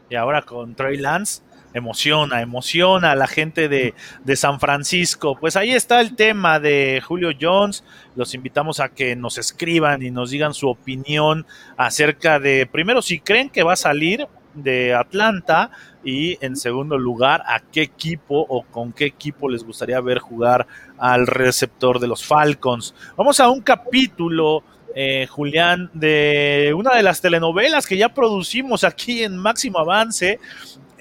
Y 0.09 0.15
ahora 0.15 0.43
con 0.43 0.75
Trey 0.75 0.97
Lance, 0.97 1.41
emociona, 1.73 2.41
emociona 2.41 3.11
a 3.11 3.15
la 3.15 3.27
gente 3.27 3.69
de, 3.69 3.93
San 4.35 4.59
Francisco. 4.59 5.37
Pues 5.39 5.55
ahí 5.55 5.71
está 5.71 6.01
el 6.01 6.15
tema 6.15 6.59
de 6.59 7.01
Julio 7.05 7.31
Jones. 7.39 7.83
Los 8.15 8.33
invitamos 8.33 8.79
a 8.79 8.89
que 8.89 9.15
nos 9.15 9.37
escriban 9.37 10.01
y 10.01 10.11
nos 10.11 10.31
digan 10.31 10.53
su 10.53 10.69
opinión 10.69 11.45
acerca 11.77 12.39
de, 12.39 12.67
primero, 12.71 13.01
si 13.01 13.19
creen 13.19 13.49
que 13.49 13.63
va 13.63 13.73
a 13.73 13.77
salir 13.77 14.27
de 14.53 14.93
Atlanta 14.93 15.71
y 16.03 16.37
en 16.43 16.55
segundo 16.55 16.97
lugar, 16.97 17.43
a 17.45 17.59
qué 17.59 17.83
equipo 17.83 18.45
o 18.49 18.63
con 18.63 18.91
qué 18.91 19.05
equipo 19.05 19.49
les 19.49 19.63
gustaría 19.63 20.01
ver 20.01 20.19
jugar 20.19 20.67
al 20.97 21.27
receptor 21.27 21.99
de 21.99 22.07
los 22.07 22.25
Falcons. 22.25 22.95
Vamos 23.15 23.39
a 23.39 23.49
un 23.49 23.61
capítulo 23.61 24.63
eh, 24.93 25.27
Julián, 25.29 25.89
de 25.93 26.73
una 26.75 26.95
de 26.95 27.03
las 27.03 27.21
telenovelas 27.21 27.87
que 27.87 27.97
ya 27.97 28.09
producimos 28.09 28.83
aquí 28.83 29.23
en 29.23 29.37
Máximo 29.37 29.79
Avance, 29.79 30.39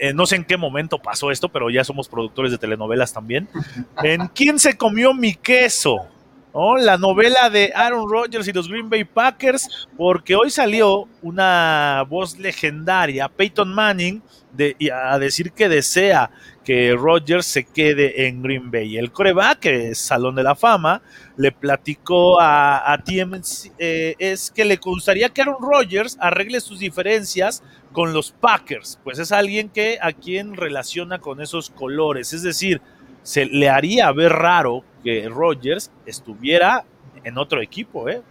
eh, 0.00 0.14
no 0.14 0.26
sé 0.26 0.36
en 0.36 0.44
qué 0.44 0.56
momento 0.56 0.98
pasó 0.98 1.30
esto, 1.30 1.50
pero 1.50 1.70
ya 1.70 1.84
somos 1.84 2.08
productores 2.08 2.50
de 2.50 2.58
telenovelas 2.58 3.12
también. 3.12 3.48
¿En 4.02 4.28
quién 4.28 4.58
se 4.58 4.76
comió 4.76 5.12
mi 5.14 5.34
queso? 5.34 6.08
La 6.52 6.98
novela 6.98 7.48
de 7.48 7.72
Aaron 7.76 8.10
Rodgers 8.10 8.48
y 8.48 8.52
los 8.52 8.68
Green 8.68 8.90
Bay 8.90 9.04
Packers, 9.04 9.88
porque 9.96 10.34
hoy 10.34 10.50
salió 10.50 11.06
una 11.22 12.04
voz 12.08 12.36
legendaria, 12.38 13.28
Peyton 13.28 13.72
Manning, 13.72 14.20
de, 14.52 14.74
a 14.92 15.16
decir 15.20 15.52
que 15.52 15.68
desea 15.68 16.30
que 16.64 16.96
Rodgers 16.96 17.46
se 17.46 17.64
quede 17.64 18.26
en 18.26 18.42
Green 18.42 18.70
Bay. 18.70 18.98
El 18.98 19.12
coreback, 19.12 19.60
que 19.60 19.90
es 19.90 19.98
Salón 19.98 20.34
de 20.34 20.42
la 20.42 20.56
Fama, 20.56 21.02
le 21.36 21.52
platicó 21.52 22.40
a, 22.40 22.92
a 22.92 22.98
TMC 22.98 23.72
eh, 23.78 24.14
es 24.18 24.50
que 24.50 24.64
le 24.64 24.76
gustaría 24.76 25.28
que 25.28 25.42
Aaron 25.42 25.56
Rodgers 25.60 26.16
arregle 26.20 26.60
sus 26.60 26.80
diferencias 26.80 27.62
con 27.92 28.12
los 28.12 28.30
Packers, 28.32 28.98
pues 29.02 29.18
es 29.18 29.32
alguien 29.32 29.68
que 29.68 29.98
a 30.00 30.12
quien 30.12 30.56
relaciona 30.56 31.18
con 31.18 31.40
esos 31.40 31.70
colores, 31.70 32.32
es 32.32 32.42
decir, 32.42 32.80
se 33.22 33.46
le 33.46 33.68
haría 33.68 34.10
ver 34.12 34.32
raro 34.32 34.84
que 35.02 35.28
Rodgers 35.28 35.90
estuviera 36.06 36.84
en 37.24 37.36
otro 37.38 37.60
equipo, 37.60 38.08
¿eh? 38.08 38.22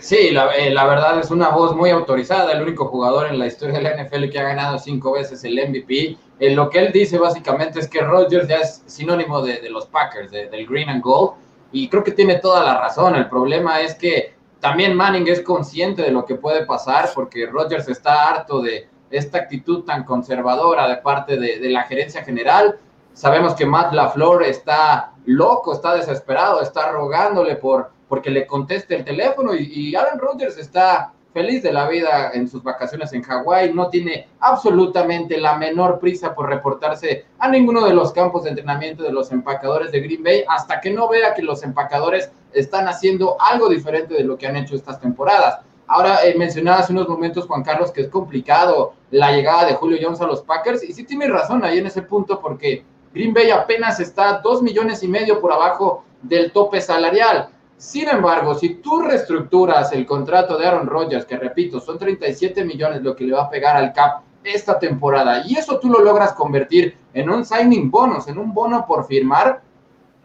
Sí, 0.00 0.30
la, 0.30 0.56
eh, 0.56 0.72
verdad 0.72 1.18
es 1.18 1.30
una 1.30 1.50
voz 1.50 1.74
muy 1.74 1.90
autorizada, 1.90 2.52
el 2.52 2.62
único 2.62 2.86
jugador 2.86 3.26
en 3.26 3.38
la 3.38 3.46
historia 3.46 3.78
de 3.78 3.82
la 3.82 4.02
NFL 4.02 4.30
que 4.30 4.38
ha 4.38 4.44
ganado 4.44 4.78
cinco 4.78 5.12
veces 5.12 5.42
el 5.44 5.54
MVP. 5.54 6.16
Eh, 6.38 6.54
lo 6.54 6.70
que 6.70 6.78
él 6.78 6.92
dice 6.92 7.18
básicamente 7.18 7.80
es 7.80 7.88
que 7.88 8.00
Rodgers 8.00 8.48
ya 8.48 8.58
es 8.58 8.82
sinónimo 8.86 9.42
de 9.42 9.68
los 9.68 9.86
Packers, 9.86 10.30
del 10.30 10.66
Green 10.66 10.88
and 10.88 11.02
Gold, 11.02 11.32
y 11.72 11.88
creo 11.88 12.04
que 12.04 12.12
tiene 12.12 12.36
toda 12.36 12.64
la 12.64 12.80
razón. 12.80 13.16
El 13.16 13.28
problema 13.28 13.80
es 13.80 13.94
que 13.94 14.34
también 14.60 14.94
Manning 14.94 15.26
es 15.28 15.40
consciente 15.40 16.02
de 16.02 16.10
lo 16.10 16.24
que 16.24 16.34
puede 16.34 16.66
pasar 16.66 17.10
porque 17.14 17.46
Rodgers 17.46 17.88
está 17.88 18.28
harto 18.28 18.60
de 18.60 18.88
esta 19.10 19.38
actitud 19.38 19.84
tan 19.84 20.04
conservadora 20.04 20.86
de 20.88 20.98
parte 20.98 21.36
de, 21.38 21.68
la 21.70 21.82
gerencia 21.84 22.22
general. 22.22 22.78
Sabemos 23.12 23.54
que 23.54 23.66
Matt 23.66 23.92
LaFleur 23.92 24.42
está 24.44 25.14
loco, 25.24 25.72
está 25.72 25.94
desesperado, 25.94 26.60
está 26.60 26.92
rogándole 26.92 27.56
por 27.56 27.90
porque 28.08 28.30
le 28.30 28.44
conteste 28.46 28.96
el 28.96 29.04
teléfono 29.04 29.54
y, 29.54 29.70
y 29.72 29.94
Aaron 29.94 30.18
Rodgers 30.18 30.58
está 30.58 31.12
feliz 31.32 31.62
de 31.62 31.72
la 31.72 31.88
vida 31.88 32.30
en 32.32 32.48
sus 32.48 32.62
vacaciones 32.62 33.12
en 33.12 33.22
Hawái, 33.22 33.72
no 33.72 33.88
tiene 33.88 34.28
absolutamente 34.40 35.38
la 35.38 35.56
menor 35.56 35.98
prisa 35.98 36.34
por 36.34 36.48
reportarse 36.48 37.26
a 37.38 37.48
ninguno 37.48 37.84
de 37.84 37.94
los 37.94 38.12
campos 38.12 38.44
de 38.44 38.50
entrenamiento 38.50 39.02
de 39.02 39.12
los 39.12 39.30
empacadores 39.30 39.92
de 39.92 40.00
Green 40.00 40.22
Bay 40.22 40.44
hasta 40.48 40.80
que 40.80 40.90
no 40.90 41.08
vea 41.08 41.34
que 41.34 41.42
los 41.42 41.62
empacadores 41.62 42.32
están 42.52 42.88
haciendo 42.88 43.36
algo 43.40 43.68
diferente 43.68 44.14
de 44.14 44.24
lo 44.24 44.36
que 44.36 44.46
han 44.46 44.56
hecho 44.56 44.74
estas 44.74 45.00
temporadas. 45.00 45.60
Ahora 45.86 46.24
eh, 46.24 46.36
mencionaba 46.36 46.78
hace 46.78 46.92
unos 46.92 47.08
momentos, 47.08 47.46
Juan 47.46 47.64
Carlos, 47.64 47.90
que 47.90 48.02
es 48.02 48.08
complicado 48.08 48.94
la 49.10 49.32
llegada 49.32 49.64
de 49.64 49.74
Julio 49.74 49.98
Jones 50.00 50.20
a 50.20 50.26
los 50.26 50.42
Packers, 50.42 50.84
y 50.84 50.92
sí 50.92 51.04
tiene 51.04 51.26
razón 51.26 51.64
ahí 51.64 51.78
en 51.78 51.86
ese 51.86 52.02
punto, 52.02 52.40
porque 52.40 52.84
Green 53.12 53.34
Bay 53.34 53.50
apenas 53.50 53.98
está 53.98 54.38
dos 54.38 54.62
millones 54.62 55.02
y 55.02 55.08
medio 55.08 55.40
por 55.40 55.52
abajo 55.52 56.04
del 56.22 56.52
tope 56.52 56.80
salarial. 56.80 57.48
Sin 57.80 58.10
embargo, 58.10 58.54
si 58.54 58.74
tú 58.74 59.00
reestructuras 59.00 59.90
el 59.92 60.04
contrato 60.04 60.58
de 60.58 60.66
Aaron 60.66 60.86
Rodgers, 60.86 61.24
que 61.24 61.38
repito, 61.38 61.80
son 61.80 61.98
37 61.98 62.62
millones 62.62 63.00
lo 63.00 63.16
que 63.16 63.24
le 63.24 63.32
va 63.32 63.44
a 63.44 63.48
pegar 63.48 63.74
al 63.74 63.94
cap 63.94 64.20
esta 64.44 64.78
temporada, 64.78 65.44
y 65.46 65.56
eso 65.56 65.78
tú 65.78 65.88
lo 65.88 66.00
logras 66.00 66.34
convertir 66.34 66.98
en 67.14 67.30
un 67.30 67.42
signing 67.42 67.90
bonus, 67.90 68.28
en 68.28 68.36
un 68.36 68.52
bono 68.52 68.84
por 68.86 69.06
firmar, 69.06 69.62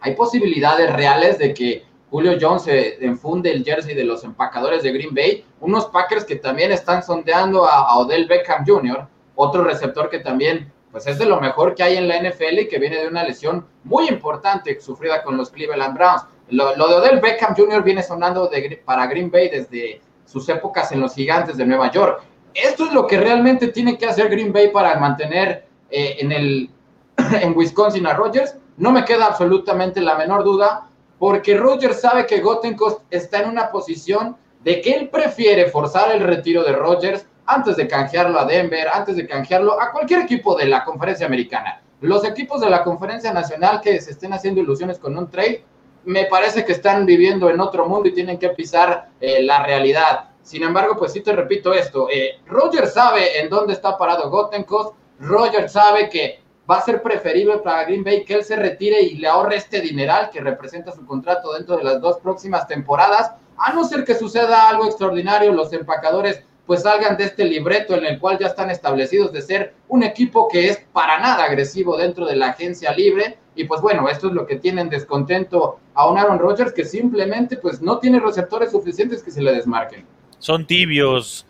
hay 0.02 0.16
posibilidades 0.16 0.94
reales 0.94 1.40
de 1.40 1.54
que 1.54 1.86
Julio 2.10 2.38
Jones 2.40 2.64
se 2.64 3.06
enfunde 3.06 3.54
el 3.54 3.64
jersey 3.64 3.96
de 3.96 4.04
los 4.04 4.26
empacadores 4.26 4.84
de 4.84 4.92
Green 4.92 5.16
Bay, 5.16 5.46
unos 5.62 5.86
Packers 5.86 6.26
que 6.26 6.36
también 6.36 6.74
están 6.74 7.04
sondeando 7.04 7.66
a, 7.66 7.98
Odell 8.00 8.28
Beckham 8.28 8.66
Jr., 8.68 9.08
otro 9.34 9.64
receptor 9.64 10.10
que 10.10 10.20
también 10.20 10.74
pues 10.92 11.08
es 11.08 11.18
de 11.18 11.26
lo 11.26 11.40
mejor 11.40 11.74
que 11.74 11.84
hay 11.84 11.96
en 11.96 12.10
la 12.10 12.20
NFL 12.22 12.60
y 12.60 12.68
que 12.68 12.80
viene 12.80 12.98
de 12.98 13.08
una 13.08 13.24
lesión 13.24 13.66
muy 13.86 14.10
importante 14.10 14.78
sufrida 14.82 15.24
con 15.24 15.38
los 15.38 15.50
Cleveland 15.52 15.94
Browns. 15.94 16.26
Lo, 16.50 16.76
de 16.76 16.82
Odell 16.84 17.20
Beckham 17.20 17.56
Jr. 17.56 17.84
viene 17.84 18.04
sonando 18.04 18.50
para 18.86 19.08
Green 19.08 19.32
Bay 19.32 19.50
desde 19.50 20.02
sus 20.26 20.48
épocas 20.50 20.92
en 20.92 21.02
los 21.02 21.16
gigantes 21.16 21.58
de 21.58 21.66
Nueva 21.66 21.92
York. 21.92 22.22
Esto 22.54 22.86
es 22.86 22.94
lo 22.94 23.08
que 23.08 23.20
realmente 23.20 23.70
tiene 23.70 23.98
que 23.98 24.06
hacer 24.06 24.30
Green 24.30 24.54
Bay 24.54 24.70
para 24.70 24.98
mantener 25.00 25.68
eh, 25.90 26.18
en, 26.20 26.32
el, 26.32 26.70
en 27.42 27.56
Wisconsin 27.56 28.06
a 28.08 28.14
Rodgers. 28.14 28.56
No 28.78 28.92
me 28.92 29.06
queda 29.06 29.26
absolutamente 29.26 30.02
la 30.02 30.16
menor 30.16 30.44
duda, 30.44 30.88
porque 31.20 31.58
Rodgers 31.58 32.02
sabe 32.02 32.26
que 32.26 32.42
Gottenkost 32.42 33.02
está 33.10 33.42
en 33.42 33.50
una 33.50 33.72
posición 33.72 34.38
de 34.64 34.82
que 34.82 34.94
él 34.94 35.10
prefiere 35.10 35.68
forzar 35.68 36.12
el 36.12 36.22
retiro 36.22 36.64
de 36.64 36.74
Rodgers 36.74 37.26
antes 37.46 37.76
de 37.76 37.88
canjearlo 37.88 38.40
a 38.40 38.46
Denver, 38.46 38.88
antes 38.88 39.16
de 39.16 39.28
canjearlo 39.28 39.80
a 39.80 39.92
cualquier 39.92 40.22
equipo 40.22 40.56
de 40.56 40.66
la 40.66 40.84
conferencia 40.84 41.28
americana. 41.28 41.82
Los 42.02 42.26
equipos 42.26 42.62
de 42.62 42.70
la 42.70 42.84
conferencia 42.84 43.32
nacional 43.32 43.82
que 43.82 44.02
se 44.02 44.12
estén 44.12 44.34
haciendo 44.34 44.62
ilusiones 44.62 45.00
con 45.00 45.18
un 45.18 45.30
trade 45.30 45.64
me 46.06 46.26
parece 46.26 46.66
que 46.66 46.72
están 46.72 47.06
viviendo 47.06 47.50
en 47.50 47.60
otro 47.60 47.88
mundo 47.88 48.08
y 48.08 48.14
tienen 48.14 48.38
que 48.38 48.50
pisar 48.50 49.10
eh, 49.20 49.44
la 49.44 49.64
realidad. 49.64 50.30
Sin 50.42 50.64
embargo, 50.64 50.96
pues 50.98 51.12
sí 51.14 51.22
te 51.22 51.34
repito 51.34 51.74
esto, 51.74 52.08
eh, 52.12 52.40
Roger 52.46 52.88
sabe 52.88 53.40
en 53.40 53.50
dónde 53.50 53.74
está 53.74 53.98
parado 53.98 54.30
Gottenkost, 54.30 54.96
Roger 55.20 55.70
sabe 55.70 56.10
que 56.10 56.40
va 56.70 56.78
a 56.78 56.82
ser 56.82 57.02
preferible 57.02 57.58
para 57.60 57.84
Green 57.84 58.04
Bay 58.04 58.26
que 58.26 58.36
él 58.36 58.44
se 58.44 58.56
retire 58.56 59.02
y 59.02 59.16
le 59.16 59.28
ahorre 59.28 59.56
este 59.56 59.82
dineral 59.82 60.30
que 60.30 60.42
representa 60.42 60.92
su 60.92 61.06
contrato 61.06 61.54
dentro 61.54 61.78
de 61.78 61.84
las 61.84 62.02
dos 62.02 62.20
próximas 62.20 62.68
temporadas, 62.68 63.32
a 63.58 63.74
no 63.74 63.84
ser 63.86 64.04
que 64.04 64.16
suceda 64.16 64.70
algo 64.70 64.86
extraordinario, 64.86 65.52
los 65.52 65.74
empacadores 65.74 66.44
pues 66.66 66.82
salgan 66.82 67.18
de 67.18 67.26
este 67.26 67.46
libreto 67.46 67.96
en 67.96 68.06
el 68.06 68.20
cual 68.20 68.38
ya 68.40 68.48
están 68.48 68.70
establecidos 68.70 69.32
de 69.32 69.42
ser 69.42 69.74
un 69.88 70.04
equipo 70.04 70.48
que 70.48 70.70
es 70.70 70.82
para 70.92 71.20
nada 71.20 71.46
agresivo 71.46 71.98
dentro 71.98 72.26
de 72.26 72.36
la 72.36 72.50
agencia 72.50 72.92
libre 72.94 73.38
y 73.56 73.66
pues 73.66 73.82
bueno, 73.82 74.10
esto 74.10 74.28
es 74.28 74.34
lo 74.34 74.46
que 74.46 74.58
tienen 74.58 74.90
descontento 74.90 75.80
a 75.94 76.10
un 76.10 76.18
Aaron 76.18 76.40
Rodgers 76.40 76.74
que 76.74 76.86
simplemente 76.86 77.58
pues 77.58 77.82
no 77.82 78.00
tiene 78.00 78.20
receptores 78.20 78.72
suficientes 78.72 79.24
que 79.24 79.32
se 79.32 79.42
le 79.42 79.54
desmarquen. 79.54 80.06
Son 80.40 80.66
tibios, 80.66 81.46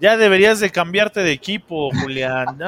ya 0.00 0.16
deberías 0.16 0.60
de 0.60 0.70
cambiarte 0.70 1.20
de 1.20 1.32
equipo, 1.32 1.90
Julián. 1.90 2.58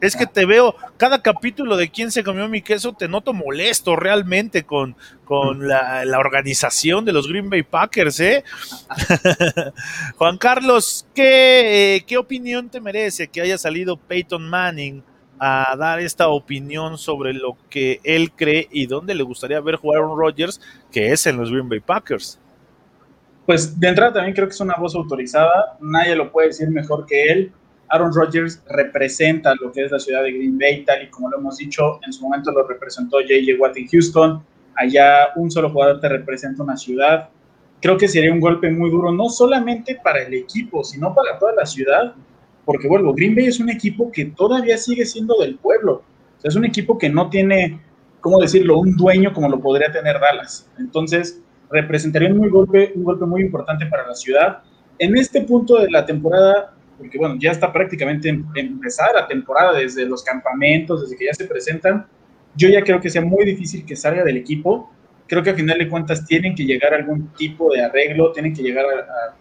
es 0.00 0.16
que 0.16 0.26
te 0.26 0.46
veo, 0.46 0.74
cada 0.96 1.22
capítulo 1.22 1.76
de 1.76 1.90
quién 1.90 2.10
se 2.10 2.22
comió 2.22 2.48
mi 2.48 2.62
queso, 2.62 2.92
te 2.92 3.08
noto 3.08 3.32
molesto 3.32 3.96
realmente 3.96 4.64
con, 4.64 4.94
con 5.24 5.66
la, 5.66 6.04
organización 6.18 7.04
de 7.04 7.12
los 7.12 7.26
Green 7.26 7.50
Bay 7.50 7.62
Packers, 7.62 8.20
¿eh? 8.20 8.44
Juan 10.16 10.38
Carlos, 10.38 11.06
¿qué, 11.14 11.96
eh, 11.96 12.04
¿qué 12.06 12.16
opinión 12.16 12.68
te 12.68 12.80
merece 12.80 13.28
que 13.28 13.40
haya 13.40 13.58
salido 13.58 13.96
Peyton 13.96 14.48
Manning 14.48 15.02
a 15.38 15.74
dar 15.76 15.98
esta 15.98 16.28
opinión 16.28 16.96
sobre 16.96 17.32
lo 17.32 17.56
que 17.68 18.00
él 18.04 18.30
cree 18.30 18.68
y 18.70 18.86
dónde 18.86 19.16
le 19.16 19.24
gustaría 19.24 19.60
ver 19.60 19.74
jugar 19.74 20.02
a 20.02 20.06
un 20.06 20.16
Rodgers, 20.16 20.60
que 20.92 21.10
es 21.10 21.26
en 21.26 21.36
los 21.36 21.50
Green 21.50 21.68
Bay 21.68 21.80
Packers? 21.80 22.38
Pues 23.46 23.78
de 23.78 23.88
entrada 23.88 24.14
también 24.14 24.34
creo 24.34 24.46
que 24.46 24.54
es 24.54 24.60
una 24.60 24.76
voz 24.76 24.94
autorizada, 24.94 25.76
nadie 25.80 26.14
lo 26.14 26.30
puede 26.30 26.48
decir 26.48 26.68
mejor 26.70 27.06
que 27.06 27.24
él. 27.24 27.52
Aaron 27.88 28.12
Rodgers 28.14 28.62
representa 28.70 29.54
lo 29.60 29.70
que 29.70 29.84
es 29.84 29.90
la 29.90 29.98
ciudad 29.98 30.22
de 30.22 30.32
Green 30.32 30.56
Bay, 30.58 30.84
tal 30.84 31.02
y 31.02 31.10
como 31.10 31.28
lo 31.28 31.38
hemos 31.38 31.58
dicho, 31.58 32.00
en 32.06 32.12
su 32.12 32.22
momento 32.22 32.50
lo 32.50 32.66
representó 32.66 33.20
JJ 33.20 33.58
Watt 33.58 33.76
en 33.76 33.86
Houston, 33.88 34.42
allá 34.76 35.28
un 35.36 35.50
solo 35.50 35.68
jugador 35.70 36.00
te 36.00 36.08
representa 36.08 36.62
una 36.62 36.76
ciudad. 36.76 37.28
Creo 37.82 37.98
que 37.98 38.08
sería 38.08 38.32
un 38.32 38.40
golpe 38.40 38.70
muy 38.70 38.90
duro, 38.90 39.12
no 39.12 39.28
solamente 39.28 39.98
para 40.02 40.22
el 40.22 40.32
equipo, 40.32 40.84
sino 40.84 41.14
para 41.14 41.38
toda 41.38 41.52
la 41.54 41.66
ciudad, 41.66 42.14
porque 42.64 42.88
vuelvo, 42.88 43.12
Green 43.12 43.34
Bay 43.34 43.46
es 43.46 43.60
un 43.60 43.68
equipo 43.68 44.10
que 44.10 44.26
todavía 44.26 44.78
sigue 44.78 45.04
siendo 45.04 45.34
del 45.40 45.56
pueblo, 45.56 46.02
es 46.42 46.56
un 46.56 46.64
equipo 46.64 46.96
que 46.96 47.10
no 47.10 47.28
tiene, 47.28 47.80
¿cómo 48.20 48.40
decirlo?, 48.40 48.78
un 48.78 48.96
dueño 48.96 49.32
como 49.34 49.48
lo 49.48 49.60
podría 49.60 49.92
tener 49.92 50.18
Dallas. 50.18 50.70
Entonces, 50.78 51.41
representaría 51.72 52.28
un, 52.28 52.48
golpe, 52.50 52.92
un 52.94 53.04
golpe 53.04 53.24
muy 53.24 53.42
importante 53.42 53.86
para 53.86 54.06
la 54.06 54.14
ciudad. 54.14 54.58
En 54.98 55.16
este 55.16 55.42
punto 55.42 55.78
de 55.80 55.90
la 55.90 56.04
temporada, 56.04 56.74
porque 56.98 57.18
bueno, 57.18 57.36
ya 57.38 57.50
está 57.50 57.72
prácticamente 57.72 58.28
em, 58.28 58.44
empezada 58.54 59.22
la 59.22 59.26
temporada 59.26 59.78
desde 59.78 60.04
los 60.04 60.22
campamentos, 60.22 61.02
desde 61.02 61.16
que 61.16 61.26
ya 61.26 61.34
se 61.34 61.46
presentan, 61.46 62.06
yo 62.54 62.68
ya 62.68 62.82
creo 62.82 63.00
que 63.00 63.08
sea 63.08 63.22
muy 63.22 63.44
difícil 63.44 63.84
que 63.84 63.96
salga 63.96 64.22
del 64.24 64.36
equipo. 64.36 64.92
Creo 65.26 65.42
que 65.42 65.50
a 65.50 65.54
final 65.54 65.78
de 65.78 65.88
cuentas 65.88 66.26
tienen 66.26 66.54
que 66.54 66.64
llegar 66.64 66.92
a 66.92 66.96
algún 66.96 67.28
tipo 67.34 67.72
de 67.72 67.82
arreglo, 67.82 68.32
tienen 68.32 68.54
que 68.54 68.62
llegar 68.62 68.84
a, 68.84 69.34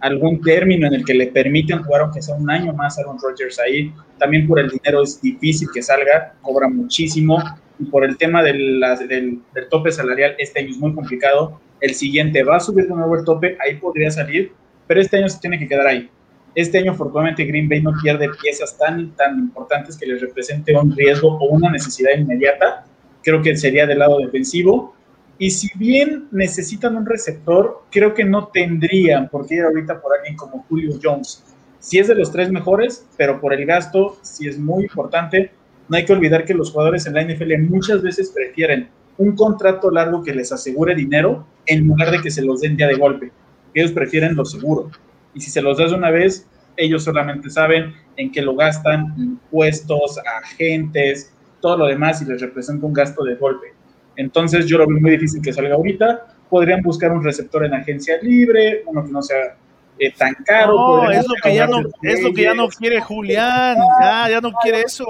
algún 0.00 0.40
término 0.42 0.86
en 0.86 0.94
el 0.94 1.04
que 1.04 1.14
le 1.14 1.28
permitan 1.28 1.82
jugar 1.82 2.02
aunque 2.02 2.20
sea 2.20 2.34
un 2.34 2.50
año 2.50 2.74
más 2.74 2.98
a 2.98 3.02
Aaron 3.02 3.18
Rodgers 3.18 3.58
ahí. 3.58 3.92
También 4.18 4.46
por 4.46 4.58
el 4.58 4.68
dinero 4.68 5.02
es 5.02 5.20
difícil 5.20 5.68
que 5.72 5.82
salga, 5.82 6.34
cobra 6.42 6.68
muchísimo. 6.68 7.42
Y 7.78 7.84
por 7.86 8.04
el 8.04 8.16
tema 8.16 8.42
del, 8.42 8.80
del, 9.08 9.40
del 9.52 9.68
tope 9.68 9.90
salarial, 9.90 10.34
este 10.38 10.60
año 10.60 10.70
es 10.70 10.78
muy 10.78 10.94
complicado 10.94 11.60
el 11.84 11.94
siguiente 11.94 12.42
va 12.42 12.56
a 12.56 12.60
subir 12.60 12.86
de 12.88 12.94
nuevo 12.94 13.14
el 13.14 13.24
tope, 13.24 13.58
ahí 13.60 13.76
podría 13.76 14.10
salir, 14.10 14.52
pero 14.86 15.02
este 15.02 15.18
año 15.18 15.28
se 15.28 15.38
tiene 15.38 15.58
que 15.58 15.68
quedar 15.68 15.86
ahí. 15.86 16.08
Este 16.54 16.78
año, 16.78 16.92
afortunadamente, 16.92 17.44
Green 17.44 17.68
Bay 17.68 17.82
no 17.82 17.92
pierde 18.02 18.30
piezas 18.40 18.78
tan, 18.78 19.10
tan 19.16 19.38
importantes 19.38 19.98
que 19.98 20.06
les 20.06 20.22
represente 20.22 20.74
un 20.74 20.96
riesgo 20.96 21.36
o 21.36 21.48
una 21.50 21.70
necesidad 21.70 22.16
inmediata. 22.16 22.86
Creo 23.22 23.42
que 23.42 23.54
sería 23.56 23.86
del 23.86 23.98
lado 23.98 24.18
defensivo. 24.18 24.94
Y 25.36 25.50
si 25.50 25.68
bien 25.76 26.28
necesitan 26.30 26.96
un 26.96 27.04
receptor, 27.04 27.82
creo 27.90 28.14
que 28.14 28.24
no 28.24 28.48
tendrían 28.48 29.28
por 29.28 29.46
qué 29.46 29.56
ir 29.56 29.62
ahorita 29.64 30.00
por 30.00 30.16
alguien 30.16 30.36
como 30.36 30.64
Julio 30.68 30.98
Jones. 31.02 31.44
Si 31.80 31.98
es 31.98 32.08
de 32.08 32.14
los 32.14 32.32
tres 32.32 32.50
mejores, 32.50 33.06
pero 33.18 33.42
por 33.42 33.52
el 33.52 33.66
gasto, 33.66 34.16
si 34.22 34.48
es 34.48 34.58
muy 34.58 34.84
importante. 34.84 35.50
No 35.88 35.96
hay 35.96 36.04
que 36.04 36.12
olvidar 36.12 36.44
que 36.44 36.54
los 36.54 36.70
jugadores 36.70 37.06
en 37.06 37.14
la 37.14 37.22
NFL 37.22 37.58
muchas 37.68 38.02
veces 38.02 38.30
prefieren 38.30 38.88
un 39.18 39.36
contrato 39.36 39.90
largo 39.90 40.22
que 40.22 40.34
les 40.34 40.50
asegure 40.50 40.94
dinero 40.94 41.46
en 41.66 41.86
lugar 41.86 42.10
de 42.10 42.20
que 42.20 42.30
se 42.30 42.42
los 42.42 42.60
den 42.60 42.76
ya 42.76 42.88
de 42.88 42.94
golpe. 42.94 43.30
Ellos 43.74 43.92
prefieren 43.92 44.34
lo 44.34 44.44
seguro. 44.44 44.90
Y 45.34 45.40
si 45.40 45.50
se 45.50 45.62
los 45.62 45.78
das 45.78 45.92
una 45.92 46.10
vez, 46.10 46.46
ellos 46.76 47.04
solamente 47.04 47.50
saben 47.50 47.92
en 48.16 48.32
qué 48.32 48.42
lo 48.42 48.54
gastan, 48.54 49.14
impuestos, 49.16 50.18
agentes, 50.42 51.32
todo 51.60 51.78
lo 51.78 51.86
demás 51.86 52.22
y 52.22 52.26
les 52.26 52.40
representa 52.40 52.86
un 52.86 52.92
gasto 52.92 53.24
de 53.24 53.34
golpe. 53.36 53.68
Entonces 54.16 54.66
yo 54.66 54.78
lo 54.78 54.86
veo 54.86 55.00
muy 55.00 55.10
difícil 55.12 55.42
que 55.42 55.52
salga 55.52 55.74
ahorita. 55.74 56.26
Podrían 56.48 56.82
buscar 56.82 57.12
un 57.12 57.22
receptor 57.22 57.64
en 57.64 57.74
agencia 57.74 58.16
libre, 58.22 58.82
uno 58.86 59.04
que 59.04 59.10
no 59.10 59.22
sea 59.22 59.56
eh, 59.98 60.12
tan 60.12 60.34
caro. 60.44 60.74
No, 60.74 61.10
es 61.10 61.26
lo, 61.26 61.34
que 61.42 61.54
ya 61.54 61.66
no, 61.66 61.80
es 62.02 62.22
lo 62.22 62.32
que 62.32 62.42
ya 62.42 62.54
no 62.54 62.68
quiere 62.68 63.00
Julián. 63.00 63.76
Ya, 64.00 64.28
ya 64.30 64.40
no 64.40 64.52
quiere 64.52 64.82
eso 64.82 65.04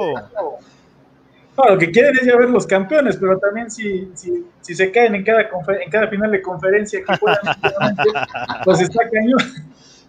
lo 1.57 1.78
que 1.78 1.91
quieren 1.91 2.16
es 2.20 2.26
ya 2.26 2.37
ver 2.37 2.51
los 2.51 2.66
campeones, 2.66 3.16
pero 3.16 3.39
también 3.39 3.70
si, 3.70 4.11
si, 4.14 4.45
si 4.61 4.74
se 4.74 4.91
caen 4.91 5.14
en 5.14 5.24
cada, 5.24 5.43
en 5.43 5.91
cada 5.91 6.09
final 6.09 6.30
de 6.30 6.43
conferencia 6.43 7.01
que 7.05 7.16
puedan, 7.16 7.39
pues 8.64 8.80
está 8.80 9.09
cañón. 9.09 9.39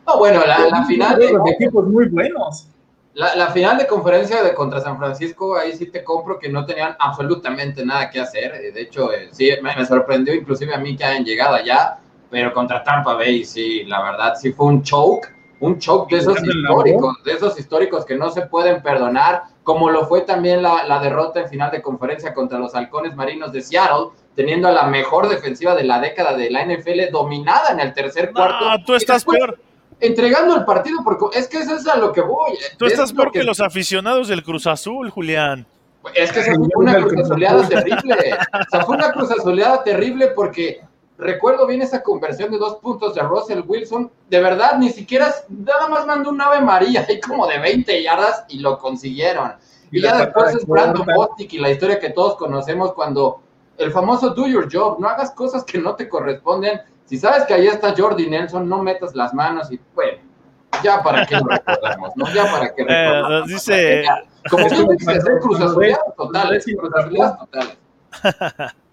No, 0.07 0.17
bueno, 0.17 0.43
la, 0.45 0.85
final 0.85 1.19
de 1.19 1.31
equipos 1.51 1.87
muy 1.87 2.07
buenos. 2.07 2.67
La, 3.13 3.47
final 3.51 3.77
de 3.77 3.87
conferencia 3.87 4.43
de 4.43 4.53
contra 4.53 4.81
San 4.81 4.97
Francisco, 4.97 5.57
ahí 5.57 5.73
sí 5.73 5.85
te 5.85 6.03
compro 6.03 6.37
que 6.37 6.49
no 6.49 6.65
tenían 6.65 6.95
absolutamente 6.99 7.85
nada 7.85 8.09
que 8.09 8.19
hacer. 8.19 8.55
Eh, 8.55 8.71
de 8.71 8.81
hecho, 8.81 9.13
eh, 9.13 9.29
sí, 9.31 9.51
me, 9.61 9.85
sorprendió 9.85 10.33
inclusive 10.33 10.73
a 10.73 10.79
mí 10.79 10.97
que 10.97 11.05
hayan 11.05 11.23
llegado 11.23 11.55
allá, 11.55 11.97
pero 12.35 12.53
contra 12.53 12.83
Tampa 12.83 13.13
Bay, 13.13 13.45
sí, 13.45 13.85
la 13.85 14.01
verdad, 14.01 14.33
sí 14.35 14.51
fue 14.51 14.65
un 14.65 14.83
choke, 14.83 15.33
un 15.61 15.79
choke 15.79 16.11
de 16.11 16.17
esos 16.17 16.37
históricos, 16.43 17.23
de 17.23 17.31
esos 17.31 17.57
históricos 17.57 18.03
que 18.03 18.17
no 18.17 18.29
se 18.29 18.41
pueden 18.47 18.83
perdonar 18.83 19.43
como 19.63 19.89
lo 19.89 20.05
fue 20.05 20.19
también 20.19 20.61
la, 20.61 20.99
derrota 21.01 21.39
en 21.39 21.47
final 21.47 21.71
de 21.71 21.81
conferencia 21.81 22.33
contra 22.33 22.59
los 22.59 22.75
halcones 22.75 23.15
marinos 23.15 23.53
de 23.53 23.61
Seattle, 23.61 24.07
teniendo 24.35 24.67
a 24.67 24.73
la 24.73 24.83
mejor 24.83 25.29
defensiva 25.29 25.75
de 25.75 25.85
la 25.85 26.01
década 26.01 26.35
de 26.35 26.51
la 26.51 26.65
NFL 26.65 27.09
dominada 27.09 27.69
en 27.71 27.79
el 27.79 27.93
tercer 27.93 28.33
cuarto. 28.33 28.65
Ah, 28.69 28.79
tú 28.85 28.95
estás 28.95 29.23
peor. 29.23 29.57
Entregando 30.01 30.57
el 30.57 30.65
partido, 30.65 30.99
porque 31.05 31.39
es 31.39 31.47
que 31.47 31.59
eso 31.59 31.77
es 31.77 31.87
a 31.87 31.95
lo 31.95 32.11
que 32.11 32.19
voy. 32.19 32.57
Tú 32.77 32.85
estás 32.85 33.13
peor 33.13 33.31
que... 33.31 33.45
los 33.45 33.61
aficionados 33.61 34.27
del 34.27 34.43
Cruz 34.43 34.67
Azul, 34.67 35.09
Julián. 35.09 35.65
Es 36.13 36.33
que 36.33 36.41
fue 36.41 36.57
una 36.75 37.01
cruzazoleada 37.01 37.65
terrible. 37.65 38.37
O 38.53 38.69
sea, 38.69 38.81
fue 38.81 38.97
una 38.97 39.13
cruzazoleada 39.13 39.83
terrible 39.85 40.27
porque 40.35 40.81
recuerdo 41.17 41.65
bien 41.67 41.81
esa 41.81 42.01
conversión 42.03 42.51
de 42.51 42.57
dos 42.57 42.77
puntos 42.77 43.15
de 43.15 43.21
Russell 43.21 43.63
Wilson. 43.65 44.11
De 44.29 44.39
verdad, 44.39 44.77
ni 44.77 44.89
siquiera, 44.89 45.33
nada 45.49 45.87
más 45.87 46.05
mandó 46.05 46.29
un 46.29 46.41
Ave 46.41 46.61
María 46.61 47.05
ahí 47.07 47.19
como 47.19 47.47
de 47.47 47.59
20 47.59 48.03
yardas 48.03 48.45
y 48.49 48.59
lo 48.59 48.77
consiguieron. 48.77 49.53
Y, 49.91 50.01
ya 50.01 50.17
después 50.17 50.55
es 50.55 50.65
Brandon 50.65 51.05
Bostic 51.15 51.53
y 51.53 51.59
la 51.59 51.69
historia 51.69 51.99
que 51.99 52.09
todos 52.09 52.35
conocemos 52.35 52.93
cuando 52.93 53.41
el 53.77 53.91
famoso 53.91 54.31
do 54.31 54.47
your 54.47 54.67
job, 54.71 54.99
no 54.99 55.07
hagas 55.07 55.31
cosas 55.31 55.63
que 55.63 55.77
no 55.77 55.95
te 55.95 56.09
corresponden. 56.09 56.81
Si 57.05 57.17
sabes 57.17 57.43
que 57.45 57.53
ahí 57.53 57.67
está 57.67 57.93
Jordi 57.95 58.27
Nelson, 58.27 58.67
no 58.67 58.81
metas 58.81 59.15
las 59.15 59.33
manos 59.33 59.71
y 59.71 59.79
bueno, 59.93 60.19
ya 60.83 61.03
para 61.03 61.25
qué 61.25 61.35
lo 61.35 61.45
recordamos, 61.45 62.11
¿no? 62.15 62.33
Ya 62.33 62.51
para 62.51 62.73
qué 62.73 62.81
eh, 62.87 62.87
recordamos. 62.87 63.47
dice... 63.47 64.03
Como 64.49 64.67
tú 64.67 64.87
dices, 64.91 65.25
cruzas 65.41 65.73
totales, 66.15 66.65
cruzas 66.65 67.39
totales. 67.39 67.77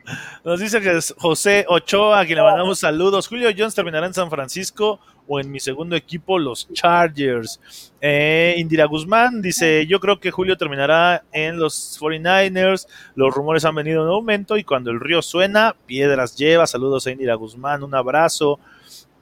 Nos 0.45 0.61
dice 0.61 0.81
que 0.81 0.97
es 0.97 1.15
José 1.19 1.65
Ochoa, 1.69 2.21
a 2.21 2.27
quien 2.27 2.37
le 2.39 2.45
mandamos 2.45 2.79
saludos. 2.81 3.29
Julio 3.29 3.51
Jones 3.57 3.75
terminará 3.75 4.07
en 4.07 4.15
San 4.15 4.31
Francisco 4.31 5.01
o 5.29 5.39
en 5.41 5.51
mi 5.51 5.61
segundo 5.61 5.95
equipo, 5.95 6.39
los 6.39 6.69
Chargers. 6.73 7.93
Eh, 8.01 8.55
Indira 8.59 8.87
Guzmán 8.87 9.41
dice: 9.41 9.87
Yo 9.87 10.01
creo 10.01 10.19
que 10.19 10.31
Julio 10.31 10.57
terminará 10.57 11.25
en 11.33 11.59
los 11.59 11.99
49ers. 12.01 12.87
Los 13.15 13.35
rumores 13.35 13.65
han 13.65 13.75
venido 13.75 14.03
en 14.03 14.09
aumento 14.09 14.57
y 14.57 14.65
cuando 14.65 14.91
el 14.91 15.01
río 15.01 15.23
suena, 15.23 15.77
piedras 15.87 16.37
lleva. 16.37 16.67
Saludos 16.67 17.07
a 17.07 17.13
Indira 17.13 17.35
Guzmán, 17.35 17.83
un 17.83 17.95
abrazo. 17.95 18.59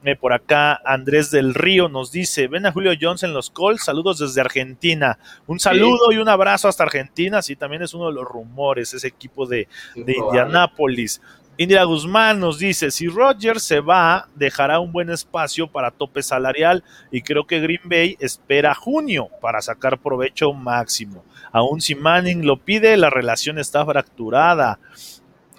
Eh, 0.03 0.15
por 0.15 0.33
acá 0.33 0.81
Andrés 0.83 1.29
del 1.29 1.53
Río 1.53 1.87
nos 1.87 2.11
dice, 2.11 2.47
ven 2.47 2.65
a 2.65 2.71
Julio 2.71 2.91
Jones 2.99 3.21
en 3.21 3.33
los 3.33 3.51
Colts, 3.51 3.85
saludos 3.85 4.17
desde 4.17 4.41
Argentina. 4.41 5.19
Un 5.45 5.59
saludo 5.59 6.11
y 6.11 6.17
un 6.17 6.27
abrazo 6.27 6.67
hasta 6.67 6.83
Argentina, 6.83 7.41
sí, 7.43 7.55
también 7.55 7.83
es 7.83 7.93
uno 7.93 8.07
de 8.07 8.13
los 8.13 8.25
rumores, 8.25 8.93
ese 8.95 9.07
equipo 9.07 9.45
de, 9.45 9.67
de 9.95 10.13
Indianápolis. 10.13 11.21
Indira 11.57 11.83
Guzmán 11.83 12.39
nos 12.39 12.57
dice, 12.57 12.89
si 12.89 13.07
Rodgers 13.07 13.61
se 13.61 13.81
va, 13.81 14.27
dejará 14.33 14.79
un 14.79 14.91
buen 14.91 15.11
espacio 15.11 15.67
para 15.67 15.91
tope 15.91 16.23
salarial 16.23 16.83
y 17.11 17.21
creo 17.21 17.45
que 17.45 17.59
Green 17.59 17.81
Bay 17.83 18.17
espera 18.19 18.73
junio 18.73 19.27
para 19.39 19.61
sacar 19.61 19.99
provecho 19.99 20.53
máximo. 20.53 21.23
Aún 21.51 21.79
si 21.79 21.93
Manning 21.93 22.47
lo 22.47 22.57
pide, 22.57 22.97
la 22.97 23.11
relación 23.11 23.59
está 23.59 23.85
fracturada. 23.85 24.79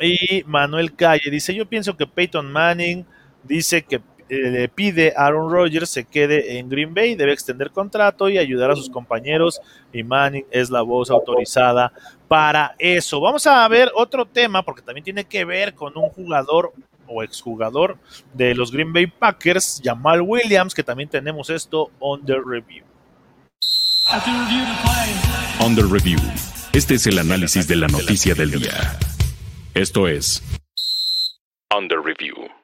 Y 0.01 0.43
Manuel 0.47 0.97
Calle 0.97 1.30
dice, 1.30 1.55
yo 1.55 1.66
pienso 1.66 1.97
que 1.97 2.09
Peyton 2.09 2.51
Manning 2.51 3.07
dice 3.45 3.82
que 3.82 4.01
le 4.33 4.68
pide 4.68 5.12
a 5.14 5.26
Aaron 5.26 5.51
Rodgers 5.51 5.91
se 5.91 6.05
quede 6.05 6.59
en 6.59 6.68
Green 6.68 6.95
Bay, 6.95 7.14
debe 7.14 7.33
extender 7.33 7.70
contrato 7.70 8.28
y 8.28 8.39
ayudar 8.39 8.70
a 8.70 8.76
sus 8.76 8.89
compañeros 8.89 9.61
y 9.93 10.03
Manning 10.03 10.47
es 10.51 10.70
la 10.70 10.80
voz 10.80 11.11
autorizada 11.11 11.93
para 12.28 12.74
eso. 12.78 13.20
Vamos 13.20 13.47
a 13.47 13.68
ver 13.68 13.91
otro 13.95 14.24
tema 14.24 14.62
porque 14.62 14.80
también 14.80 15.05
tiene 15.05 15.24
que 15.24 15.45
ver 15.45 15.74
con 15.74 15.97
un 15.99 16.09
jugador 16.09 16.72
o 17.07 17.22
exjugador 17.22 17.99
de 18.33 18.55
los 18.55 18.72
Green 18.72 18.93
Bay 18.93 19.07
Packers, 19.07 19.83
Jamal 19.85 20.22
Williams, 20.22 20.74
que 20.74 20.83
también 20.83 21.11
tenemos 21.11 21.51
esto 21.51 21.91
under 22.01 22.43
review. 22.43 22.85
Under 25.61 25.85
review. 25.85 26.18
Este 26.72 26.95
es 26.95 27.07
el 27.07 27.18
análisis 27.18 27.68
de 27.68 27.76
la 27.76 27.87
noticia 27.87 28.35
del 28.35 28.51
día. 28.53 28.99
Esto 29.74 30.09
es 30.09 30.43
Under 31.76 32.01
review. 32.03 32.62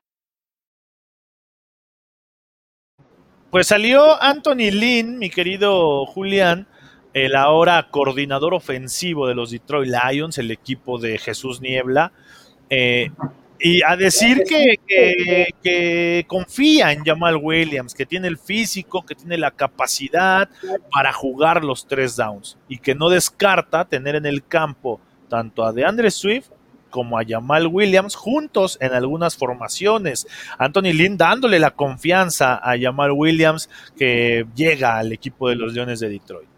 Pues 3.51 3.69
salió 3.69 4.21
Anthony 4.23 4.71
Lynn, 4.71 5.19
mi 5.19 5.31
querido 5.31 6.05
Julián, 6.05 6.67
el 7.15 7.35
ahora 7.35 7.89
coordinador 7.91 8.53
ofensivo 8.53 9.27
de 9.27 9.35
los 9.35 9.51
Detroit 9.51 9.91
Lions, 9.91 10.37
el 10.37 10.51
equipo 10.51 10.99
de 10.99 11.17
Jesús 11.17 11.63
Niebla, 11.63 12.13
eh, 12.69 13.11
y 13.59 13.83
a 13.83 13.97
decir 13.97 14.45
que, 14.47 14.77
que, 15.63 16.25
confía 16.29 16.93
en 16.93 17.03
Jamal 17.05 17.37
Williams, 17.37 17.95
que 17.95 18.05
tiene 18.05 18.29
el 18.29 18.37
físico, 18.37 19.05
que 19.05 19.15
tiene 19.15 19.39
la 19.39 19.51
capacidad 19.51 20.51
para 20.93 21.13
jugar 21.15 21.65
los 21.65 21.87
tres 21.87 22.17
downs 22.17 22.59
y 22.69 22.79
que 22.79 22.95
no 22.95 23.09
descarta 23.09 23.87
tener 23.87 24.15
en 24.15 24.27
el 24.27 24.47
campo 24.47 25.01
tanto 25.29 25.65
a 25.65 25.73
DeAndre 25.73 26.11
Swift 26.11 26.51
como 26.91 27.19
a 27.19 27.23
Jamal 27.27 27.67
Williams 27.67 28.15
juntos 28.15 28.79
en 28.81 28.93
algunas 28.93 29.37
formaciones. 29.37 30.27
Anthony 30.59 30.93
Lynn 30.93 31.17
dándole 31.17 31.59
la 31.59 31.71
confianza 31.71 32.57
a 32.57 32.79
Jamal 32.79 33.13
Williams 33.13 33.69
que 33.97 34.47
llega 34.55 34.99
al 34.99 35.13
equipo 35.13 35.49
de 35.49 35.57
los 35.57 35.73
Leones 35.73 36.01
de 36.01 36.09
Detroit. 36.09 36.49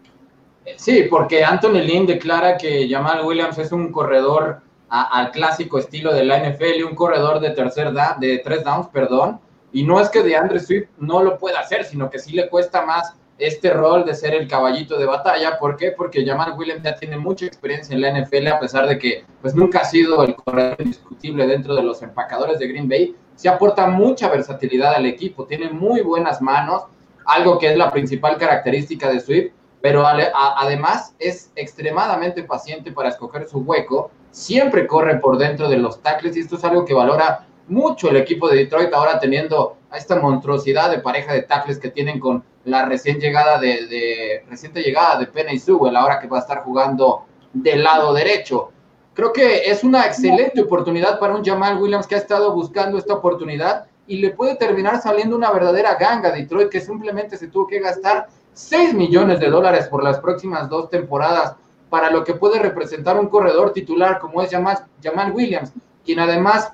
Sí, 0.77 1.05
porque 1.09 1.43
Anthony 1.43 1.81
Lynn 1.83 2.05
declara 2.05 2.57
que 2.57 2.87
Jamal 2.89 3.25
Williams 3.25 3.57
es 3.57 3.71
un 3.71 3.91
corredor 3.91 4.61
al 4.89 5.31
clásico 5.31 5.79
estilo 5.79 6.13
de 6.13 6.25
la 6.25 6.37
NFL, 6.37 6.83
un 6.83 6.95
corredor 6.95 7.39
de 7.39 7.51
tercer 7.51 7.93
da, 7.93 8.17
de 8.19 8.39
tres 8.39 8.63
downs, 8.63 8.87
perdón, 8.87 9.39
y 9.71 9.83
no 9.83 10.01
es 10.01 10.09
que 10.09 10.21
de 10.21 10.35
Andre 10.35 10.59
Swift 10.59 10.89
no 10.97 11.23
lo 11.23 11.37
pueda 11.37 11.61
hacer, 11.61 11.85
sino 11.85 12.09
que 12.09 12.19
sí 12.19 12.33
le 12.33 12.49
cuesta 12.49 12.85
más 12.85 13.15
este 13.41 13.71
rol 13.73 14.05
de 14.05 14.13
ser 14.13 14.35
el 14.35 14.47
caballito 14.47 14.97
de 14.97 15.05
batalla. 15.05 15.57
¿Por 15.57 15.75
qué? 15.75 15.91
Porque 15.91 16.25
Jamal 16.25 16.53
Williams 16.57 16.83
ya 16.83 16.95
tiene 16.95 17.17
mucha 17.17 17.45
experiencia 17.45 17.95
en 17.95 18.01
la 18.01 18.11
NFL, 18.11 18.47
a 18.47 18.59
pesar 18.59 18.87
de 18.87 18.99
que 18.99 19.25
pues 19.41 19.55
nunca 19.55 19.79
ha 19.79 19.85
sido 19.85 20.23
el 20.23 20.35
corredor 20.35 20.75
indiscutible 20.79 21.47
dentro 21.47 21.75
de 21.75 21.83
los 21.83 22.01
empacadores 22.01 22.59
de 22.59 22.67
Green 22.67 22.87
Bay. 22.87 23.15
Se 23.35 23.49
aporta 23.49 23.87
mucha 23.87 24.29
versatilidad 24.29 24.93
al 24.93 25.07
equipo, 25.07 25.45
tiene 25.45 25.69
muy 25.69 26.01
buenas 26.01 26.41
manos, 26.41 26.83
algo 27.25 27.57
que 27.57 27.71
es 27.71 27.77
la 27.77 27.89
principal 27.91 28.37
característica 28.37 29.09
de 29.09 29.19
Swift, 29.19 29.53
pero 29.81 30.05
además 30.05 31.15
es 31.17 31.51
extremadamente 31.55 32.43
paciente 32.43 32.91
para 32.91 33.09
escoger 33.09 33.47
su 33.47 33.59
hueco 33.61 34.11
siempre 34.31 34.87
corre 34.87 35.19
por 35.19 35.37
dentro 35.37 35.69
de 35.69 35.77
los 35.77 36.01
tackles 36.01 36.35
y 36.35 36.39
esto 36.39 36.55
es 36.55 36.63
algo 36.63 36.85
que 36.85 36.93
valora 36.93 37.45
mucho 37.71 38.09
el 38.09 38.17
equipo 38.17 38.49
de 38.49 38.57
Detroit 38.57 38.93
ahora 38.93 39.19
teniendo 39.19 39.77
a 39.89 39.97
esta 39.97 40.17
monstruosidad 40.17 40.91
de 40.91 40.99
pareja 40.99 41.33
de 41.33 41.43
tackles 41.43 41.79
que 41.79 41.89
tienen 41.89 42.19
con 42.19 42.43
la 42.65 42.85
recién 42.85 43.19
llegada 43.19 43.59
de, 43.59 44.43
reciente 44.49 44.81
llegada 44.81 45.17
de 45.17 45.27
Penny 45.27 45.59
ahora 45.95 46.19
que 46.19 46.27
va 46.27 46.37
a 46.37 46.41
estar 46.41 46.63
jugando 46.63 47.25
del 47.53 47.83
lado 47.83 48.13
derecho. 48.13 48.71
Creo 49.13 49.33
que 49.33 49.69
es 49.69 49.83
una 49.83 50.05
excelente 50.05 50.61
oportunidad 50.61 51.19
para 51.19 51.33
un 51.35 51.43
Jamal 51.43 51.81
Williams 51.81 52.07
que 52.07 52.15
ha 52.15 52.19
estado 52.19 52.53
buscando 52.53 52.97
esta 52.97 53.13
oportunidad 53.13 53.85
y 54.05 54.17
le 54.17 54.31
puede 54.31 54.55
terminar 54.55 55.01
saliendo 55.01 55.35
una 55.35 55.51
verdadera 55.51 55.95
ganga 55.95 56.29
a 56.29 56.33
Detroit 56.33 56.69
que 56.69 56.81
simplemente 56.81 57.37
se 57.37 57.47
tuvo 57.47 57.67
que 57.67 57.79
gastar 57.79 58.27
6 58.53 58.93
millones 58.93 59.39
de 59.39 59.49
dólares 59.49 59.87
por 59.87 60.03
las 60.03 60.19
próximas 60.19 60.69
dos 60.69 60.89
temporadas 60.89 61.55
para 61.89 62.11
lo 62.11 62.23
que 62.23 62.33
puede 62.33 62.59
representar 62.59 63.17
un 63.17 63.27
corredor 63.27 63.73
titular 63.73 64.19
como 64.19 64.41
es 64.41 64.49
Jamal, 64.51 65.31
Williams, 65.33 65.73
quien 66.05 66.19
además 66.19 66.71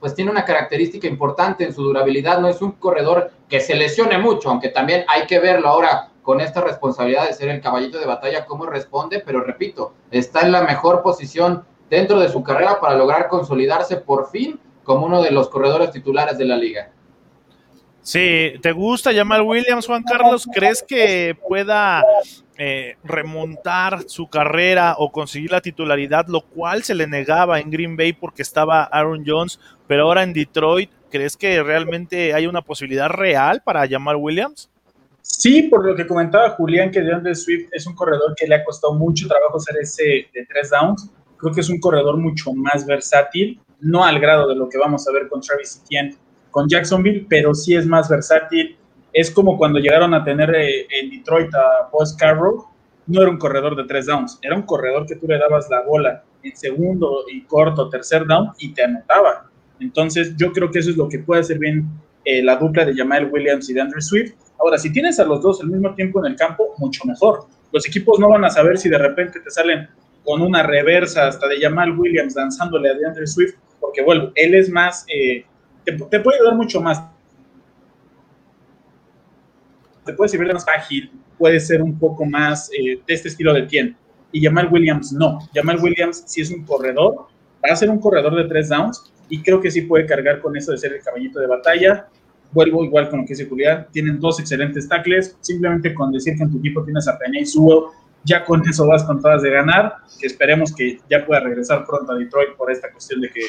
pues 0.00 0.14
tiene 0.14 0.30
una 0.30 0.44
característica 0.44 1.06
importante 1.06 1.64
en 1.64 1.74
su 1.74 1.82
durabilidad, 1.82 2.40
no 2.40 2.48
es 2.48 2.62
un 2.62 2.72
corredor 2.72 3.30
que 3.48 3.60
se 3.60 3.76
lesione 3.76 4.18
mucho, 4.18 4.48
aunque 4.48 4.70
también 4.70 5.04
hay 5.06 5.26
que 5.26 5.38
verlo 5.38 5.68
ahora 5.68 6.08
con 6.22 6.40
esta 6.40 6.60
responsabilidad 6.62 7.26
de 7.26 7.34
ser 7.34 7.48
el 7.48 7.60
caballito 7.60 7.98
de 7.98 8.06
batalla, 8.06 8.46
cómo 8.46 8.66
responde, 8.66 9.20
pero 9.20 9.42
repito, 9.42 9.94
está 10.10 10.40
en 10.40 10.52
la 10.52 10.62
mejor 10.62 11.02
posición 11.02 11.64
dentro 11.88 12.18
de 12.18 12.28
su 12.28 12.42
carrera 12.42 12.80
para 12.80 12.96
lograr 12.96 13.28
consolidarse 13.28 13.96
por 13.96 14.30
fin 14.30 14.58
como 14.84 15.06
uno 15.06 15.22
de 15.22 15.30
los 15.30 15.48
corredores 15.48 15.90
titulares 15.90 16.38
de 16.38 16.44
la 16.44 16.56
liga. 16.56 16.90
Sí, 18.02 18.54
¿te 18.62 18.72
gusta 18.72 19.12
Jamal 19.12 19.42
Williams, 19.42 19.86
Juan 19.86 20.02
Carlos? 20.02 20.48
¿Crees 20.54 20.82
que 20.82 21.36
pueda 21.46 22.02
eh, 22.62 22.98
remontar 23.02 24.02
su 24.06 24.28
carrera 24.28 24.96
o 24.98 25.10
conseguir 25.10 25.50
la 25.50 25.62
titularidad, 25.62 26.26
lo 26.28 26.42
cual 26.42 26.82
se 26.82 26.94
le 26.94 27.06
negaba 27.06 27.58
en 27.58 27.70
Green 27.70 27.96
Bay 27.96 28.12
porque 28.12 28.42
estaba 28.42 28.82
Aaron 28.82 29.24
Jones, 29.26 29.58
pero 29.86 30.02
ahora 30.02 30.22
en 30.22 30.34
Detroit, 30.34 30.90
¿crees 31.10 31.38
que 31.38 31.62
realmente 31.62 32.34
hay 32.34 32.46
una 32.46 32.60
posibilidad 32.60 33.08
real 33.08 33.62
para 33.64 33.86
llamar 33.86 34.16
Williams? 34.16 34.68
Sí, 35.22 35.62
por 35.62 35.86
lo 35.86 35.96
que 35.96 36.06
comentaba 36.06 36.50
Julián, 36.50 36.90
que 36.90 37.00
DeAndre 37.00 37.34
Swift 37.34 37.70
es 37.72 37.86
un 37.86 37.94
corredor 37.94 38.34
que 38.36 38.46
le 38.46 38.56
ha 38.56 38.62
costado 38.62 38.92
mucho 38.92 39.26
trabajo 39.26 39.56
hacer 39.56 39.76
ese 39.80 40.28
de 40.34 40.44
tres 40.46 40.68
downs. 40.68 41.10
Creo 41.38 41.54
que 41.54 41.62
es 41.62 41.70
un 41.70 41.80
corredor 41.80 42.18
mucho 42.18 42.52
más 42.52 42.84
versátil, 42.84 43.58
no 43.80 44.04
al 44.04 44.20
grado 44.20 44.46
de 44.46 44.56
lo 44.56 44.68
que 44.68 44.76
vamos 44.76 45.08
a 45.08 45.12
ver 45.12 45.28
con 45.28 45.40
Travis 45.40 45.80
Etienne 45.82 46.14
con 46.50 46.68
Jacksonville, 46.68 47.26
pero 47.26 47.54
sí 47.54 47.74
es 47.74 47.86
más 47.86 48.10
versátil, 48.10 48.76
es 49.12 49.30
como 49.30 49.56
cuando 49.56 49.78
llegaron 49.78 50.14
a 50.14 50.24
tener 50.24 50.54
eh, 50.54 50.86
en 50.90 51.10
Detroit 51.10 51.54
a 51.54 51.90
Post 51.90 52.18
Carroll, 52.18 52.62
no 53.06 53.22
era 53.22 53.30
un 53.30 53.38
corredor 53.38 53.76
de 53.76 53.84
tres 53.84 54.06
downs, 54.06 54.38
era 54.42 54.54
un 54.54 54.62
corredor 54.62 55.06
que 55.06 55.16
tú 55.16 55.26
le 55.26 55.38
dabas 55.38 55.68
la 55.70 55.82
bola 55.82 56.22
en 56.42 56.56
segundo 56.56 57.24
y 57.30 57.42
corto, 57.42 57.88
tercer 57.88 58.26
down 58.26 58.50
y 58.58 58.72
te 58.72 58.84
anotaba. 58.84 59.50
Entonces 59.80 60.36
yo 60.36 60.52
creo 60.52 60.70
que 60.70 60.78
eso 60.78 60.90
es 60.90 60.96
lo 60.96 61.08
que 61.08 61.18
puede 61.18 61.40
hacer 61.40 61.58
bien 61.58 61.88
eh, 62.24 62.42
la 62.42 62.56
dupla 62.56 62.84
de 62.84 62.94
Jamal 62.94 63.30
Williams 63.32 63.68
y 63.70 63.74
de 63.74 63.80
Andrew 63.80 64.00
Swift. 64.00 64.34
Ahora, 64.58 64.78
si 64.78 64.92
tienes 64.92 65.18
a 65.18 65.24
los 65.24 65.42
dos 65.42 65.60
al 65.60 65.68
mismo 65.68 65.94
tiempo 65.94 66.24
en 66.24 66.32
el 66.32 66.36
campo, 66.36 66.74
mucho 66.78 67.04
mejor. 67.06 67.46
Los 67.72 67.86
equipos 67.88 68.18
no 68.18 68.28
van 68.28 68.44
a 68.44 68.50
saber 68.50 68.78
si 68.78 68.88
de 68.88 68.98
repente 68.98 69.40
te 69.40 69.50
salen 69.50 69.88
con 70.24 70.42
una 70.42 70.62
reversa 70.62 71.28
hasta 71.28 71.48
de 71.48 71.60
Jamal 71.60 71.98
Williams 71.98 72.34
danzándole 72.34 72.90
a 72.90 72.94
DeAndre 72.94 73.26
Swift, 73.26 73.54
porque 73.80 74.02
bueno, 74.02 74.32
él 74.34 74.54
es 74.54 74.68
más, 74.68 75.06
eh, 75.08 75.44
te, 75.84 75.92
te, 75.92 76.20
puede 76.20 76.44
dar 76.44 76.54
mucho 76.54 76.80
más 76.80 77.02
te 80.04 80.12
puede 80.12 80.28
servir 80.28 80.52
más 80.52 80.66
ágil, 80.68 81.10
puede 81.38 81.60
ser 81.60 81.82
un 81.82 81.98
poco 81.98 82.24
más 82.24 82.70
eh, 82.72 83.00
de 83.06 83.14
este 83.14 83.28
estilo 83.28 83.52
de 83.52 83.62
tiempo. 83.62 83.98
Y 84.32 84.42
Jamal 84.42 84.68
Williams 84.70 85.12
no. 85.12 85.38
Jamal 85.54 85.78
Williams, 85.80 86.22
si 86.26 86.40
es 86.40 86.50
un 86.50 86.64
corredor, 86.64 87.26
va 87.64 87.72
a 87.72 87.76
ser 87.76 87.90
un 87.90 87.98
corredor 87.98 88.34
de 88.36 88.44
tres 88.44 88.68
downs 88.68 89.12
y 89.28 89.42
creo 89.42 89.60
que 89.60 89.70
sí 89.70 89.82
puede 89.82 90.06
cargar 90.06 90.40
con 90.40 90.56
eso 90.56 90.72
de 90.72 90.78
ser 90.78 90.92
el 90.92 91.02
caballito 91.02 91.40
de 91.40 91.46
batalla. 91.46 92.08
Vuelvo 92.52 92.84
igual 92.84 93.08
con 93.08 93.20
lo 93.20 93.24
que 93.24 93.34
dice 93.34 93.48
Julián, 93.48 93.86
tienen 93.92 94.18
dos 94.18 94.40
excelentes 94.40 94.88
tackles, 94.88 95.36
simplemente 95.40 95.94
con 95.94 96.10
decir 96.10 96.36
que 96.36 96.42
en 96.42 96.50
tu 96.50 96.58
equipo 96.58 96.82
tienes 96.84 97.06
a 97.06 97.16
Penny 97.16 97.46
Sewell, 97.46 97.84
ya 98.24 98.44
con 98.44 98.68
eso 98.68 98.86
vas 98.86 99.04
con 99.04 99.20
todas 99.20 99.42
de 99.42 99.50
ganar, 99.50 99.94
que 100.18 100.26
esperemos 100.26 100.74
que 100.74 100.98
ya 101.08 101.24
pueda 101.24 101.40
regresar 101.40 101.84
pronto 101.86 102.12
a 102.12 102.16
Detroit 102.16 102.50
por 102.56 102.70
esta 102.70 102.90
cuestión 102.90 103.20
de 103.20 103.30
que 103.30 103.40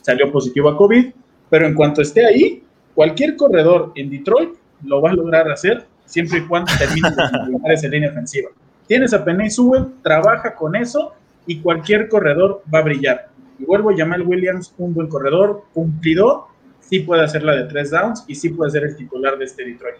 salió 0.00 0.32
positivo 0.32 0.70
a 0.70 0.76
COVID, 0.76 1.12
pero 1.50 1.66
en 1.66 1.74
cuanto 1.74 2.00
esté 2.00 2.24
ahí, 2.24 2.62
cualquier 2.94 3.36
corredor 3.36 3.92
en 3.94 4.10
Detroit 4.10 4.54
lo 4.84 5.02
va 5.02 5.10
a 5.10 5.14
lograr 5.14 5.50
hacer 5.50 5.86
siempre 6.06 6.38
y 6.38 6.46
cuando 6.46 6.72
termine 6.78 7.10
de 7.10 7.74
esa 7.74 7.88
línea 7.88 8.10
ofensiva. 8.10 8.50
Tienes 8.86 9.12
a 9.12 9.24
Penny 9.24 9.50
Sewell, 9.50 9.86
trabaja 10.02 10.54
con 10.54 10.76
eso 10.76 11.12
y 11.46 11.60
cualquier 11.60 12.08
corredor 12.08 12.62
va 12.72 12.78
a 12.78 12.82
brillar. 12.82 13.28
Y 13.58 13.64
vuelvo 13.64 13.90
a 13.90 13.96
Jamal 13.96 14.22
Williams, 14.22 14.74
un 14.78 14.94
buen 14.94 15.08
corredor, 15.08 15.64
cumplidor, 15.74 16.44
sí 16.80 17.00
puede 17.00 17.24
hacer 17.24 17.42
la 17.42 17.54
de 17.54 17.64
tres 17.64 17.90
downs 17.90 18.24
y 18.26 18.34
sí 18.34 18.50
puede 18.50 18.70
ser 18.70 18.84
el 18.84 18.96
titular 18.96 19.36
de 19.38 19.44
este 19.44 19.64
Detroit. 19.64 19.96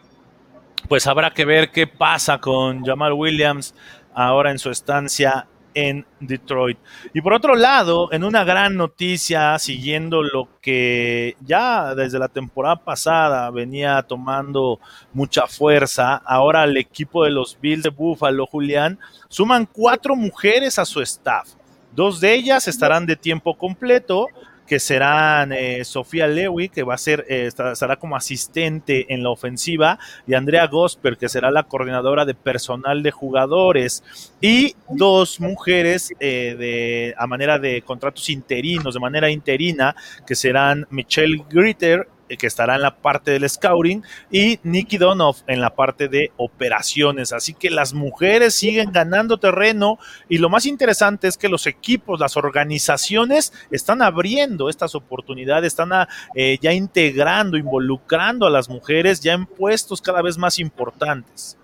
Pues 0.89 1.07
habrá 1.07 1.31
que 1.31 1.45
ver 1.45 1.71
qué 1.71 1.87
pasa 1.87 2.39
con 2.39 2.85
Jamal 2.85 3.13
Williams 3.13 3.75
ahora 4.15 4.51
en 4.51 4.59
su 4.59 4.71
estancia 4.71 5.47
en 5.77 6.07
Detroit. 6.21 6.79
Y 7.13 7.21
por 7.21 7.35
otro 7.35 7.55
lado, 7.55 8.11
en 8.11 8.25
una 8.25 8.45
gran 8.45 8.77
noticia, 8.77 9.59
siguiendo 9.59 10.23
lo 10.23 10.49
que 10.63 11.37
ya 11.43 11.95
desde 11.95 12.19
la 12.19 12.29
temporada 12.29 12.77
pasada 12.77 13.51
venía 13.51 14.03
tomando 14.03 14.81
mucha 15.13 15.47
fuerza, 15.47 16.17
ahora 16.25 16.65
el 16.65 16.79
equipo 16.79 17.25
de 17.25 17.31
los 17.31 17.59
Bills 17.61 17.83
de 17.83 17.91
Buffalo, 17.91 18.47
Julián, 18.47 18.99
suman 19.29 19.69
cuatro 19.71 20.17
mujeres 20.17 20.79
a 20.79 20.87
su 20.87 21.03
staff. 21.03 21.51
Dos 21.93 22.21
de 22.21 22.35
ellas 22.35 22.69
estarán 22.69 23.05
de 23.05 23.17
tiempo 23.17 23.57
completo 23.57 24.29
que 24.67 24.81
serán 24.81 25.53
eh, 25.53 25.85
Sofía 25.85 26.27
Lewy, 26.27 26.69
que 26.69 26.83
va 26.83 26.95
a 26.95 26.99
ser, 26.99 27.25
eh, 27.29 27.47
estará 27.47 27.97
como 27.97 28.17
asistente 28.17 29.13
en 29.13 29.23
la 29.23 29.31
ofensiva, 29.31 29.99
y 30.27 30.35
Andrea 30.35 30.67
Gosper, 30.67 31.17
que 31.17 31.29
será 31.29 31.51
la 31.51 31.65
coordinadora 31.65 32.25
de 32.25 32.35
personal 32.35 33.03
de 33.03 33.11
jugadores, 33.11 34.03
y 34.41 34.75
dos 34.89 35.41
mujeres 35.41 36.13
eh, 36.21 36.57
de, 36.59 37.15
a 37.17 37.27
manera 37.27 37.59
de 37.59 37.83
contratos 37.83 38.29
interinos, 38.29 38.95
de 38.95 39.01
manera 39.01 39.31
interina, 39.31 39.95
que 40.27 40.35
serán 40.35 40.87
Michelle 40.91 41.45
Gritter 41.49 42.09
que 42.29 42.47
estará 42.47 42.77
en 42.77 42.83
la 42.83 42.97
parte 42.97 43.31
del 43.31 43.49
scouting, 43.49 44.03
y 44.31 44.59
Nikki 44.63 44.99
Donoff 44.99 45.43
en 45.47 45.61
la 45.61 45.75
parte 45.75 46.09
de 46.09 46.33
operaciones. 46.37 47.33
Así 47.33 47.55
que 47.55 47.71
las 47.71 47.93
mujeres 47.93 48.55
siguen 48.55 48.93
ganando 48.93 49.39
terreno 49.39 49.99
y 50.29 50.39
lo 50.39 50.49
más 50.49 50.67
interesante 50.67 51.29
es 51.29 51.39
que 51.39 51.49
los 51.49 51.67
equipos, 51.67 52.19
las 52.19 52.37
organizaciones 52.37 53.53
están 53.71 54.03
abriendo 54.03 54.69
estas 54.69 54.95
oportunidades, 54.95 55.69
están 55.69 55.91
eh, 56.35 56.59
ya 56.61 56.73
integrando, 56.73 57.57
involucrando 57.57 58.47
a 58.47 58.51
las 58.51 58.69
mujeres 58.69 59.21
ya 59.21 59.35
en 59.35 59.47
puestos 59.47 60.01
cada 60.03 60.23
vez 60.23 60.37
más 60.37 60.59
importantes. 60.59 61.57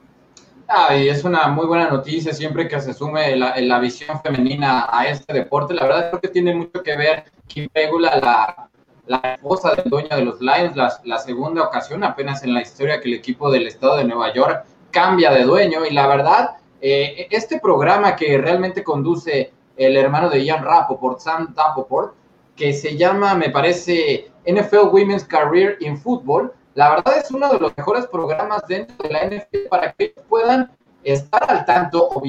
Ah, 0.68 0.96
y 0.96 1.08
es 1.08 1.22
una 1.24 1.48
muy 1.48 1.66
buena 1.66 1.90
noticia 1.90 2.32
siempre 2.32 2.66
que 2.66 2.80
se 2.80 2.94
sume 2.94 3.36
la, 3.36 3.60
la, 3.60 3.78
visión 3.78 4.22
femenina 4.22 4.88
a 4.90 5.06
este 5.06 5.34
deporte. 5.34 5.74
La 5.74 5.82
verdad 5.82 6.08
creo 6.08 6.20
que 6.22 6.28
tiene 6.28 6.54
mucho 6.54 6.82
que 6.82 6.96
ver 6.96 7.24
Kim 7.46 7.68
Pegula, 7.70 8.16
la, 8.16 8.70
la 9.06 9.18
esposa 9.34 9.74
del 9.74 9.90
dueño 9.90 10.08
de 10.10 10.24
los 10.24 10.40
Lions, 10.40 10.76
la, 11.04 11.18
segunda 11.18 11.62
ocasión 11.62 12.04
apenas 12.04 12.42
en 12.44 12.54
la 12.54 12.62
historia 12.62 13.00
que 13.00 13.08
el 13.08 13.14
equipo 13.14 13.50
del 13.50 13.66
estado 13.66 13.96
de 13.96 14.04
Nueva 14.04 14.32
York 14.32 14.64
cambia 14.90 15.30
de 15.30 15.42
dueño. 15.42 15.84
Y 15.84 15.92
la 15.92 16.06
verdad, 16.06 16.56
eh, 16.80 17.26
este 17.30 17.58
programa 17.58 18.14
que 18.16 18.38
realmente 18.38 18.84
conduce 18.84 19.52
el 19.76 19.96
hermano 19.96 20.30
de 20.30 20.44
Ian 20.44 20.64
Rapoport, 20.64 21.20
Sam 21.20 21.54
Rapoport, 21.56 22.14
que 22.54 22.72
se 22.72 22.96
llama, 22.96 23.34
me 23.34 23.50
parece, 23.50 24.30
NFL 24.46 24.88
Women's 24.92 25.24
Career 25.24 25.78
in 25.80 25.96
Football, 25.98 26.52
la 26.74 26.90
verdad 26.90 27.18
es 27.18 27.30
uno 27.30 27.52
de 27.52 27.58
los 27.58 27.76
mejores 27.76 28.06
programas 28.06 28.66
dentro 28.66 28.96
de 29.02 29.12
la 29.12 29.26
NFL 29.26 29.68
para 29.68 29.92
que 29.92 30.14
puedan 30.28 30.70
estar 31.04 31.44
al 31.50 31.64
tanto 31.64 32.08
o 32.08 32.22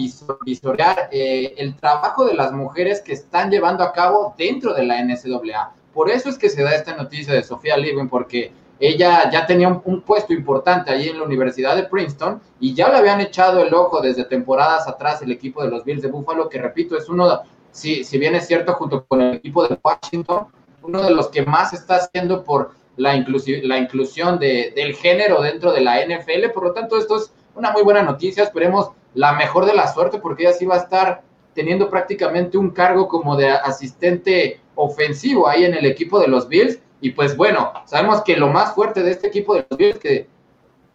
visorear 0.45 1.09
eh, 1.11 1.53
el 1.57 1.75
trabajo 1.75 2.25
de 2.25 2.33
las 2.33 2.51
mujeres 2.51 3.01
que 3.01 3.13
están 3.13 3.51
llevando 3.51 3.83
a 3.83 3.93
cabo 3.93 4.33
dentro 4.37 4.73
de 4.73 4.83
la 4.83 5.01
NCAA. 5.01 5.73
Por 5.93 6.09
eso 6.09 6.29
es 6.29 6.37
que 6.37 6.49
se 6.49 6.63
da 6.63 6.73
esta 6.73 6.95
noticia 6.95 7.33
de 7.33 7.43
Sofía 7.43 7.77
Lewin, 7.77 8.09
porque 8.09 8.51
ella 8.79 9.29
ya 9.31 9.45
tenía 9.45 9.69
un, 9.69 10.01
puesto 10.01 10.33
importante 10.33 10.91
allí 10.91 11.09
en 11.09 11.19
la 11.19 11.25
Universidad 11.25 11.75
de 11.75 11.83
Princeton 11.83 12.41
y 12.59 12.73
ya 12.73 12.89
le 12.89 12.97
habían 12.97 13.21
echado 13.21 13.61
el 13.61 13.73
ojo 13.73 14.01
desde 14.01 14.25
temporadas 14.25 14.87
atrás 14.87 15.21
el 15.21 15.31
equipo 15.31 15.63
de 15.63 15.69
los 15.69 15.85
Bills 15.85 16.01
de 16.01 16.09
Buffalo, 16.09 16.49
que 16.49 16.59
repito, 16.59 16.97
es 16.97 17.07
uno, 17.07 17.41
si, 17.71 18.03
si 18.03 18.17
bien 18.17 18.35
es 18.35 18.47
cierto, 18.47 18.73
junto 18.73 19.05
con 19.05 19.21
el 19.21 19.35
equipo 19.35 19.67
de 19.67 19.77
Washington, 19.81 20.47
uno 20.81 21.01
de 21.01 21.11
los 21.11 21.29
que 21.29 21.43
más 21.43 21.73
está 21.73 21.95
haciendo 21.95 22.43
por 22.43 22.71
la, 22.97 23.13
la 23.63 23.77
inclusión 23.77 24.39
de, 24.39 24.73
del 24.75 24.95
género 24.95 25.41
dentro 25.41 25.71
de 25.71 25.81
la 25.81 26.05
NFL. 26.05 26.51
Por 26.53 26.63
lo 26.63 26.73
tanto, 26.73 26.97
esto 26.97 27.17
es 27.17 27.31
una 27.55 27.71
muy 27.71 27.83
buena 27.83 28.03
noticia. 28.03 28.43
Esperemos 28.43 28.89
la 29.13 29.33
mejor 29.33 29.65
de 29.65 29.73
la 29.73 29.91
suerte 29.91 30.19
porque 30.19 30.43
ella 30.43 30.53
sí 30.53 30.65
va 30.65 30.75
a 30.75 30.79
estar 30.79 31.21
teniendo 31.53 31.89
prácticamente 31.89 32.57
un 32.57 32.71
cargo 32.71 33.07
como 33.07 33.35
de 33.35 33.49
asistente 33.49 34.59
ofensivo 34.75 35.47
ahí 35.47 35.65
en 35.65 35.73
el 35.73 35.85
equipo 35.85 36.19
de 36.19 36.27
los 36.27 36.47
Bills. 36.47 36.79
Y 37.01 37.11
pues 37.11 37.35
bueno, 37.35 37.71
sabemos 37.85 38.21
que 38.23 38.37
lo 38.37 38.47
más 38.47 38.73
fuerte 38.73 39.03
de 39.03 39.11
este 39.11 39.27
equipo 39.27 39.55
de 39.55 39.65
los 39.69 39.77
Bills, 39.77 39.99
que 39.99 40.27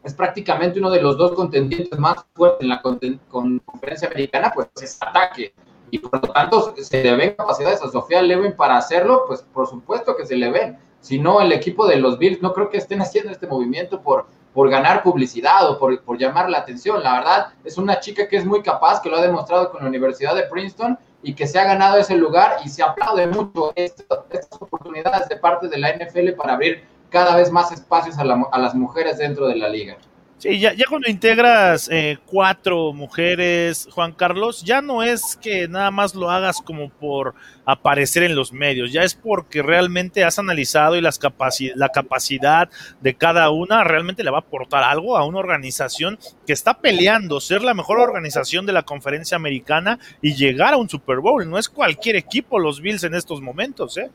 es 0.03 0.15
prácticamente 0.15 0.79
uno 0.79 0.91
de 0.91 1.03
los 1.03 1.19
dos 1.19 1.33
contendientes 1.33 1.99
más 1.99 2.25
fuertes 2.35 2.63
en 2.63 2.69
la 2.69 2.81
conferencia 2.81 4.09
americana, 4.09 4.53
pues 4.55 4.69
es 4.81 4.97
ataque. 5.01 5.53
Y 5.91 5.99
por 5.99 6.15
lo 6.15 6.33
tanto, 6.33 6.75
se 6.77 7.03
le 7.03 7.17
ven 7.17 7.35
capacidades 7.35 7.83
a 7.83 7.91
Sofía 7.91 8.23
Levin 8.23 8.53
para 8.53 8.77
hacerlo, 8.77 9.25
pues 9.27 9.43
por 9.43 9.67
supuesto 9.67 10.17
que 10.17 10.27
se 10.27 10.37
le 10.37 10.51
ven. 10.51 10.79
Si 11.01 11.19
no, 11.19 11.41
el 11.41 11.53
equipo 11.53 11.87
de 11.87 11.97
los 11.97 12.19
Bills 12.19 12.43
no 12.43 12.53
creo 12.53 12.71
que 12.71 12.79
estén 12.79 13.01
haciendo 13.01 13.31
este 13.31 13.47
movimiento 13.47 14.03
por, 14.03 14.27
por 14.59 14.71
ganar 14.71 15.05
publicidad 15.05 15.71
o 15.71 15.79
por, 15.79 16.03
por 16.03 16.19
llamar 16.19 16.51
la 16.51 16.59
atención. 16.59 17.01
La 17.01 17.21
verdad, 17.21 17.47
es 17.63 17.79
una 17.79 18.01
chica 18.01 18.27
que 18.27 18.39
es 18.39 18.45
muy 18.45 18.61
capaz, 18.61 19.01
que 19.01 19.09
lo 19.09 19.17
ha 19.17 19.23
demostrado 19.23 19.71
con 19.71 19.83
la 19.83 19.87
Universidad 19.87 20.35
de 20.35 20.49
Princeton 20.49 20.99
y 21.23 21.33
que 21.33 21.47
se 21.47 21.61
ha 21.61 21.65
ganado 21.65 21.97
ese 21.97 22.17
lugar 22.17 22.57
y 22.65 22.69
se 22.69 22.83
aplaude 22.83 23.29
mucho 23.29 23.73
estas, 23.77 24.19
oportunidades 24.59 25.29
de 25.29 25.37
parte 25.37 25.69
de 25.69 25.79
la 25.79 25.93
NFL 25.93 26.31
para 26.31 26.55
abrir 26.55 26.83
cada 27.09 27.37
vez 27.37 27.53
más 27.53 27.71
espacios 27.71 28.19
a, 28.19 28.23
a 28.23 28.59
las 28.59 28.75
mujeres 28.75 29.19
dentro 29.19 29.47
de 29.47 29.55
la 29.55 29.69
liga. 29.69 29.97
Sí, 30.39 30.61
ya, 30.61 30.73
ya 30.73 30.85
cuando 30.89 31.11
integras 31.11 31.89
eh, 31.91 32.17
cuatro 32.25 32.93
mujeres, 32.93 33.89
Juan 33.91 34.13
Carlos, 34.13 34.63
ya 34.63 34.81
no 34.81 35.03
es 35.03 35.37
que 35.43 35.67
nada 35.67 35.91
más 35.91 36.15
lo 36.15 36.31
hagas 36.31 36.63
como 36.65 36.91
por 36.91 37.35
aparecer 37.65 38.23
en 38.23 38.37
los 38.37 38.53
medios, 38.53 38.93
ya 38.93 39.03
es 39.03 39.17
porque 39.17 39.63
realmente 39.63 40.23
has 40.23 40.39
analizado 40.39 40.95
y 40.95 41.01
las 41.01 41.19
capaci 41.19 41.73
la 41.75 41.89
capacidad 41.89 42.71
de 43.01 43.15
cada 43.15 43.51
una 43.51 43.83
realmente 43.83 44.23
le 44.23 44.31
va 44.31 44.39
a 44.39 44.41
aportar 44.43 44.85
algo 44.85 45.17
a 45.17 45.27
una 45.27 45.41
organización 45.41 46.21
que 46.47 46.53
está 46.53 46.79
peleando 46.79 47.41
ser 47.41 47.63
la 47.63 47.75
mejor 47.75 47.99
organización 47.99 48.65
de 48.65 48.75
la 48.75 48.85
conferencia 48.85 49.37
americana 49.37 49.99
y 50.23 50.37
llegar 50.37 50.73
a 50.73 50.77
un 50.77 50.89
Super 50.89 51.19
Bowl. 51.19 51.51
No 51.51 51.59
es 51.59 51.69
cualquier 51.69 52.15
equipo 52.15 52.61
los 52.61 52.81
Bills 52.81 53.03
en 53.03 53.15
estos 53.15 53.41
momentos, 53.41 53.99
¿eh? 53.99 54.09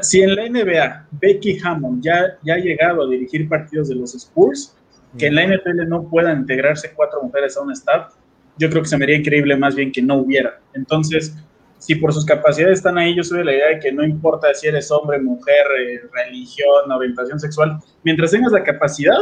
si 0.00 0.22
en 0.22 0.34
la 0.34 0.48
NBA 0.48 1.06
Becky 1.12 1.58
Hammond 1.62 2.02
ya, 2.02 2.36
ya 2.42 2.54
ha 2.54 2.58
llegado 2.58 3.02
a 3.02 3.10
dirigir 3.10 3.48
partidos 3.48 3.88
de 3.88 3.94
los 3.94 4.14
Spurs, 4.14 4.74
que 5.16 5.26
en 5.26 5.34
la 5.34 5.46
NFL 5.46 5.88
no 5.88 6.08
puedan 6.08 6.40
integrarse 6.40 6.92
cuatro 6.94 7.22
mujeres 7.22 7.56
a 7.56 7.62
un 7.62 7.72
staff, 7.72 8.14
yo 8.58 8.68
creo 8.68 8.82
que 8.82 8.88
se 8.88 8.98
me 8.98 9.04
haría 9.04 9.16
increíble 9.16 9.56
más 9.56 9.74
bien 9.74 9.92
que 9.92 10.02
no 10.02 10.16
hubiera. 10.16 10.60
Entonces, 10.74 11.34
si 11.78 11.94
por 11.94 12.12
sus 12.12 12.24
capacidades 12.24 12.78
están 12.78 12.98
ahí, 12.98 13.14
yo 13.14 13.22
soy 13.22 13.38
de 13.38 13.44
la 13.44 13.52
idea 13.52 13.68
de 13.68 13.78
que 13.78 13.92
no 13.92 14.04
importa 14.04 14.52
si 14.52 14.66
eres 14.66 14.90
hombre, 14.90 15.20
mujer, 15.20 15.64
eh, 15.80 16.00
religión, 16.12 16.90
orientación 16.90 17.38
sexual, 17.38 17.78
mientras 18.02 18.32
tengas 18.32 18.52
la 18.52 18.64
capacidad, 18.64 19.18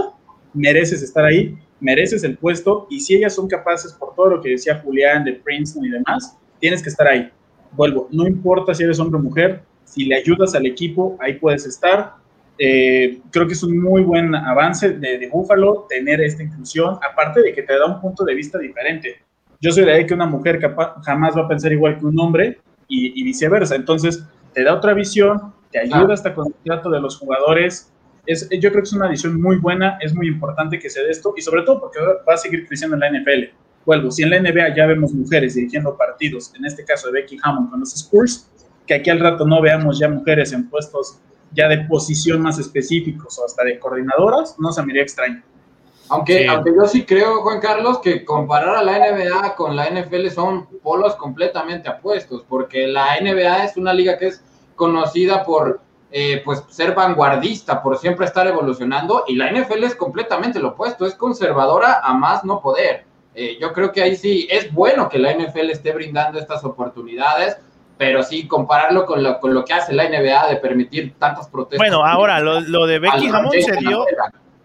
mereces 0.55 1.03
estar 1.03 1.25
ahí, 1.25 1.57
mereces 1.81 2.25
el 2.25 2.39
puesto, 2.39 2.87
y 2.91 3.01
si 3.01 3.15
ellas 3.15 3.35
son 3.35 3.47
capaces, 3.47 3.93
por 3.93 4.15
todo 4.15 4.31
lo 4.31 4.41
que 4.41 4.51
decía 4.51 4.81
Julián 4.83 5.25
de 5.25 5.35
Princeton 5.35 5.85
y 5.85 5.91
demás, 5.91 6.37
tienes 6.59 6.83
que 6.83 6.89
estar 6.89 7.07
ahí. 7.07 7.31
Vuelvo, 7.73 8.09
no 8.11 8.27
importa 8.27 8.75
si 8.75 8.85
eres 8.85 8.99
hombre 8.99 9.19
o 9.19 9.23
mujer, 9.23 9.63
si 9.85 10.07
le 10.07 10.17
ayudas 10.17 10.55
al 10.55 10.67
equipo, 10.67 11.17
ahí 11.21 11.35
puedes 11.35 11.67
estar, 11.67 12.15
eh, 12.59 13.21
creo 13.31 13.47
que 13.47 13.53
es 13.53 13.63
un 13.63 13.79
muy 13.79 14.03
buen 14.03 14.35
avance 14.35 14.91
de, 14.93 15.19
de 15.19 15.29
Buffalo 15.29 15.87
tener 15.89 16.21
esta 16.21 16.43
inclusión, 16.43 16.99
aparte 17.09 17.43
de 17.43 17.53
que 17.53 17.63
te 17.63 17.79
da 17.79 17.87
un 17.87 18.01
punto 18.01 18.25
de 18.25 18.35
vista 18.35 18.59
diferente. 18.59 19.17
Yo 19.61 19.73
soy 19.73 19.85
de 19.85 19.93
ahí 19.93 20.07
que 20.07 20.15
una 20.15 20.27
mujer 20.27 20.61
jamás 21.05 21.37
va 21.37 21.43
a 21.43 21.49
pensar 21.49 21.73
igual 21.73 21.99
que 21.99 22.07
un 22.07 22.19
hombre 22.19 22.61
y, 22.89 23.25
viceversa. 23.25 23.75
Entonces, 23.75 24.25
te 24.53 24.63
da 24.63 24.75
otra 24.75 24.95
visión, 24.95 25.55
te 25.71 25.81
ayuda 25.81 26.15
hasta 26.15 26.35
con 26.35 26.49
el 26.49 26.55
trato 26.65 26.91
de 26.91 27.01
los 27.01 27.19
jugadores. 27.19 27.93
Es, 28.27 28.49
yo 28.51 28.71
creo 28.71 28.83
que 28.83 28.89
es 28.89 28.93
una 28.93 29.07
adición 29.07 29.41
muy 29.41 29.57
buena, 29.57 29.99
es 30.01 30.15
muy 30.15 30.29
importante 30.29 30.79
que 30.79 30.91
se 30.91 31.03
dé 31.03 31.11
esto 31.11 31.35
y 31.37 31.43
sobre 31.43 31.63
todo 31.63 31.81
porque 31.81 32.01
va 32.29 32.35
a 32.35 32.37
seguir 32.37 32.67
creciendo 32.67 32.97
en 32.97 33.01
la 33.01 33.11
NFL. 33.11 33.55
Vuelvo, 33.85 34.11
si 34.11 34.25
en 34.25 34.31
la 34.31 34.41
NBA 34.41 34.75
ya 34.75 34.87
vemos 34.87 35.13
mujeres 35.13 35.55
dirigiendo 35.55 35.97
partidos, 35.97 36.53
en 36.57 36.65
este 36.65 36.85
caso 36.85 37.07
de 37.07 37.21
Becky 37.21 37.39
Hammond 37.43 37.71
con 37.71 37.81
los 37.81 37.95
Spurs, 37.95 38.51
que 38.85 38.95
aquí 38.95 39.11
al 39.11 39.21
rato 39.21 39.47
no 39.47 39.61
veamos 39.63 39.99
ya 39.99 40.09
mujeres 40.09 40.53
en 40.53 40.69
puestos 40.69 41.21
ya 41.53 41.69
de 41.69 41.79
posición 41.85 42.43
más 42.43 42.59
específicos 42.59 43.39
o 43.39 43.45
hasta 43.45 43.65
de 43.65 43.79
coordinadoras, 43.79 44.57
no 44.59 44.73
se 44.73 44.83
me 44.83 44.93
iría 44.93 45.03
extraño. 45.03 45.43
Aunque, 46.09 46.47
aunque 46.49 46.73
yo 46.75 46.87
sí 46.87 47.05
creo, 47.05 47.43
Juan 47.43 47.61
Carlos, 47.61 47.99
que 47.99 48.25
comparar 48.25 48.77
a 48.77 48.83
la 48.83 48.99
NBA 48.99 49.57
con 49.57 49.75
la 49.75 49.91
NFL 49.91 50.29
son 50.29 50.67
polos 50.83 51.17
completamente 51.17 51.89
apuestos, 51.89 52.45
porque 52.49 52.87
la 52.87 53.21
NBA 53.21 53.65
es 53.65 53.77
una 53.77 53.93
liga 53.93 54.17
que 54.17 54.29
es 54.29 54.43
conocida 54.77 55.45
por 55.45 55.81
eh, 56.13 56.43
pues 56.45 56.63
ser 56.69 56.95
vanguardista, 56.95 57.83
por 57.83 57.99
siempre 57.99 58.27
estar 58.27 58.47
evolucionando, 58.47 59.25
y 59.27 59.35
la 59.35 59.51
NFL 59.51 59.83
es 59.83 59.97
completamente 59.97 60.61
lo 60.61 60.69
opuesto, 60.69 61.07
es 61.07 61.15
conservadora 61.15 62.01
a 62.03 62.15
más 62.15 62.45
no 62.45 62.61
poder. 62.61 63.05
Eh, 63.35 63.59
yo 63.61 63.73
creo 63.73 63.93
que 63.93 64.03
ahí 64.03 64.17
sí 64.17 64.47
es 64.51 64.73
bueno 64.73 65.09
que 65.09 65.19
la 65.19 65.33
NFL 65.35 65.71
esté 65.71 65.93
brindando 65.93 66.39
estas 66.39 66.65
oportunidades, 66.65 67.59
pero 67.99 68.23
sí 68.23 68.47
compararlo 68.47 69.07
con 69.07 69.23
lo, 69.23 69.41
con 69.41 69.55
lo 69.55 69.65
que 69.65 69.73
hace 69.73 69.95
la 69.95 70.09
NBA 70.09 70.49
de 70.49 70.57
permitir 70.57 71.15
tantas 71.19 71.49
protestas. 71.49 71.79
Bueno, 71.79 72.05
ahora 72.05 72.41
lo, 72.41 72.61
lo 72.61 72.87
de 72.87 72.99
Becky 72.99 73.29
Hammond 73.29 73.61
se 73.61 73.77
dio, 73.77 74.05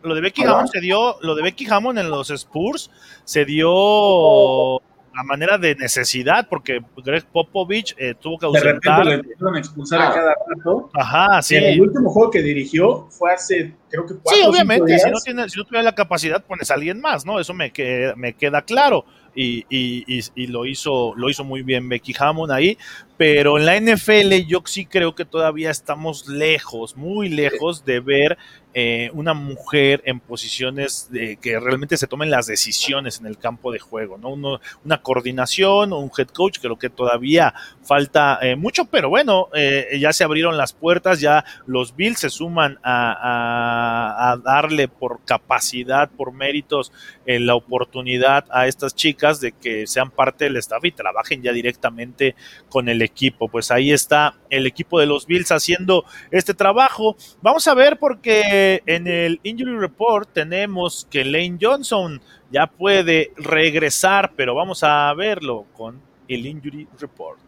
lo 0.03 0.15
de 0.15 0.21
Becky 0.21 0.43
Hammond 0.43 0.69
se 0.69 0.81
dio, 0.81 1.17
lo 1.21 1.35
de 1.35 1.43
Becky 1.43 1.67
Hammond 1.69 1.99
en 1.99 2.09
los 2.09 2.29
Spurs 2.29 2.91
se 3.23 3.45
dio 3.45 4.81
a 5.13 5.23
manera 5.23 5.57
de 5.57 5.75
necesidad, 5.75 6.47
porque 6.49 6.81
Greg 6.97 7.25
Popovich 7.25 7.93
eh, 7.97 8.15
tuvo 8.19 8.37
que 8.37 8.45
ausentar. 8.45 9.05
De 9.05 9.17
repente 9.17 9.35
lo 9.39 9.57
expulsar 9.57 10.01
a 10.01 10.13
cada 10.13 10.33
rato. 10.47 10.89
Ajá, 10.93 11.41
sí. 11.41 11.55
el 11.55 11.81
último 11.81 12.09
juego 12.09 12.31
que 12.31 12.41
dirigió 12.41 13.07
fue 13.09 13.33
hace, 13.33 13.75
creo 13.89 14.05
que 14.05 14.15
cuatro 14.15 14.33
Sí, 14.33 14.47
obviamente, 14.47 14.97
si 14.97 15.09
no, 15.09 15.19
tiene, 15.19 15.49
si 15.49 15.59
no 15.59 15.65
tuviera 15.65 15.83
la 15.83 15.95
capacidad, 15.95 16.43
pones 16.43 16.71
a 16.71 16.75
alguien 16.75 17.01
más, 17.01 17.25
¿no? 17.25 17.39
Eso 17.39 17.53
me, 17.53 17.71
que, 17.71 18.13
me 18.15 18.33
queda 18.33 18.61
claro. 18.61 19.05
Y, 19.33 19.65
y, 19.69 20.03
y, 20.07 20.21
y, 20.35 20.47
lo 20.47 20.65
hizo 20.65 21.13
lo 21.15 21.29
hizo 21.29 21.45
muy 21.45 21.61
bien 21.61 21.87
Becky 21.87 22.13
Hammond 22.19 22.51
ahí, 22.51 22.77
pero 23.21 23.59
en 23.59 23.67
la 23.67 23.79
NFL 23.79 24.47
yo 24.47 24.63
sí 24.65 24.87
creo 24.87 25.13
que 25.13 25.25
todavía 25.25 25.69
estamos 25.69 26.27
lejos, 26.27 26.97
muy 26.97 27.29
lejos 27.29 27.85
de 27.85 27.99
ver 27.99 28.39
eh, 28.73 29.11
una 29.13 29.33
mujer 29.33 30.01
en 30.05 30.21
posiciones 30.21 31.09
de 31.11 31.35
que 31.35 31.59
realmente 31.59 31.97
se 31.97 32.07
tomen 32.07 32.31
las 32.31 32.47
decisiones 32.47 33.19
en 33.19 33.27
el 33.27 33.37
campo 33.37 33.71
de 33.71 33.79
juego, 33.79 34.17
¿no? 34.17 34.29
una 34.29 35.01
coordinación, 35.03 35.91
un 35.91 36.09
head 36.17 36.29
coach, 36.29 36.59
creo 36.59 36.79
que 36.79 36.89
todavía 36.89 37.53
falta 37.83 38.39
eh, 38.41 38.55
mucho, 38.55 38.85
pero 38.85 39.09
bueno, 39.09 39.49
eh, 39.53 39.97
ya 39.99 40.13
se 40.13 40.23
abrieron 40.23 40.57
las 40.57 40.71
puertas, 40.71 41.19
ya 41.19 41.43
los 41.67 41.95
Bills 41.97 42.19
se 42.19 42.29
suman 42.29 42.79
a, 42.81 44.31
a 44.31 44.37
darle 44.37 44.87
por 44.87 45.19
capacidad, 45.25 46.09
por 46.09 46.31
méritos, 46.31 46.91
la 47.25 47.55
oportunidad 47.55 48.45
a 48.51 48.67
estas 48.67 48.93
chicas 48.95 49.39
de 49.39 49.53
que 49.53 49.87
sean 49.87 50.11
parte 50.11 50.45
del 50.45 50.57
staff 50.57 50.83
y 50.83 50.91
trabajen 50.91 51.41
ya 51.41 51.53
directamente 51.53 52.35
con 52.67 52.89
el 52.89 53.01
equipo 53.01 53.10
equipo. 53.11 53.47
Pues 53.47 53.71
ahí 53.71 53.91
está 53.91 54.35
el 54.49 54.65
equipo 54.65 54.99
de 54.99 55.05
los 55.05 55.25
Bills 55.25 55.51
haciendo 55.51 56.05
este 56.31 56.53
trabajo. 56.53 57.15
Vamos 57.41 57.67
a 57.67 57.73
ver 57.73 57.99
porque 57.99 58.81
en 58.85 59.07
el 59.07 59.39
Injury 59.43 59.77
Report 59.77 60.29
tenemos 60.31 61.07
que 61.09 61.23
Lane 61.25 61.57
Johnson 61.61 62.21
ya 62.51 62.67
puede 62.67 63.31
regresar, 63.37 64.33
pero 64.35 64.55
vamos 64.55 64.83
a 64.83 65.13
verlo 65.13 65.65
con 65.73 66.01
el 66.27 66.45
Injury 66.45 66.87
Report. 66.99 67.39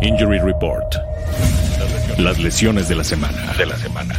Injury 0.00 0.38
Report. 0.38 0.94
Las 2.18 2.38
lesiones 2.38 2.88
de 2.88 2.96
la 2.96 3.04
semana. 3.04 3.52
De 3.56 3.66
la 3.66 3.76
semana. 3.76 4.14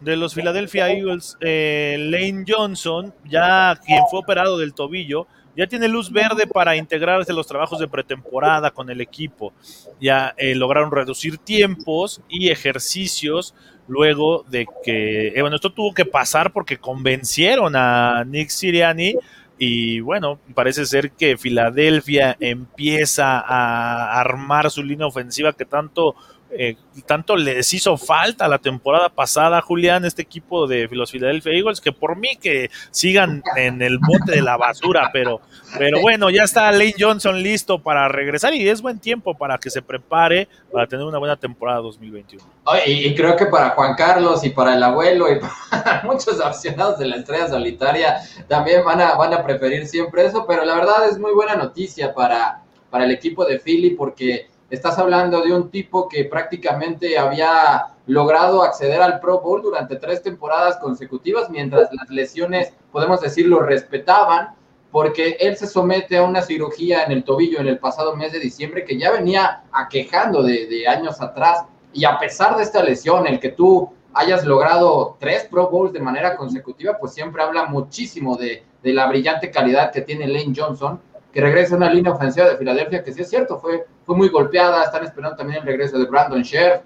De 0.00 0.16
los 0.16 0.34
Philadelphia 0.34 0.90
Eagles, 0.90 1.36
eh, 1.40 1.96
Lane 1.98 2.44
Johnson, 2.48 3.12
ya 3.26 3.78
quien 3.84 4.02
fue 4.10 4.20
operado 4.20 4.56
del 4.58 4.72
tobillo, 4.72 5.26
ya 5.54 5.66
tiene 5.66 5.86
luz 5.86 6.10
verde 6.10 6.46
para 6.46 6.76
integrarse 6.76 7.30
en 7.30 7.36
los 7.36 7.46
trabajos 7.46 7.78
de 7.78 7.86
pretemporada 7.86 8.70
con 8.70 8.88
el 8.88 9.00
equipo. 9.00 9.52
Ya 10.00 10.34
eh, 10.38 10.54
lograron 10.54 10.90
reducir 10.90 11.38
tiempos 11.38 12.22
y 12.28 12.48
ejercicios 12.48 13.54
luego 13.86 14.44
de 14.48 14.66
que, 14.82 15.28
eh, 15.28 15.40
bueno, 15.42 15.56
esto 15.56 15.72
tuvo 15.72 15.92
que 15.92 16.06
pasar 16.06 16.52
porque 16.52 16.78
convencieron 16.78 17.76
a 17.76 18.24
Nick 18.24 18.48
Siriani 18.48 19.14
y 19.58 20.00
bueno, 20.00 20.40
parece 20.54 20.86
ser 20.86 21.12
que 21.12 21.36
Filadelfia 21.36 22.36
empieza 22.40 23.38
a 23.38 24.20
armar 24.20 24.70
su 24.70 24.82
línea 24.82 25.06
ofensiva 25.06 25.52
que 25.52 25.64
tanto 25.64 26.16
eh, 26.56 26.76
tanto 27.06 27.36
les 27.36 27.72
hizo 27.74 27.96
falta 27.96 28.46
la 28.46 28.58
temporada 28.58 29.08
pasada, 29.08 29.60
Julián, 29.60 30.04
este 30.04 30.22
equipo 30.22 30.68
de 30.68 30.88
los 30.92 31.10
Philadelphia 31.10 31.52
Eagles, 31.52 31.80
que 31.80 31.90
por 31.90 32.16
mí 32.16 32.36
que 32.36 32.70
sigan 32.92 33.42
en 33.56 33.82
el 33.82 33.98
bote 33.98 34.32
de 34.32 34.42
la 34.42 34.56
basura, 34.56 35.10
pero, 35.12 35.40
pero 35.76 36.00
bueno, 36.00 36.30
ya 36.30 36.44
está 36.44 36.70
Lane 36.70 36.94
Johnson 36.98 37.42
listo 37.42 37.82
para 37.82 38.06
regresar 38.08 38.54
y 38.54 38.68
es 38.68 38.80
buen 38.80 39.00
tiempo 39.00 39.34
para 39.36 39.58
que 39.58 39.68
se 39.68 39.82
prepare 39.82 40.48
para 40.72 40.86
tener 40.86 41.04
una 41.04 41.18
buena 41.18 41.36
temporada 41.36 41.80
2021. 41.80 42.44
y, 42.86 43.14
creo 43.14 43.34
que 43.36 43.46
para 43.46 43.70
Juan 43.70 43.94
Carlos 43.96 44.44
y 44.44 44.50
para 44.50 44.74
el 44.74 44.82
abuelo 44.82 45.30
y 45.32 45.40
para 45.70 46.02
muchos 46.04 46.40
aficionados 46.40 46.98
de 46.98 47.06
la 47.06 47.16
estrella 47.16 47.48
solitaria 47.48 48.20
también 48.46 48.84
van 48.84 49.00
a, 49.00 49.14
van 49.16 49.34
a 49.34 49.44
preferir 49.44 49.88
siempre 49.88 50.24
eso, 50.24 50.46
pero 50.46 50.64
la 50.64 50.76
verdad 50.76 51.08
es 51.08 51.18
muy 51.18 51.32
buena 51.32 51.56
noticia 51.56 52.14
para, 52.14 52.62
para 52.90 53.04
el 53.04 53.10
equipo 53.10 53.44
de 53.44 53.58
Philly 53.58 53.90
porque 53.90 54.53
Estás 54.74 54.98
hablando 54.98 55.40
de 55.40 55.52
un 55.52 55.70
tipo 55.70 56.08
que 56.08 56.24
prácticamente 56.24 57.16
había 57.16 57.94
logrado 58.06 58.64
acceder 58.64 59.00
al 59.00 59.20
Pro 59.20 59.40
Bowl 59.40 59.62
durante 59.62 59.94
tres 59.94 60.20
temporadas 60.20 60.78
consecutivas, 60.78 61.48
mientras 61.48 61.90
las 61.92 62.10
lesiones, 62.10 62.72
podemos 62.90 63.20
decirlo, 63.20 63.60
respetaban, 63.60 64.48
porque 64.90 65.36
él 65.38 65.56
se 65.56 65.68
somete 65.68 66.16
a 66.16 66.24
una 66.24 66.42
cirugía 66.42 67.04
en 67.04 67.12
el 67.12 67.22
tobillo 67.22 67.60
en 67.60 67.68
el 67.68 67.78
pasado 67.78 68.16
mes 68.16 68.32
de 68.32 68.40
diciembre 68.40 68.84
que 68.84 68.98
ya 68.98 69.12
venía 69.12 69.62
aquejando 69.70 70.42
de, 70.42 70.88
años 70.88 71.20
atrás. 71.20 71.62
Y 71.92 72.04
a 72.04 72.18
pesar 72.18 72.56
de 72.56 72.64
esta 72.64 72.82
lesión, 72.82 73.28
el 73.28 73.38
que 73.38 73.50
tú 73.50 73.92
hayas 74.12 74.44
logrado 74.44 75.16
tres 75.20 75.46
Pro 75.48 75.70
Bowls 75.70 75.92
de 75.92 76.00
manera 76.00 76.36
consecutiva, 76.36 76.98
pues 76.98 77.14
siempre 77.14 77.44
habla 77.44 77.66
muchísimo 77.66 78.36
de, 78.36 78.64
de 78.82 78.92
la 78.92 79.06
brillante 79.06 79.52
calidad 79.52 79.92
que 79.92 80.00
tiene 80.00 80.26
Lane 80.26 80.52
Johnson 80.56 80.98
que 81.34 81.40
regresa 81.40 81.74
a 81.74 81.78
una 81.78 81.92
línea 81.92 82.12
ofensiva 82.12 82.48
de 82.48 82.56
Filadelfia, 82.56 83.02
que 83.02 83.12
sí 83.12 83.22
es 83.22 83.28
cierto, 83.28 83.58
fue, 83.58 83.84
fue 84.04 84.16
muy 84.16 84.28
golpeada, 84.28 84.84
están 84.84 85.04
esperando 85.04 85.36
también 85.36 85.60
el 85.60 85.66
regreso 85.66 85.98
de 85.98 86.06
Brandon 86.06 86.42
Scherf. 86.42 86.82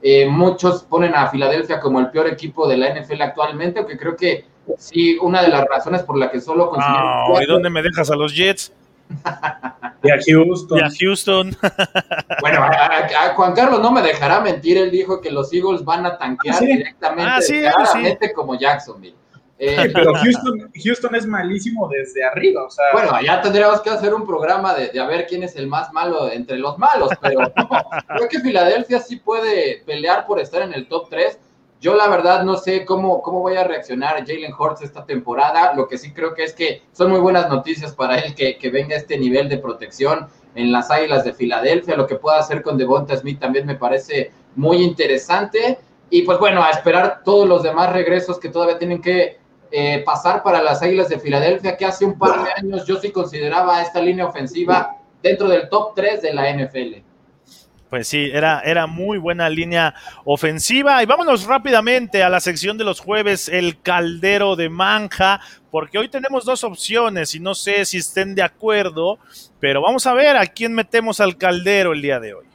Eh, 0.00 0.26
muchos 0.28 0.84
ponen 0.84 1.14
a 1.14 1.28
Filadelfia 1.28 1.80
como 1.80 1.98
el 1.98 2.10
peor 2.10 2.28
equipo 2.28 2.68
de 2.68 2.76
la 2.76 2.94
NFL 2.94 3.20
actualmente, 3.22 3.80
aunque 3.80 3.98
creo 3.98 4.16
que 4.16 4.44
sí, 4.76 5.18
una 5.20 5.42
de 5.42 5.48
las 5.48 5.64
razones 5.64 6.02
por 6.02 6.16
la 6.16 6.30
que 6.30 6.40
solo 6.40 6.70
consiguieron... 6.70 7.42
¿Y 7.42 7.46
dónde 7.46 7.70
me 7.70 7.82
dejas 7.82 8.10
a 8.10 8.16
los 8.16 8.34
Jets? 8.34 8.72
y 10.02 10.10
a 10.10 10.18
Houston. 10.24 10.78
Y 10.78 10.82
a 10.82 10.88
Houston. 11.00 11.56
bueno, 12.40 12.62
a, 12.62 13.34
Juan 13.34 13.54
Carlos 13.54 13.80
no 13.80 13.90
me 13.90 14.02
dejará 14.02 14.40
mentir, 14.40 14.78
él 14.78 14.90
dijo 14.90 15.20
que 15.20 15.30
los 15.30 15.52
Eagles 15.52 15.84
van 15.84 16.06
a 16.06 16.16
tanquear 16.16 16.56
ah, 16.56 16.60
directamente, 16.60 18.26
ah, 18.26 18.32
como 18.34 18.58
Jacksonville. 18.58 19.16
Eh, 19.58 19.90
pero 19.94 20.14
Houston, 20.22 20.70
Houston 20.82 21.14
es 21.14 21.26
malísimo 21.26 21.88
desde 21.88 22.24
arriba. 22.24 22.64
O 22.64 22.70
sea, 22.70 22.84
bueno, 22.92 23.12
ya 23.22 23.40
tendríamos 23.40 23.80
que 23.80 23.90
hacer 23.90 24.14
un 24.14 24.26
programa 24.26 24.74
de, 24.74 24.88
de, 24.88 25.00
a 25.00 25.06
ver 25.06 25.26
quién 25.26 25.42
es 25.42 25.56
el 25.56 25.66
más 25.66 25.92
malo 25.92 26.30
entre 26.30 26.58
los 26.58 26.78
malos, 26.78 27.10
pero 27.20 27.40
creo 28.16 28.28
que 28.28 28.40
Filadelfia 28.40 29.00
sí 29.00 29.16
puede 29.16 29.82
pelear 29.84 30.26
por 30.26 30.40
estar 30.40 30.62
en 30.62 30.72
el 30.72 30.88
top 30.88 31.08
3. 31.10 31.38
Yo 31.80 31.94
la 31.94 32.08
verdad 32.08 32.42
no 32.42 32.56
sé 32.56 32.84
cómo, 32.84 33.22
cómo 33.22 33.40
voy 33.40 33.54
a 33.54 33.62
reaccionar 33.62 34.26
Jalen 34.26 34.52
Hurts 34.52 34.82
esta 34.82 35.04
temporada. 35.04 35.74
Lo 35.74 35.86
que 35.86 35.96
sí 35.96 36.12
creo 36.12 36.34
que 36.34 36.42
es 36.42 36.52
que 36.52 36.82
son 36.92 37.10
muy 37.10 37.20
buenas 37.20 37.48
noticias 37.48 37.94
para 37.94 38.18
él 38.18 38.34
que, 38.34 38.58
que 38.58 38.70
venga 38.70 38.96
este 38.96 39.16
nivel 39.16 39.48
de 39.48 39.58
protección 39.58 40.26
en 40.56 40.72
las 40.72 40.90
Águilas 40.90 41.22
de 41.24 41.34
Filadelfia. 41.34 41.96
Lo 41.96 42.08
que 42.08 42.16
pueda 42.16 42.38
hacer 42.38 42.62
con 42.62 42.76
Devonta 42.76 43.16
Smith 43.16 43.38
también 43.38 43.64
me 43.64 43.76
parece 43.76 44.32
muy 44.56 44.82
interesante. 44.82 45.78
Y 46.10 46.22
pues 46.22 46.40
bueno, 46.40 46.64
a 46.64 46.70
esperar 46.70 47.22
todos 47.24 47.46
los 47.48 47.62
demás 47.62 47.92
regresos 47.92 48.40
que 48.40 48.48
todavía 48.48 48.78
tienen 48.78 49.00
que 49.00 49.38
eh, 49.70 50.02
pasar 50.04 50.42
para 50.42 50.62
las 50.62 50.82
Águilas 50.82 51.08
de 51.08 51.18
Filadelfia, 51.18 51.76
que 51.76 51.84
hace 51.84 52.04
un 52.04 52.18
par 52.18 52.42
de 52.42 52.50
años 52.56 52.86
yo 52.86 52.96
sí 52.96 53.10
consideraba 53.10 53.82
esta 53.82 54.00
línea 54.00 54.26
ofensiva 54.26 54.96
dentro 55.22 55.48
del 55.48 55.68
top 55.68 55.94
3 55.94 56.22
de 56.22 56.34
la 56.34 56.52
NFL. 56.52 57.08
Pues 57.90 58.06
sí, 58.06 58.30
era, 58.32 58.60
era 58.60 58.86
muy 58.86 59.18
buena 59.18 59.48
línea 59.48 59.94
ofensiva. 60.24 61.02
Y 61.02 61.06
vámonos 61.06 61.46
rápidamente 61.46 62.22
a 62.22 62.28
la 62.28 62.40
sección 62.40 62.76
de 62.76 62.84
los 62.84 63.00
jueves, 63.00 63.48
el 63.48 63.80
caldero 63.80 64.56
de 64.56 64.68
manja, 64.68 65.40
porque 65.70 65.98
hoy 65.98 66.08
tenemos 66.08 66.44
dos 66.44 66.64
opciones 66.64 67.34
y 67.34 67.40
no 67.40 67.54
sé 67.54 67.84
si 67.84 67.98
estén 67.98 68.34
de 68.34 68.42
acuerdo, 68.42 69.18
pero 69.58 69.80
vamos 69.80 70.06
a 70.06 70.12
ver 70.12 70.36
a 70.36 70.46
quién 70.46 70.74
metemos 70.74 71.20
al 71.20 71.38
caldero 71.38 71.92
el 71.92 72.02
día 72.02 72.20
de 72.20 72.34
hoy. 72.34 72.47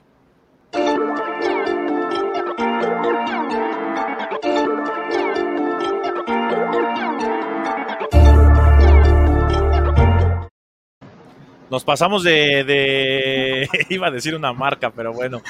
Nos 11.74 11.84
pasamos 11.84 12.24
de, 12.24 13.68
iba 13.90 14.06
a 14.06 14.12
decir 14.12 14.36
una 14.36 14.54
marca, 14.54 14.92
pero 14.92 15.12
bueno, 15.12 15.42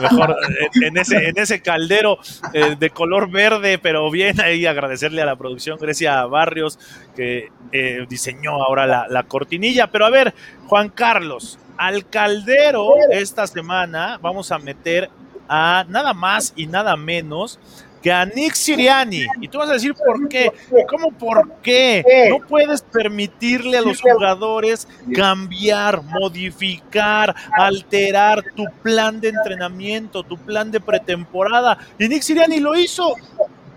mejor 0.00 0.36
en, 0.80 0.96
ese, 0.96 1.30
en 1.30 1.36
ese 1.36 1.60
caldero 1.60 2.20
eh, 2.54 2.76
de 2.78 2.90
color 2.90 3.28
verde, 3.28 3.78
pero 3.78 4.08
bien 4.08 4.40
ahí 4.40 4.64
agradecerle 4.64 5.22
a 5.22 5.26
la 5.26 5.34
producción 5.34 5.80
Grecia 5.80 6.24
Barrios 6.26 6.78
que 7.16 7.48
eh, 7.72 8.06
diseñó 8.08 8.62
ahora 8.62 8.86
la, 8.86 9.08
la 9.08 9.24
cortinilla. 9.24 9.88
Pero 9.88 10.06
a 10.06 10.10
ver, 10.10 10.34
Juan 10.68 10.88
Carlos, 10.88 11.58
al 11.76 12.08
caldero 12.08 12.94
esta 13.10 13.48
semana 13.48 14.20
vamos 14.22 14.52
a 14.52 14.60
meter 14.60 15.10
a 15.48 15.84
nada 15.88 16.14
más 16.14 16.52
y 16.54 16.68
nada 16.68 16.96
menos 16.96 17.58
que 18.02 18.12
a 18.12 18.24
Nick 18.26 18.54
Siriani. 18.54 19.26
Y 19.40 19.48
tú 19.48 19.58
vas 19.58 19.70
a 19.70 19.74
decir 19.74 19.94
por 19.94 20.28
qué. 20.28 20.50
¿Cómo 20.88 21.12
por 21.12 21.60
qué? 21.62 22.04
No 22.30 22.46
puedes 22.46 22.82
permitirle 22.82 23.78
a 23.78 23.82
los 23.82 24.00
jugadores 24.00 24.88
cambiar, 25.14 26.02
modificar, 26.02 27.34
alterar 27.52 28.42
tu 28.54 28.64
plan 28.82 29.20
de 29.20 29.28
entrenamiento, 29.28 30.22
tu 30.22 30.36
plan 30.36 30.70
de 30.70 30.80
pretemporada. 30.80 31.78
Y 31.98 32.08
Nick 32.08 32.22
Siriani 32.22 32.60
lo 32.60 32.76
hizo. 32.76 33.14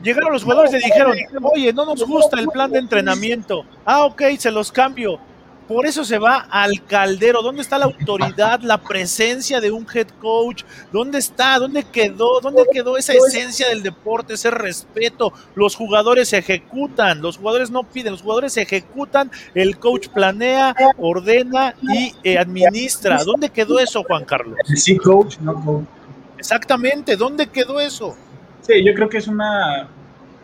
Llegaron 0.02 0.34
los 0.34 0.44
jugadores 0.44 0.72
y 0.72 0.78
le 0.78 0.86
dijeron, 0.86 1.18
oye, 1.42 1.74
no 1.74 1.86
nos 1.86 2.04
gusta 2.04 2.40
el 2.40 2.48
plan 2.48 2.72
de 2.72 2.80
entrenamiento. 2.80 3.66
Ah, 3.86 4.06
ok, 4.06 4.22
se 4.38 4.52
los 4.52 4.72
cambio. 4.72 5.20
Por 5.68 5.88
eso 5.88 6.06
se 6.06 6.20
va 6.20 6.48
al 6.50 6.86
caldero. 6.86 7.42
¿Dónde 7.42 7.62
está 7.62 7.78
la 7.80 7.86
autoridad, 7.86 8.62
la 8.62 8.82
presencia 8.82 9.60
de 9.60 9.72
un 9.72 9.88
head 9.92 10.08
coach? 10.22 10.64
¿Dónde 10.92 11.18
está? 11.18 11.58
¿Dónde 11.58 11.84
quedó? 11.84 12.40
¿Dónde 12.40 12.64
quedó 12.72 12.98
esa 12.98 13.14
esencia 13.14 13.70
del 13.70 13.82
deporte, 13.82 14.36
ese 14.36 14.52
respeto? 14.52 15.34
Los 15.56 15.76
jugadores 15.76 16.34
ejecutan, 16.34 17.22
los 17.22 17.38
jugadores 17.38 17.72
no 17.72 17.84
piden, 17.84 18.12
los 18.12 18.22
jugadores 18.22 18.58
ejecutan, 18.58 19.32
el 19.56 19.80
coach 19.80 20.10
planea, 20.10 20.76
ordena 20.98 21.74
y 21.82 22.14
eh, 22.24 22.38
administra. 22.38 23.24
¿Dónde 23.24 23.50
quedó 23.50 23.80
eso, 23.80 24.04
Juan 24.04 24.26
Carlos? 24.26 24.58
Sí, 24.76 24.98
coach, 24.98 25.38
no 25.40 25.54
coach. 25.66 25.86
Exactamente, 26.38 27.16
¿dónde 27.16 27.48
quedó 27.48 27.80
eso? 27.80 28.16
Sí, 28.62 28.84
yo 28.84 28.94
creo 28.94 29.10
que 29.10 29.18
es 29.18 29.28
una 29.28 29.88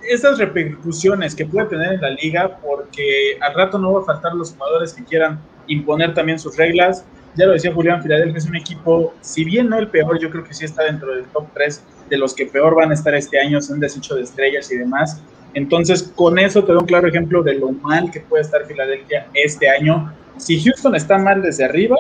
esas 0.08 0.38
repercusiones 0.38 1.36
que 1.36 1.45
puede 1.45 1.68
tener 1.68 1.93
en 1.93 2.02
la 2.02 2.10
liga, 2.12 2.58
porque 2.62 3.38
al 3.41 3.54
rato 3.54 3.78
no 3.78 3.93
va 3.93 4.02
a 4.02 4.06
faltar 4.06 4.34
los 4.34 4.54
jugadores 4.54 4.93
que 4.93 5.04
quieran 5.04 5.39
imponer 5.68 6.14
también 6.14 6.39
sus 6.39 6.58
reglas. 6.58 7.06
Ya 7.36 7.45
lo 7.45 7.54
decía 7.54 7.74
Julián, 7.74 8.02
Filadelfia 8.02 8.38
es 8.38 8.45
un 8.45 8.56
equipo, 8.56 9.14
si 9.22 9.45
bien 9.45 9.70
no 9.70 9.80
el 9.80 9.88
peor, 9.88 10.20
yo 10.20 10.30
creo 10.30 10.43
que 10.43 10.54
sí 10.54 10.66
está 10.66 10.84
dentro 10.84 11.16
del 11.16 11.26
top 11.26 11.47
3 11.54 11.84
de 12.10 12.18
los 12.18 12.34
que 12.34 12.45
peor 12.45 12.76
van 12.76 12.91
a 12.91 12.93
estar 12.93 13.16
este 13.16 13.39
año, 13.39 13.62
son 13.62 13.80
desecho 13.80 14.16
de 14.16 14.24
estrellas 14.24 14.70
y 14.72 14.78
demás. 14.78 15.22
Entonces, 15.54 16.12
con 16.16 16.39
eso 16.39 16.64
te 16.64 16.74
doy 16.74 16.82
un 16.82 16.88
claro 16.88 17.08
ejemplo 17.08 17.41
de 17.41 17.56
lo 17.56 17.72
mal 17.72 18.12
que 18.12 18.20
puede 18.20 18.43
estar 18.43 18.66
Filadelfia 18.66 19.28
este 19.34 19.70
año. 19.70 20.14
Si 20.38 20.62
Houston 20.62 20.95
está 20.95 21.18
mal 21.18 21.41
desde 21.41 21.64
arriba, 21.64 21.95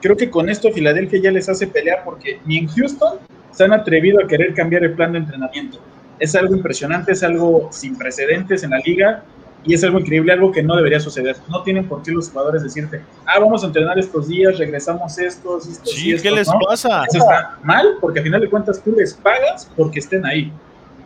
creo 0.00 0.16
que 0.16 0.30
con 0.30 0.48
esto 0.48 0.70
Filadelfia 0.70 1.20
ya 1.22 1.30
les 1.32 1.48
hace 1.48 1.66
pelear 1.66 2.02
porque 2.04 2.40
ni 2.44 2.58
en 2.58 2.68
Houston 2.68 3.18
se 3.50 3.64
han 3.64 3.72
atrevido 3.72 4.22
a 4.22 4.28
querer 4.28 4.54
cambiar 4.54 4.84
el 4.84 4.92
plan 4.92 5.12
de 5.12 5.18
entrenamiento 5.18 5.80
es 6.18 6.34
algo 6.34 6.54
impresionante, 6.54 7.12
es 7.12 7.22
algo 7.22 7.68
sin 7.72 7.96
precedentes 7.96 8.62
en 8.62 8.70
la 8.70 8.78
liga 8.78 9.22
y 9.64 9.74
es 9.74 9.84
algo 9.84 9.98
increíble, 9.98 10.32
algo 10.32 10.52
que 10.52 10.62
no 10.62 10.76
debería 10.76 11.00
suceder. 11.00 11.36
No 11.48 11.62
tienen 11.62 11.86
por 11.88 12.02
qué 12.02 12.12
los 12.12 12.30
jugadores 12.30 12.62
decirte, 12.62 13.02
ah, 13.26 13.38
vamos 13.38 13.62
a 13.64 13.66
entrenar 13.66 13.98
estos 13.98 14.28
días, 14.28 14.58
regresamos 14.58 15.18
estos, 15.18 15.66
estos 15.66 15.92
Sí, 15.92 16.16
¿qué 16.22 16.30
les 16.30 16.48
pasa? 16.68 17.04
Eso 17.08 17.18
está 17.18 17.58
mal, 17.62 17.96
porque 18.00 18.20
al 18.20 18.24
final 18.24 18.40
de 18.40 18.48
cuentas 18.48 18.82
tú 18.82 18.92
les 18.92 19.14
pagas 19.14 19.70
porque 19.76 19.98
estén 19.98 20.24
ahí. 20.24 20.52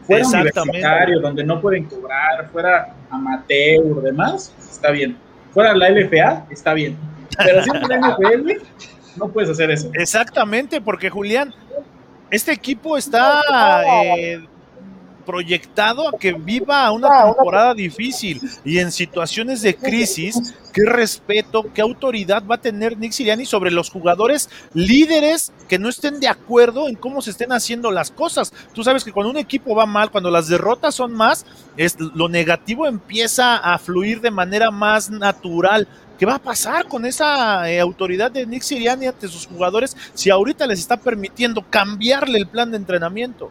Fuera 0.06 0.26
universitario, 0.26 1.20
donde 1.20 1.44
no 1.44 1.60
pueden 1.60 1.84
cobrar, 1.84 2.48
fuera 2.50 2.94
amateur, 3.10 4.02
demás, 4.02 4.52
está 4.58 4.90
bien. 4.90 5.16
Fuera 5.52 5.74
la 5.74 5.90
LFA, 5.90 6.46
está 6.50 6.74
bien. 6.74 6.96
Pero 7.38 7.62
si 7.62 7.70
en 7.70 7.88
la 7.88 7.98
NFL, 7.98 8.50
no 9.16 9.28
puedes 9.28 9.50
hacer 9.50 9.70
eso. 9.70 9.90
Exactamente, 9.94 10.80
porque 10.80 11.08
Julián, 11.08 11.54
este 12.30 12.52
equipo 12.52 12.96
está 12.96 13.40
eh, 14.16 14.44
proyectado 15.24 16.08
a 16.08 16.18
que 16.18 16.32
viva 16.32 16.90
una 16.90 17.24
temporada 17.24 17.74
difícil 17.74 18.40
y 18.64 18.78
en 18.78 18.92
situaciones 18.92 19.62
de 19.62 19.74
crisis, 19.74 20.54
qué 20.72 20.82
respeto, 20.84 21.66
qué 21.74 21.82
autoridad 21.82 22.42
va 22.44 22.56
a 22.56 22.60
tener 22.60 22.96
Nick 22.98 23.12
Siriani 23.12 23.46
sobre 23.46 23.70
los 23.70 23.90
jugadores 23.90 24.48
líderes 24.74 25.52
que 25.68 25.78
no 25.78 25.88
estén 25.88 26.20
de 26.20 26.28
acuerdo 26.28 26.88
en 26.88 26.96
cómo 26.96 27.22
se 27.22 27.30
estén 27.30 27.52
haciendo 27.52 27.90
las 27.90 28.10
cosas. 28.10 28.52
Tú 28.74 28.82
sabes 28.82 29.04
que 29.04 29.12
cuando 29.12 29.30
un 29.30 29.38
equipo 29.38 29.74
va 29.74 29.86
mal, 29.86 30.10
cuando 30.10 30.30
las 30.30 30.48
derrotas 30.48 30.94
son 30.94 31.12
más, 31.12 31.46
es, 31.76 31.98
lo 31.98 32.28
negativo 32.28 32.86
empieza 32.86 33.56
a 33.56 33.78
fluir 33.78 34.20
de 34.20 34.30
manera 34.30 34.70
más 34.70 35.10
natural. 35.10 35.88
¿Qué 36.18 36.26
va 36.26 36.36
a 36.36 36.42
pasar 36.42 36.86
con 36.86 37.04
esa 37.04 37.68
eh, 37.70 37.80
autoridad 37.80 38.30
de 38.30 38.46
Nick 38.46 38.62
Siriani 38.62 39.06
ante 39.06 39.28
sus 39.28 39.46
jugadores 39.46 39.96
si 40.14 40.30
ahorita 40.30 40.66
les 40.66 40.78
está 40.78 40.96
permitiendo 40.96 41.64
cambiarle 41.68 42.38
el 42.38 42.46
plan 42.46 42.70
de 42.70 42.76
entrenamiento? 42.76 43.50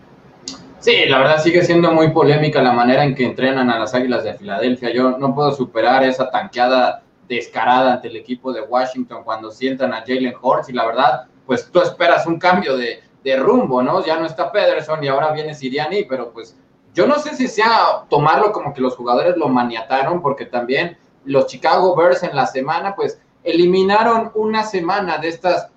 Sí, 0.82 1.06
la 1.06 1.20
verdad 1.20 1.38
sigue 1.40 1.64
siendo 1.64 1.92
muy 1.92 2.10
polémica 2.10 2.60
la 2.60 2.74
manera 2.74 3.04
en 3.04 3.14
que 3.14 3.24
entrenan 3.24 3.70
a 3.70 3.78
las 3.78 3.94
Águilas 3.94 4.24
de 4.24 4.34
Filadelfia. 4.34 4.92
Yo 4.92 5.16
no 5.16 5.36
puedo 5.36 5.52
superar 5.52 6.04
esa 6.04 6.32
tanqueada 6.32 7.04
descarada 7.28 7.94
ante 7.94 8.08
el 8.08 8.16
equipo 8.16 8.52
de 8.52 8.62
Washington 8.62 9.24
cuando 9.24 9.52
sientan 9.52 9.94
a 9.94 10.00
Jalen 10.00 10.34
Hurts 10.42 10.70
y 10.70 10.74
la 10.74 10.88
verdad, 10.88 11.28
pues 11.46 11.70
tú 11.72 11.82
esperas 11.82 12.26
un 12.26 12.40
cambio 12.40 12.76
de, 12.76 13.00
de 13.24 13.36
rumbo, 13.36 13.84
¿no? 13.84 14.04
Ya 14.04 14.18
no 14.18 14.26
está 14.26 14.52
Pederson 14.52 15.04
y 15.04 15.08
ahora 15.08 15.32
viene 15.32 15.54
Siriani, 15.54 16.06
pero 16.06 16.32
pues 16.32 16.58
yo 16.96 17.06
no 17.06 17.20
sé 17.20 17.36
si 17.36 17.48
sea 17.48 18.06
tomarlo 18.10 18.52
como 18.52 18.74
que 18.74 18.82
los 18.82 18.96
jugadores 18.96 19.38
lo 19.38 19.50
maniataron, 19.50 20.20
porque 20.20 20.48
también 20.48 20.98
los 21.26 21.46
Chicago 21.46 21.96
Bears 21.96 22.24
en 22.24 22.36
la 22.36 22.48
semana, 22.48 22.96
pues 22.96 23.22
eliminaron 23.44 24.32
una 24.34 24.64
semana 24.64 25.20
de, 25.20 25.28
estas 25.28 25.70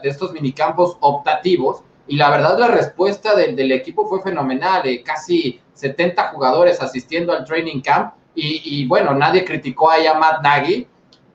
de 0.00 0.08
estos 0.08 0.32
minicampos 0.32 0.96
optativos 1.00 1.82
y 2.06 2.16
la 2.16 2.30
verdad, 2.30 2.58
la 2.58 2.68
respuesta 2.68 3.34
del, 3.34 3.56
del 3.56 3.72
equipo 3.72 4.06
fue 4.06 4.22
fenomenal. 4.22 4.86
Eh, 4.86 5.02
casi 5.02 5.60
70 5.74 6.28
jugadores 6.28 6.80
asistiendo 6.80 7.32
al 7.32 7.44
training 7.44 7.80
camp. 7.80 8.14
Y, 8.34 8.60
y, 8.64 8.86
bueno, 8.86 9.14
nadie 9.14 9.44
criticó 9.44 9.90
ahí 9.90 10.06
a 10.06 10.14
Matt 10.14 10.42
Nagy. 10.42 10.86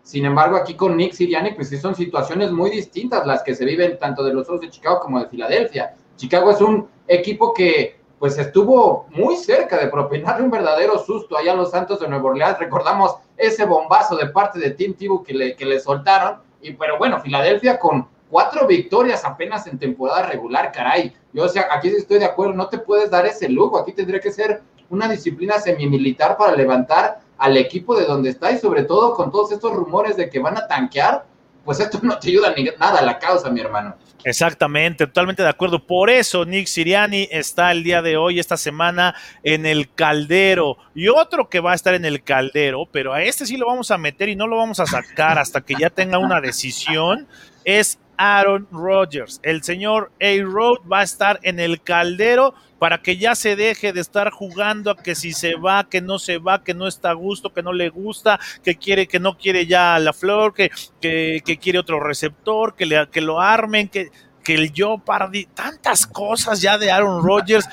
Sin 0.04 0.26
embargo, 0.26 0.58
aquí 0.58 0.74
con 0.74 0.98
Nick 0.98 1.14
Siriani, 1.14 1.52
pues 1.52 1.70
sí 1.70 1.78
son 1.78 1.96
situaciones 1.96 2.52
muy 2.52 2.72
distintas 2.72 3.26
las 3.26 3.44
que 3.44 3.56
se 3.56 3.66
viven 3.66 3.98
tanto 4.00 4.24
de 4.24 4.34
los 4.34 4.48
Osos 4.48 4.62
de 4.62 4.70
Chicago 4.70 5.00
como 5.00 5.20
de 5.20 5.30
Filadelfia. 5.30 5.96
Chicago 6.16 6.52
es 6.52 6.62
un 6.62 6.90
equipo 7.08 7.54
que 7.54 8.00
pues 8.18 8.38
estuvo 8.38 9.08
muy 9.12 9.38
cerca 9.38 9.78
de 9.78 9.88
propinarle 9.88 10.44
un 10.44 10.52
verdadero 10.52 11.00
susto 11.00 11.38
allá 11.38 11.54
a 11.54 11.56
los 11.56 11.72
Santos 11.72 12.02
de 12.02 12.08
Nueva 12.10 12.32
Orleans. 12.32 12.60
Recordamos 12.60 13.16
ese 13.38 13.66
bombazo 13.66 14.18
de 14.18 14.28
parte 14.28 14.60
de 14.60 14.72
Tim 14.72 14.94
Tebow 14.94 15.24
que 15.24 15.34
le, 15.34 15.56
que 15.56 15.66
le 15.66 15.80
soltaron. 15.80 16.40
Y 16.62 16.74
pero 16.74 16.98
bueno, 16.98 17.22
Filadelfia 17.22 17.80
con 17.80 18.08
cuatro 18.30 18.68
victorias 18.68 19.26
apenas 19.26 19.68
en 19.68 19.80
temporada 19.80 20.28
regular, 20.28 20.72
caray. 20.72 21.14
Yo, 21.34 21.44
o 21.44 21.50
sea, 21.50 21.68
aquí 21.72 21.90
estoy 21.90 22.20
de 22.20 22.26
acuerdo, 22.26 22.54
no 22.54 22.68
te 22.68 22.78
puedes 22.78 23.10
dar 23.10 23.26
ese 23.26 23.50
lujo, 23.50 23.78
aquí 23.78 23.92
tendría 23.94 24.20
que 24.20 24.32
ser 24.32 24.62
una 24.90 25.08
disciplina 25.08 25.60
semimilitar 25.60 26.38
para 26.38 26.56
levantar 26.56 27.20
al 27.38 27.58
equipo 27.58 27.96
de 27.96 28.06
donde 28.06 28.30
está 28.30 28.52
y 28.52 28.58
sobre 28.58 28.84
todo 28.84 29.14
con 29.14 29.32
todos 29.32 29.52
estos 29.52 29.74
rumores 29.74 30.18
de 30.18 30.30
que 30.30 30.40
van 30.40 30.58
a 30.58 30.68
tanquear, 30.68 31.26
pues 31.64 31.80
esto 31.80 32.00
no 32.02 32.18
te 32.18 32.30
ayuda 32.30 32.54
ni 32.56 32.64
nada 32.64 33.00
a 33.00 33.04
la 33.04 33.20
causa, 33.20 33.50
mi 33.50 33.62
hermano. 33.62 33.96
Exactamente, 34.24 35.08
totalmente 35.08 35.44
de 35.44 35.50
acuerdo. 35.50 35.86
Por 35.86 36.10
eso 36.10 36.44
Nick 36.46 36.68
Siriani 36.68 37.30
está 37.32 37.72
el 37.72 37.84
día 37.84 38.02
de 38.02 38.18
hoy, 38.18 38.40
esta 38.40 38.58
semana, 38.58 39.16
en 39.44 39.66
el 39.66 39.94
caldero. 39.94 40.78
Y 40.94 41.08
otro 41.08 41.48
que 41.48 41.60
va 41.60 41.72
a 41.72 41.76
estar 41.76 41.94
en 41.94 42.06
el 42.06 42.24
caldero, 42.24 42.88
pero 42.92 43.14
a 43.14 43.24
este 43.24 43.46
sí 43.46 43.56
lo 43.56 43.68
vamos 43.68 43.92
a 43.92 43.98
meter 43.98 44.28
y 44.28 44.36
no 44.36 44.48
lo 44.48 44.58
vamos 44.58 44.80
a 44.80 44.86
sacar 44.86 45.40
hasta 45.40 45.62
que 45.62 45.76
ya 45.80 45.90
tenga 45.90 46.18
una 46.18 46.42
decisión, 46.42 47.28
es 47.64 48.00
Aaron 48.20 48.68
Rodgers. 48.70 49.40
El 49.44 49.64
señor 49.64 50.12
A-Road 50.22 50.80
va 50.92 51.00
a 51.00 51.04
estar 51.04 51.40
en 51.44 51.58
el 51.60 51.82
caldero 51.82 52.54
para 52.78 53.02
que 53.02 53.18
ya 53.18 53.34
se 53.34 53.56
deje 53.56 53.94
de 53.94 54.02
estar 54.02 54.30
jugando 54.30 54.92
a 54.92 54.98
que 54.98 55.16
si 55.16 55.32
se 55.32 55.56
va, 55.56 55.88
que 55.90 56.02
no 56.02 56.20
se 56.20 56.38
va, 56.38 56.64
que 56.64 56.74
no 56.74 56.86
está 56.86 57.12
a 57.12 57.14
gusto, 57.14 57.54
que 57.54 57.64
no 57.64 57.72
le 57.72 57.88
gusta, 57.90 58.38
que 58.62 58.76
quiere, 58.76 59.08
que 59.08 59.20
no 59.20 59.38
quiere 59.38 59.66
ya 59.66 59.98
la 60.00 60.12
flor, 60.12 60.54
que, 60.54 60.70
que, 61.00 61.60
quiere 61.62 61.80
otro 61.80 62.02
receptor, 62.02 62.76
que, 62.76 62.86
le, 62.86 63.08
que 63.08 63.22
lo 63.22 63.40
armen, 63.40 63.88
que, 63.88 64.10
que 64.44 64.56
el 64.56 64.74
Jeopardy, 64.74 65.46
tantas 65.46 66.06
cosas 66.06 66.62
ya 66.62 66.78
de 66.78 66.92
Aaron 66.92 67.24
Rodgers. 67.24 67.68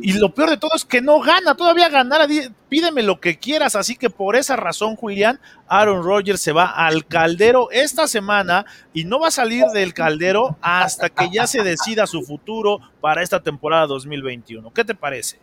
Y 0.00 0.12
lo 0.14 0.34
peor 0.34 0.50
de 0.50 0.56
todo 0.56 0.70
es 0.74 0.84
que 0.84 1.00
no 1.00 1.20
gana, 1.20 1.54
todavía 1.54 1.88
ganará, 1.88 2.26
pídeme 2.68 3.02
lo 3.02 3.20
que 3.20 3.38
quieras. 3.38 3.76
Así 3.76 3.96
que 3.96 4.10
por 4.10 4.36
esa 4.36 4.56
razón, 4.56 4.96
Julián, 4.96 5.40
Aaron 5.66 6.02
Rodgers 6.02 6.40
se 6.40 6.52
va 6.52 6.66
al 6.66 7.06
caldero 7.06 7.70
esta 7.70 8.06
semana 8.06 8.66
y 8.92 9.04
no 9.04 9.20
va 9.20 9.28
a 9.28 9.32
salir 9.32 9.64
del 9.66 9.94
caldero 9.94 10.56
hasta 10.60 11.08
que 11.08 11.28
ya 11.30 11.46
se 11.46 11.62
decida 11.62 12.06
su 12.06 12.22
futuro 12.22 12.80
para 13.00 13.22
esta 13.22 13.42
temporada 13.42 13.86
2021. 13.86 14.72
¿Qué 14.72 14.84
te 14.84 14.94
parece? 14.94 15.38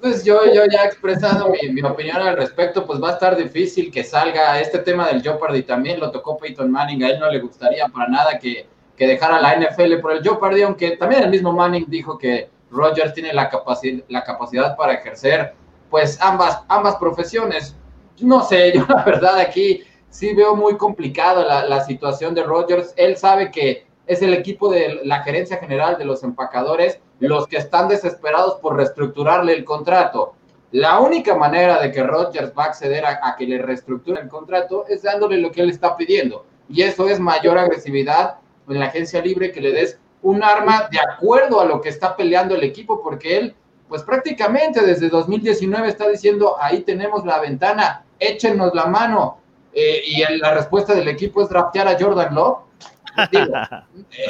Pues 0.00 0.24
yo, 0.24 0.52
yo 0.52 0.62
ya 0.70 0.82
he 0.82 0.86
expresado 0.86 1.48
mi, 1.48 1.72
mi, 1.72 1.80
opinión 1.82 2.16
al 2.16 2.36
respecto, 2.36 2.84
pues 2.86 3.00
va 3.00 3.10
a 3.10 3.12
estar 3.12 3.36
difícil 3.36 3.92
que 3.92 4.02
salga 4.02 4.58
este 4.60 4.80
tema 4.80 5.06
del 5.06 5.22
Jeopardy 5.22 5.62
también, 5.62 6.00
lo 6.00 6.10
tocó 6.10 6.36
Peyton 6.36 6.70
Manning, 6.70 7.04
a 7.04 7.10
él 7.10 7.20
no 7.20 7.30
le 7.30 7.38
gustaría 7.38 7.86
para 7.86 8.08
nada 8.08 8.36
que, 8.38 8.66
que 8.96 9.06
dejara 9.06 9.40
la 9.40 9.56
NFL 9.56 10.00
por 10.00 10.12
el 10.12 10.22
Jeopardy, 10.24 10.62
aunque 10.62 10.96
también 10.96 11.22
el 11.22 11.30
mismo 11.30 11.52
Manning 11.52 11.84
dijo 11.86 12.18
que 12.18 12.48
Rogers 12.70 13.14
tiene 13.14 13.32
la, 13.32 13.48
capacidad, 13.48 14.04
la 14.08 14.24
capacidad 14.24 14.76
para 14.76 14.94
ejercer 14.94 15.54
pues 15.90 16.20
ambas, 16.20 16.62
ambas 16.68 16.96
profesiones. 16.96 17.76
No 18.20 18.42
sé, 18.42 18.72
yo 18.74 18.84
la 18.88 19.04
verdad 19.04 19.38
aquí 19.38 19.82
sí 20.10 20.34
veo 20.34 20.56
muy 20.56 20.76
complicada 20.76 21.44
la, 21.44 21.66
la 21.66 21.84
situación 21.84 22.34
de 22.34 22.42
Rogers. 22.42 22.92
Él 22.96 23.16
sabe 23.16 23.50
que 23.50 23.86
es 24.06 24.22
el 24.22 24.34
equipo 24.34 24.70
de 24.70 25.00
la 25.04 25.22
gerencia 25.22 25.58
general 25.58 25.98
de 25.98 26.04
los 26.04 26.22
empacadores 26.22 27.00
los 27.18 27.46
que 27.46 27.56
están 27.56 27.88
desesperados 27.88 28.56
por 28.60 28.76
reestructurarle 28.76 29.52
el 29.54 29.64
contrato. 29.64 30.34
La 30.72 31.00
única 31.00 31.34
manera 31.34 31.80
de 31.80 31.90
que 31.90 32.02
Rogers 32.02 32.52
va 32.56 32.64
a 32.64 32.66
acceder 32.66 33.04
a, 33.06 33.20
a 33.22 33.36
que 33.36 33.46
le 33.46 33.58
reestructure 33.62 34.20
el 34.20 34.28
contrato 34.28 34.84
es 34.88 35.02
dándole 35.02 35.38
lo 35.38 35.50
que 35.50 35.62
él 35.62 35.70
está 35.70 35.96
pidiendo. 35.96 36.44
Y 36.68 36.82
eso 36.82 37.08
es 37.08 37.20
mayor 37.20 37.56
agresividad 37.56 38.38
en 38.68 38.80
la 38.80 38.86
agencia 38.86 39.22
libre 39.22 39.52
que 39.52 39.60
le 39.60 39.72
des 39.72 40.00
un 40.26 40.42
arma 40.42 40.88
de 40.90 40.98
acuerdo 40.98 41.60
a 41.60 41.64
lo 41.64 41.80
que 41.80 41.88
está 41.88 42.16
peleando 42.16 42.56
el 42.56 42.64
equipo, 42.64 43.00
porque 43.00 43.38
él, 43.38 43.54
pues 43.88 44.02
prácticamente 44.02 44.84
desde 44.84 45.08
2019 45.08 45.88
está 45.88 46.08
diciendo, 46.08 46.56
ahí 46.60 46.80
tenemos 46.82 47.24
la 47.24 47.38
ventana, 47.38 48.04
échenos 48.18 48.74
la 48.74 48.86
mano. 48.86 49.38
Eh, 49.72 50.02
y 50.04 50.38
la 50.38 50.54
respuesta 50.54 50.94
del 50.94 51.06
equipo 51.06 51.42
es 51.42 51.48
draftear 51.48 51.86
a 51.86 51.96
Jordan 51.98 52.34
Love. 52.34 52.58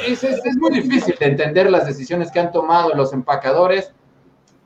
es, 0.07 0.23
es, 0.23 0.55
muy 0.57 0.71
difícil 0.71 1.15
de 1.19 1.25
entender 1.25 1.71
las 1.71 1.87
decisiones 1.87 2.31
que 2.31 2.41
han 2.41 2.51
tomado 2.51 2.93
los 2.93 3.11
empacadores. 3.11 3.91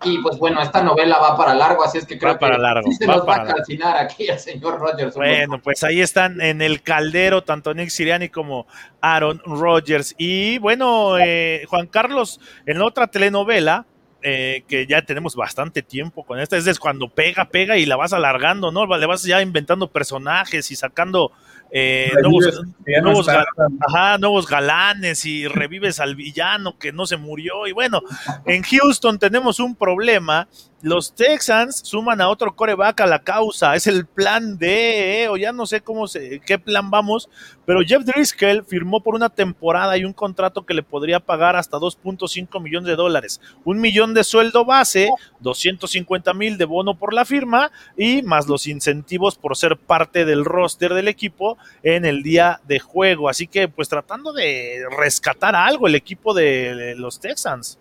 Y 0.03 0.17
pues 0.19 0.37
bueno, 0.37 0.61
esta 0.61 0.81
novela 0.81 1.19
va 1.19 1.37
para 1.37 1.53
largo, 1.53 1.83
así 1.83 1.97
es 1.97 2.05
que 2.05 2.17
creo 2.17 2.37
para 2.39 2.55
que 2.55 2.61
largo, 2.61 2.91
se 2.91 3.05
nos 3.05 3.27
va 3.27 3.35
a 3.35 3.43
calcinar 3.43 3.97
aquí 3.97 4.29
al 4.29 4.39
señor 4.39 4.79
Rogers. 4.79 5.15
Bueno, 5.15 5.61
pues 5.61 5.83
ahí 5.83 6.01
están 6.01 6.41
en 6.41 6.61
el 6.61 6.81
caldero 6.81 7.43
tanto 7.43 7.73
Nick 7.73 7.89
Siriani 7.89 8.29
como 8.29 8.67
Aaron 9.01 9.41
Rodgers. 9.45 10.15
Y 10.17 10.57
bueno, 10.57 11.17
eh, 11.19 11.65
Juan 11.69 11.87
Carlos, 11.87 12.39
en 12.65 12.81
otra 12.81 13.07
telenovela, 13.07 13.85
eh, 14.23 14.63
que 14.67 14.85
ya 14.85 15.01
tenemos 15.01 15.35
bastante 15.35 15.81
tiempo 15.81 16.23
con 16.23 16.39
esta, 16.39 16.55
es 16.55 16.79
cuando 16.79 17.09
pega, 17.09 17.45
pega 17.45 17.77
y 17.77 17.87
la 17.87 17.95
vas 17.95 18.13
alargando, 18.13 18.71
¿no? 18.71 18.85
Le 18.85 19.05
vas 19.07 19.23
ya 19.23 19.41
inventando 19.41 19.91
personajes 19.91 20.69
y 20.69 20.75
sacando 20.75 21.31
eh, 21.71 22.11
nuevos, 22.21 22.61
nuevos, 23.01 23.27
ajá, 23.29 24.17
nuevos, 24.17 24.47
galanes 24.47 25.25
y 25.25 25.47
revives 25.47 25.99
al 25.99 26.15
villano 26.15 26.77
que 26.77 26.91
no 26.91 27.05
se 27.05 27.17
murió. 27.17 27.67
Y 27.67 27.71
bueno, 27.71 28.01
en 28.45 28.61
Houston 28.63 29.17
tenemos 29.17 29.59
un 29.59 29.75
problema 29.75 30.47
los 30.83 31.13
Texans 31.13 31.81
suman 31.83 32.21
a 32.21 32.29
otro 32.29 32.55
coreback 32.55 33.01
a 33.01 33.05
la 33.05 33.19
causa. 33.19 33.75
Es 33.75 33.87
el 33.87 34.05
plan 34.05 34.57
D, 34.57 35.23
eh, 35.23 35.27
o 35.29 35.37
ya 35.37 35.51
no 35.51 35.65
sé 35.65 35.81
cómo 35.81 36.07
se, 36.07 36.39
qué 36.39 36.57
plan 36.57 36.89
vamos. 36.89 37.29
Pero 37.65 37.81
Jeff 37.81 38.03
Driscoll 38.03 38.65
firmó 38.65 39.01
por 39.01 39.15
una 39.15 39.29
temporada 39.29 39.97
y 39.97 40.03
un 40.03 40.13
contrato 40.13 40.65
que 40.65 40.73
le 40.73 40.83
podría 40.83 41.19
pagar 41.19 41.55
hasta 41.55 41.77
2.5 41.77 42.61
millones 42.61 42.87
de 42.87 42.95
dólares. 42.95 43.39
Un 43.63 43.79
millón 43.79 44.13
de 44.13 44.23
sueldo 44.23 44.65
base, 44.65 45.09
250 45.39 46.33
mil 46.33 46.57
de 46.57 46.65
bono 46.65 46.97
por 46.97 47.13
la 47.13 47.25
firma 47.25 47.71
y 47.97 48.21
más 48.23 48.47
los 48.47 48.67
incentivos 48.67 49.35
por 49.35 49.55
ser 49.55 49.77
parte 49.77 50.25
del 50.25 50.45
roster 50.45 50.93
del 50.93 51.07
equipo 51.07 51.57
en 51.83 52.05
el 52.05 52.23
día 52.23 52.59
de 52.67 52.79
juego. 52.79 53.29
Así 53.29 53.47
que, 53.47 53.67
pues 53.67 53.89
tratando 53.89 54.33
de 54.33 54.83
rescatar 54.97 55.55
algo 55.55 55.87
el 55.87 55.95
equipo 55.95 56.33
de 56.33 56.95
los 56.97 57.19
Texans 57.19 57.77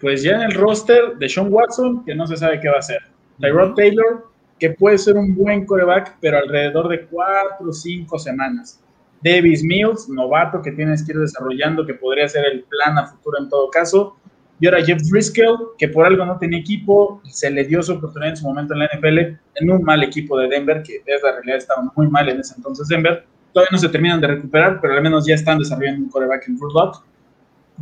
pues 0.00 0.22
ya 0.22 0.32
en 0.32 0.42
el 0.42 0.54
roster 0.54 1.16
de 1.18 1.28
Sean 1.28 1.52
Watson, 1.52 2.04
que 2.04 2.14
no 2.14 2.26
se 2.26 2.36
sabe 2.36 2.60
qué 2.60 2.68
va 2.68 2.76
a 2.76 2.80
hacer. 2.80 3.00
Tyrod 3.38 3.74
Taylor, 3.74 4.30
que 4.58 4.70
puede 4.70 4.98
ser 4.98 5.16
un 5.16 5.34
buen 5.34 5.66
coreback, 5.66 6.16
pero 6.20 6.38
alrededor 6.38 6.88
de 6.88 7.06
cuatro 7.06 7.68
o 7.68 7.72
cinco 7.72 8.18
semanas. 8.18 8.80
Davis 9.22 9.62
Mills, 9.62 10.08
novato 10.08 10.62
que 10.62 10.72
tienes 10.72 11.04
que 11.04 11.12
ir 11.12 11.18
desarrollando, 11.18 11.84
que 11.84 11.94
podría 11.94 12.28
ser 12.28 12.46
el 12.46 12.62
plan 12.64 12.96
a 12.98 13.06
futuro 13.06 13.38
en 13.38 13.48
todo 13.48 13.70
caso. 13.70 14.16
Y 14.58 14.66
ahora 14.66 14.84
Jeff 14.84 15.00
Driscoll, 15.10 15.70
que 15.78 15.88
por 15.88 16.06
algo 16.06 16.24
no 16.24 16.38
tenía 16.38 16.58
equipo, 16.58 17.20
se 17.24 17.50
le 17.50 17.64
dio 17.64 17.82
su 17.82 17.92
oportunidad 17.92 18.30
en 18.30 18.36
su 18.36 18.46
momento 18.46 18.74
en 18.74 18.80
la 18.80 18.86
NFL, 18.86 19.18
en 19.54 19.70
un 19.70 19.82
mal 19.82 20.02
equipo 20.02 20.38
de 20.38 20.48
Denver, 20.48 20.82
que 20.82 21.02
es 21.04 21.22
la 21.22 21.32
realidad 21.32 21.56
estaba 21.56 21.90
muy 21.96 22.08
mal 22.08 22.28
en 22.28 22.40
ese 22.40 22.54
entonces 22.56 22.88
Denver. 22.88 23.24
Todavía 23.52 23.70
no 23.72 23.78
se 23.78 23.88
terminan 23.88 24.20
de 24.20 24.28
recuperar, 24.28 24.80
pero 24.80 24.94
al 24.94 25.02
menos 25.02 25.26
ya 25.26 25.34
están 25.34 25.58
desarrollando 25.58 26.04
un 26.04 26.10
coreback 26.10 26.48
en 26.48 26.56
Drew 26.56 26.70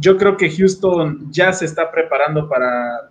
Yo 0.01 0.17
creo 0.17 0.37
que 0.37 0.51
Houston 0.51 1.29
ya 1.31 1.53
se 1.53 1.65
está 1.65 1.91
preparando 1.91 2.49
para, 2.49 3.11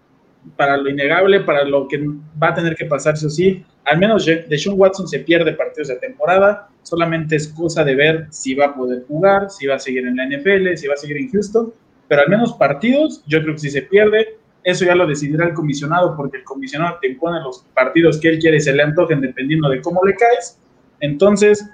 para 0.56 0.78
lo 0.78 0.90
innegable, 0.90 1.42
para 1.42 1.64
lo 1.64 1.88
que 1.88 2.00
va 2.42 2.50
a 2.50 2.54
tener 2.54 2.76
que 2.76 2.86
pasar, 2.86 3.16
eso 3.16 3.30
sí. 3.30 3.66
Al 3.86 4.00
menos 4.00 4.26
Deshaun 4.26 4.80
Watson 4.80 5.08
se 5.08 5.20
pierde 5.20 5.54
partidos 5.54 5.90
de 5.90 5.96
temporada, 5.98 6.70
solamente 6.84 7.36
es 7.36 7.48
cosa 7.50 7.84
de 7.84 7.96
ver 7.96 8.28
si 8.30 8.56
va 8.56 8.68
a 8.68 8.76
poder 8.76 9.04
jugar, 9.08 9.50
si 9.50 9.68
va 9.68 9.76
a 9.76 9.80
seguir 9.80 10.06
en 10.06 10.16
la 10.16 10.26
NFL, 10.26 10.76
si 10.76 10.88
va 10.88 10.94
a 10.94 10.98
seguir 10.98 11.18
en 11.18 11.30
Houston, 11.32 11.74
pero 12.08 12.22
al 12.22 12.30
menos 12.30 12.54
partidos, 12.54 13.24
yo 13.28 13.42
creo 13.42 13.54
que 13.54 13.60
si 13.60 13.70
se 13.70 13.82
pierde, 13.82 14.38
eso 14.64 14.86
ya 14.86 14.96
lo 14.96 15.08
decidirá 15.08 15.46
el 15.46 15.54
comisionado, 15.54 16.16
porque 16.16 16.38
el 16.38 16.44
comisionado 16.44 16.98
te 17.02 17.08
impone 17.08 17.40
los 17.42 17.66
partidos 17.74 18.20
que 18.20 18.30
él 18.30 18.40
quiere 18.40 18.58
y 18.58 18.62
se 18.62 18.74
le 18.74 18.84
antojen 18.84 19.22
dependiendo 19.22 19.70
de 19.70 19.82
cómo 19.82 20.02
le 20.06 20.16
caes. 20.16 20.60
Entonces, 21.00 21.70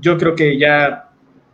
yo 0.00 0.18
creo 0.18 0.34
que 0.34 0.58
ya 0.58 1.10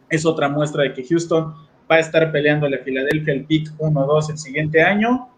es 0.09 0.27
otra 0.27 0.49
muestra 0.49 0.83
de 0.83 0.93
que 0.93 1.05
Houston 1.07 1.55
va 1.91 1.97
a 1.97 1.99
estar 2.01 2.31
peleando 2.31 2.67
a 2.67 2.71
Filadelfia 2.85 3.35
el 3.35 3.45
pick 3.45 3.69
1-2 3.79 4.31
el 4.31 4.39
siguiente 4.39 4.83
año 4.83 5.29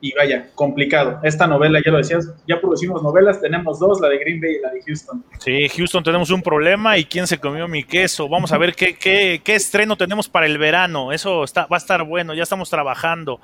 y 0.00 0.12
vaya, 0.14 0.48
complicado. 0.54 1.18
Esta 1.24 1.48
novela, 1.48 1.80
ya 1.84 1.90
lo 1.90 1.98
decías, 1.98 2.32
ya 2.46 2.60
producimos 2.60 3.02
novelas, 3.02 3.40
tenemos 3.40 3.80
dos, 3.80 4.00
la 4.00 4.08
de 4.08 4.18
Green 4.18 4.40
Bay 4.40 4.54
y 4.54 4.60
la 4.60 4.70
de 4.70 4.80
Houston. 4.82 5.24
Sí, 5.38 5.68
Houston 5.68 6.04
tenemos 6.04 6.30
un 6.30 6.40
problema 6.40 6.96
y 6.98 7.04
quién 7.04 7.26
se 7.26 7.38
comió 7.38 7.66
mi 7.66 7.82
queso. 7.82 8.28
Vamos 8.28 8.52
a 8.52 8.58
ver 8.58 8.74
qué, 8.76 8.96
qué, 8.96 9.40
qué 9.42 9.56
estreno 9.56 9.96
tenemos 9.96 10.28
para 10.28 10.46
el 10.46 10.56
verano. 10.56 11.12
Eso 11.12 11.42
está, 11.42 11.66
va 11.66 11.76
a 11.76 11.78
estar 11.78 12.04
bueno, 12.04 12.32
ya 12.32 12.44
estamos 12.44 12.70
trabajando. 12.70 13.40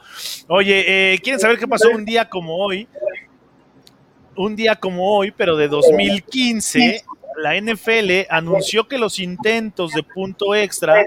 Oye, 0.47 1.15
eh, 1.15 1.19
¿quieren 1.19 1.41
saber 1.41 1.59
qué 1.59 1.67
pasó 1.67 1.91
un 1.91 2.05
día 2.05 2.29
como 2.29 2.57
hoy? 2.57 2.87
Un 4.37 4.55
día 4.55 4.77
como 4.77 5.17
hoy, 5.17 5.33
pero 5.33 5.57
de 5.57 5.67
2015, 5.67 7.05
la 7.37 7.61
NFL 7.61 8.27
anunció 8.31 8.87
que 8.87 8.99
los 8.99 9.19
intentos 9.19 9.91
de 9.91 10.05
punto 10.05 10.55
extra 10.55 11.05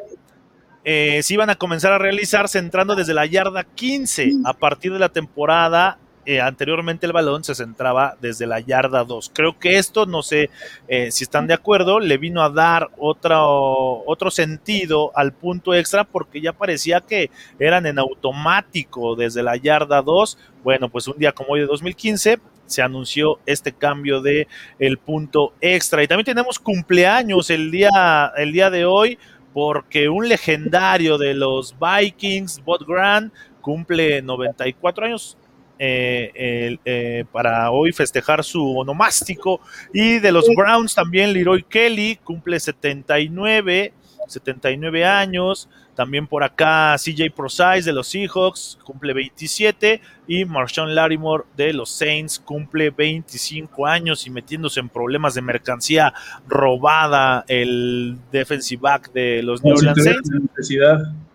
eh, 0.90 1.22
se 1.22 1.34
iban 1.34 1.50
a 1.50 1.56
comenzar 1.56 1.92
a 1.92 1.98
realizar 1.98 2.48
centrando 2.48 2.96
desde 2.96 3.14
la 3.14 3.26
yarda 3.26 3.66
15. 3.66 4.32
A 4.46 4.54
partir 4.54 4.94
de 4.94 5.00
la 5.00 5.10
temporada 5.10 6.00
eh, 6.26 6.40
anteriormente 6.40 7.06
el 7.06 7.12
balón 7.12 7.44
se 7.44 7.56
centraba 7.56 8.16
desde 8.22 8.48
la 8.48 8.62
yarda 8.62 9.04
2. 9.04 9.32
Creo 9.34 9.60
que 9.60 9.80
esto, 9.80 10.06
no 10.06 10.22
sé 10.22 10.50
eh, 10.88 11.12
si 11.12 11.26
están 11.26 11.46
de 11.46 11.54
acuerdo, 11.54 12.00
le 12.00 12.18
vino 12.18 12.42
a 12.42 12.50
dar 12.50 12.90
otro, 12.98 14.02
otro 14.06 14.32
sentido 14.32 15.12
al 15.14 15.34
punto 15.34 15.74
extra 15.74 16.06
porque 16.06 16.40
ya 16.40 16.54
parecía 16.54 17.02
que 17.02 17.32
eran 17.60 17.86
en 17.86 18.00
automático 18.00 19.18
desde 19.18 19.44
la 19.44 19.58
yarda 19.58 20.02
2. 20.02 20.38
Bueno, 20.64 20.88
pues 20.88 21.06
un 21.10 21.18
día 21.18 21.34
como 21.34 21.50
hoy 21.50 21.60
de 21.60 21.66
2015 21.66 22.40
se 22.66 22.82
anunció 22.82 23.40
este 23.46 23.74
cambio 23.74 24.22
de 24.22 24.48
el 24.80 24.98
punto 24.98 25.54
extra. 25.60 26.02
Y 26.02 26.08
también 26.08 26.26
tenemos 26.26 26.60
cumpleaños 26.60 27.50
el 27.50 27.72
día, 27.72 28.32
el 28.38 28.54
día 28.54 28.70
de 28.70 28.86
hoy 28.86 29.18
porque 29.58 30.08
un 30.08 30.30
legendario 30.30 31.18
de 31.18 31.34
los 31.34 31.76
Vikings, 31.80 32.64
Bob 32.64 32.86
Grant, 32.86 33.34
cumple 33.60 34.22
94 34.22 35.06
años. 35.08 35.36
Eh, 35.80 36.78
eh, 36.86 37.26
para 37.32 37.72
hoy 37.72 37.92
festejar 37.92 38.44
su 38.44 38.78
onomástico 38.78 39.60
y 39.92 40.20
de 40.20 40.32
los 40.32 40.46
Browns 40.56 40.94
también 40.94 41.34
Leroy 41.34 41.64
Kelly 41.64 42.20
cumple 42.24 42.60
79 42.60 43.94
79 44.28 45.06
años 45.06 45.70
también 45.98 46.28
por 46.28 46.44
acá 46.44 46.96
CJ 46.96 47.32
Prosize 47.36 47.82
de 47.82 47.92
los 47.92 48.08
Seahawks 48.10 48.78
cumple 48.84 49.14
27 49.14 50.00
y 50.28 50.46
Marshawn 50.46 50.94
Larimore 50.94 51.46
de 51.58 51.74
los 51.74 51.90
Saints 51.90 52.38
cumple 52.38 52.92
25 52.92 53.88
años 53.88 54.28
y 54.28 54.30
metiéndose 54.30 54.80
en 54.80 54.90
problemas 54.90 55.34
de 55.34 55.42
mercancía 55.42 56.14
robada 56.48 57.46
el 57.48 58.16
defensive 58.32 58.80
back 58.80 59.12
de 59.12 59.42
los 59.42 59.64
New 59.64 59.74
Orleans 59.74 60.04
Saints. 60.04 60.30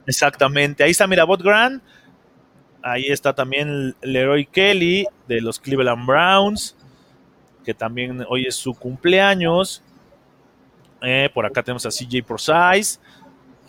Exactamente, 0.06 0.84
ahí 0.84 0.92
está 0.92 1.08
Mirabot 1.08 1.42
Grant, 1.42 1.82
ahí 2.82 3.06
está 3.06 3.32
también 3.32 3.96
Leroy 4.00 4.46
Kelly 4.46 5.08
de 5.26 5.40
los 5.40 5.58
Cleveland 5.58 6.06
Browns, 6.06 6.76
que 7.64 7.74
también 7.74 8.24
hoy 8.28 8.44
es 8.46 8.54
su 8.54 8.74
cumpleaños. 8.74 9.82
Eh, 11.02 11.30
por 11.32 11.46
acá 11.46 11.62
tenemos 11.62 11.84
a 11.86 11.90
CJ 11.90 12.22
Prosize 12.24 12.98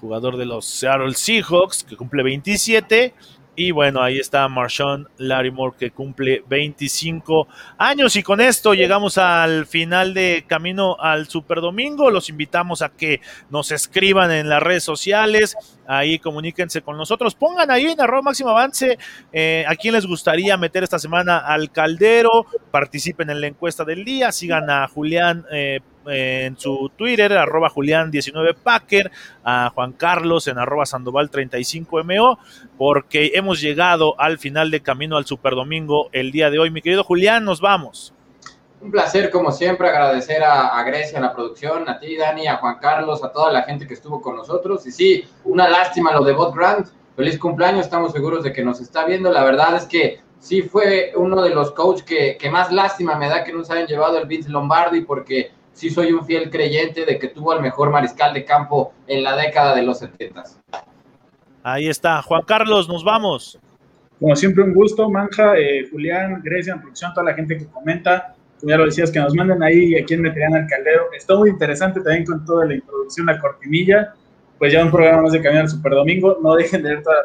jugador 0.03 0.35
de 0.35 0.45
los 0.45 0.65
Seattle 0.65 1.13
Seahawks, 1.13 1.85
que 1.85 1.95
cumple 1.95 2.23
27. 2.23 3.13
Y 3.55 3.71
bueno, 3.71 4.01
ahí 4.01 4.17
está 4.17 4.47
Marshawn 4.49 5.07
Larimore 5.17 5.77
que 5.77 5.91
cumple 5.91 6.43
25 6.49 7.47
años. 7.77 8.15
Y 8.17 8.23
con 8.23 8.41
esto 8.41 8.73
llegamos 8.73 9.17
al 9.17 9.65
final 9.65 10.13
de 10.13 10.43
Camino 10.45 10.97
al 10.99 11.27
Super 11.27 11.61
Domingo. 11.61 12.09
Los 12.09 12.29
invitamos 12.29 12.81
a 12.81 12.89
que 12.89 13.21
nos 13.49 13.71
escriban 13.71 14.31
en 14.31 14.49
las 14.49 14.61
redes 14.61 14.83
sociales. 14.83 15.55
Ahí 15.87 16.19
comuníquense 16.19 16.81
con 16.81 16.97
nosotros. 16.97 17.35
Pongan 17.35 17.71
ahí 17.71 17.85
en 17.85 18.01
arroba 18.01 18.23
máximo 18.23 18.49
avance 18.49 18.97
eh, 19.31 19.63
a 19.67 19.75
quién 19.75 19.93
les 19.93 20.05
gustaría 20.05 20.57
meter 20.57 20.83
esta 20.83 20.99
semana 20.99 21.37
al 21.37 21.71
caldero. 21.71 22.47
Participen 22.71 23.29
en 23.29 23.39
la 23.39 23.47
encuesta 23.47 23.85
del 23.85 24.03
día. 24.03 24.31
Sigan 24.31 24.69
a 24.69 24.87
Julián 24.87 25.45
eh, 25.51 25.79
en 26.07 26.57
su 26.57 26.91
Twitter, 26.95 27.33
arroba 27.33 27.69
Julián19Packer, 27.69 29.11
a 29.43 29.71
Juan 29.73 29.93
Carlos 29.93 30.47
en 30.47 30.57
arroba 30.57 30.83
Sandoval35MO, 30.83 32.37
porque 32.77 33.31
hemos 33.35 33.61
llegado 33.61 34.19
al 34.19 34.37
final 34.37 34.71
de 34.71 34.81
camino 34.81 35.17
al 35.17 35.25
Super 35.25 35.55
Domingo 35.55 36.09
el 36.11 36.31
día 36.31 36.49
de 36.49 36.59
hoy. 36.59 36.71
Mi 36.71 36.81
querido 36.81 37.03
Julián, 37.03 37.45
nos 37.45 37.61
vamos. 37.61 38.13
Un 38.81 38.91
placer, 38.91 39.29
como 39.29 39.51
siempre, 39.51 39.87
agradecer 39.87 40.43
a, 40.43 40.77
a 40.77 40.83
Grecia 40.83 41.15
en 41.15 41.23
la 41.23 41.33
producción, 41.33 41.87
a 41.87 41.99
ti, 41.99 42.17
Dani, 42.17 42.47
a 42.47 42.57
Juan 42.57 42.79
Carlos, 42.81 43.23
a 43.23 43.31
toda 43.31 43.51
la 43.51 43.63
gente 43.63 43.87
que 43.87 43.93
estuvo 43.93 44.21
con 44.21 44.35
nosotros. 44.35 44.85
Y 44.85 44.91
sí, 44.91 45.25
una 45.45 45.69
lástima 45.69 46.11
lo 46.11 46.23
de 46.25 46.33
Bot 46.33 46.53
Grant. 46.53 46.87
Feliz 47.15 47.39
cumpleaños, 47.39 47.85
estamos 47.85 48.11
seguros 48.11 48.43
de 48.43 48.51
que 48.51 48.63
nos 48.63 48.81
está 48.81 49.05
viendo. 49.05 49.31
La 49.31 49.43
verdad 49.43 49.75
es 49.77 49.85
que 49.85 50.19
sí 50.39 50.63
fue 50.63 51.13
uno 51.15 51.41
de 51.41 51.51
los 51.51 51.71
coaches 51.71 52.03
que, 52.03 52.37
que 52.37 52.49
más 52.49 52.73
lástima 52.73 53.15
me 53.15 53.29
da 53.29 53.45
que 53.45 53.53
no 53.53 53.63
se 53.63 53.71
hayan 53.71 53.87
llevado 53.87 54.17
el 54.17 54.27
Vince 54.27 54.49
Lombardi 54.49 55.01
porque 55.01 55.51
sí 55.73 55.89
soy 55.89 56.11
un 56.13 56.25
fiel 56.25 56.49
creyente 56.49 57.05
de 57.05 57.19
que 57.19 57.27
tuvo 57.27 57.53
el 57.53 57.61
mejor 57.61 57.89
mariscal 57.89 58.33
de 58.33 58.45
campo 58.45 58.93
en 59.07 59.23
la 59.23 59.35
década 59.35 59.75
de 59.75 59.83
los 59.83 59.99
70. 59.99 60.43
Ahí 61.63 61.87
está. 61.87 62.21
Juan 62.21 62.43
Carlos, 62.43 62.87
nos 62.87 63.03
vamos. 63.03 63.59
Como 64.19 64.35
siempre, 64.35 64.63
un 64.63 64.73
gusto, 64.73 65.09
Manja, 65.09 65.57
eh, 65.57 65.87
Julián, 65.89 66.41
Grecia, 66.43 66.73
en 66.73 66.81
producción, 66.81 67.13
toda 67.13 67.25
la 67.31 67.33
gente 67.33 67.57
que 67.57 67.65
comenta. 67.67 68.35
Como 68.59 68.69
ya 68.69 68.77
lo 68.77 68.85
decías, 68.85 69.11
que 69.11 69.19
nos 69.19 69.33
manden 69.33 69.61
ahí 69.63 69.95
a 69.95 70.05
quién 70.05 70.21
meterían 70.21 70.55
al 70.55 70.67
caldero. 70.67 71.05
Está 71.15 71.35
muy 71.35 71.49
interesante 71.49 71.99
también 72.01 72.25
con 72.25 72.45
toda 72.45 72.65
la 72.65 72.75
introducción, 72.75 73.25
la 73.25 73.39
cortinilla. 73.39 74.13
Pues 74.57 74.71
ya 74.71 74.83
un 74.83 74.91
programa 74.91 75.23
más 75.23 75.33
de 75.33 75.41
Camino 75.41 75.61
al 75.61 75.69
Super 75.69 75.93
Domingo. 75.93 76.37
No 76.41 76.55
dejen 76.55 76.83
de 76.83 76.89
ver 76.89 77.03
toda 77.03 77.15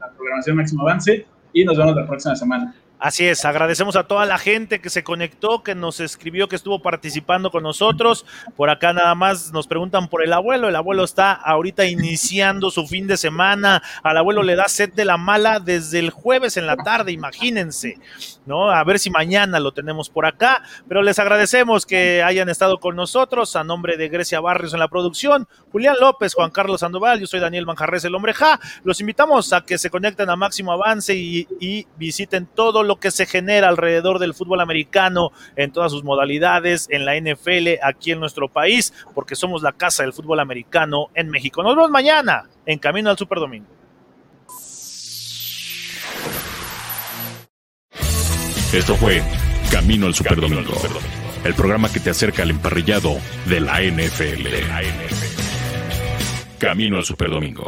la 0.00 0.12
programación 0.16 0.56
Máximo 0.56 0.82
Avance 0.82 1.26
y 1.52 1.64
nos 1.64 1.78
vemos 1.78 1.96
la 1.96 2.06
próxima 2.06 2.36
semana. 2.36 2.74
Así 2.98 3.26
es, 3.26 3.44
agradecemos 3.44 3.94
a 3.94 4.04
toda 4.04 4.24
la 4.24 4.38
gente 4.38 4.80
que 4.80 4.88
se 4.88 5.04
conectó, 5.04 5.62
que 5.62 5.74
nos 5.74 6.00
escribió, 6.00 6.48
que 6.48 6.56
estuvo 6.56 6.80
participando 6.80 7.50
con 7.50 7.62
nosotros. 7.62 8.24
Por 8.56 8.70
acá 8.70 8.94
nada 8.94 9.14
más 9.14 9.52
nos 9.52 9.66
preguntan 9.66 10.08
por 10.08 10.24
el 10.24 10.32
abuelo. 10.32 10.68
El 10.68 10.76
abuelo 10.76 11.04
está 11.04 11.32
ahorita 11.32 11.84
iniciando 11.84 12.70
su 12.70 12.86
fin 12.86 13.06
de 13.06 13.18
semana. 13.18 13.82
Al 14.02 14.16
abuelo 14.16 14.42
le 14.42 14.56
da 14.56 14.68
sed 14.68 14.94
de 14.94 15.04
la 15.04 15.18
mala 15.18 15.60
desde 15.60 15.98
el 15.98 16.08
jueves 16.08 16.56
en 16.56 16.66
la 16.66 16.76
tarde, 16.78 17.12
imagínense, 17.12 17.98
¿no? 18.46 18.70
A 18.70 18.82
ver 18.82 18.98
si 18.98 19.10
mañana 19.10 19.60
lo 19.60 19.72
tenemos 19.72 20.08
por 20.08 20.24
acá. 20.24 20.62
Pero 20.88 21.02
les 21.02 21.18
agradecemos 21.18 21.84
que 21.84 22.22
hayan 22.22 22.48
estado 22.48 22.80
con 22.80 22.96
nosotros. 22.96 23.56
A 23.56 23.64
nombre 23.64 23.98
de 23.98 24.08
Grecia 24.08 24.40
Barrios 24.40 24.72
en 24.72 24.80
la 24.80 24.88
producción, 24.88 25.46
Julián 25.70 25.96
López, 26.00 26.32
Juan 26.32 26.50
Carlos 26.50 26.80
Sandoval, 26.80 27.20
yo 27.20 27.26
soy 27.26 27.40
Daniel 27.40 27.66
Manjarres, 27.66 28.06
el 28.06 28.14
hombre 28.14 28.32
Ja. 28.32 28.58
Los 28.84 29.00
invitamos 29.00 29.52
a 29.52 29.66
que 29.66 29.76
se 29.76 29.90
conecten 29.90 30.30
a 30.30 30.36
Máximo 30.36 30.72
Avance 30.72 31.14
y, 31.14 31.46
y 31.60 31.86
visiten 31.98 32.46
todo 32.46 32.85
lo 32.86 32.96
que 32.96 33.10
se 33.10 33.26
genera 33.26 33.68
alrededor 33.68 34.18
del 34.18 34.34
fútbol 34.34 34.60
americano 34.60 35.30
en 35.56 35.72
todas 35.72 35.92
sus 35.92 36.04
modalidades, 36.04 36.88
en 36.90 37.04
la 37.04 37.18
NFL 37.20 37.80
aquí 37.82 38.12
en 38.12 38.20
nuestro 38.20 38.48
país, 38.48 38.92
porque 39.14 39.36
somos 39.36 39.62
la 39.62 39.72
casa 39.72 40.02
del 40.02 40.12
fútbol 40.12 40.40
americano 40.40 41.08
en 41.14 41.28
México. 41.28 41.62
Nos 41.62 41.76
vemos 41.76 41.90
mañana 41.90 42.44
en 42.64 42.78
Camino 42.78 43.10
al 43.10 43.18
Super 43.18 43.38
Domingo. 43.38 43.66
Esto 48.72 48.94
fue 48.96 49.22
Camino 49.70 50.06
al 50.06 50.14
Super 50.14 50.40
Domingo, 50.40 50.74
el 51.44 51.54
programa 51.54 51.90
que 51.90 52.00
te 52.00 52.10
acerca 52.10 52.42
al 52.42 52.50
emparrillado 52.50 53.16
de 53.46 53.60
la 53.60 53.80
NFL. 53.80 54.48
Camino 56.58 56.96
al 56.96 57.04
Super 57.04 57.30
Domingo. 57.30 57.64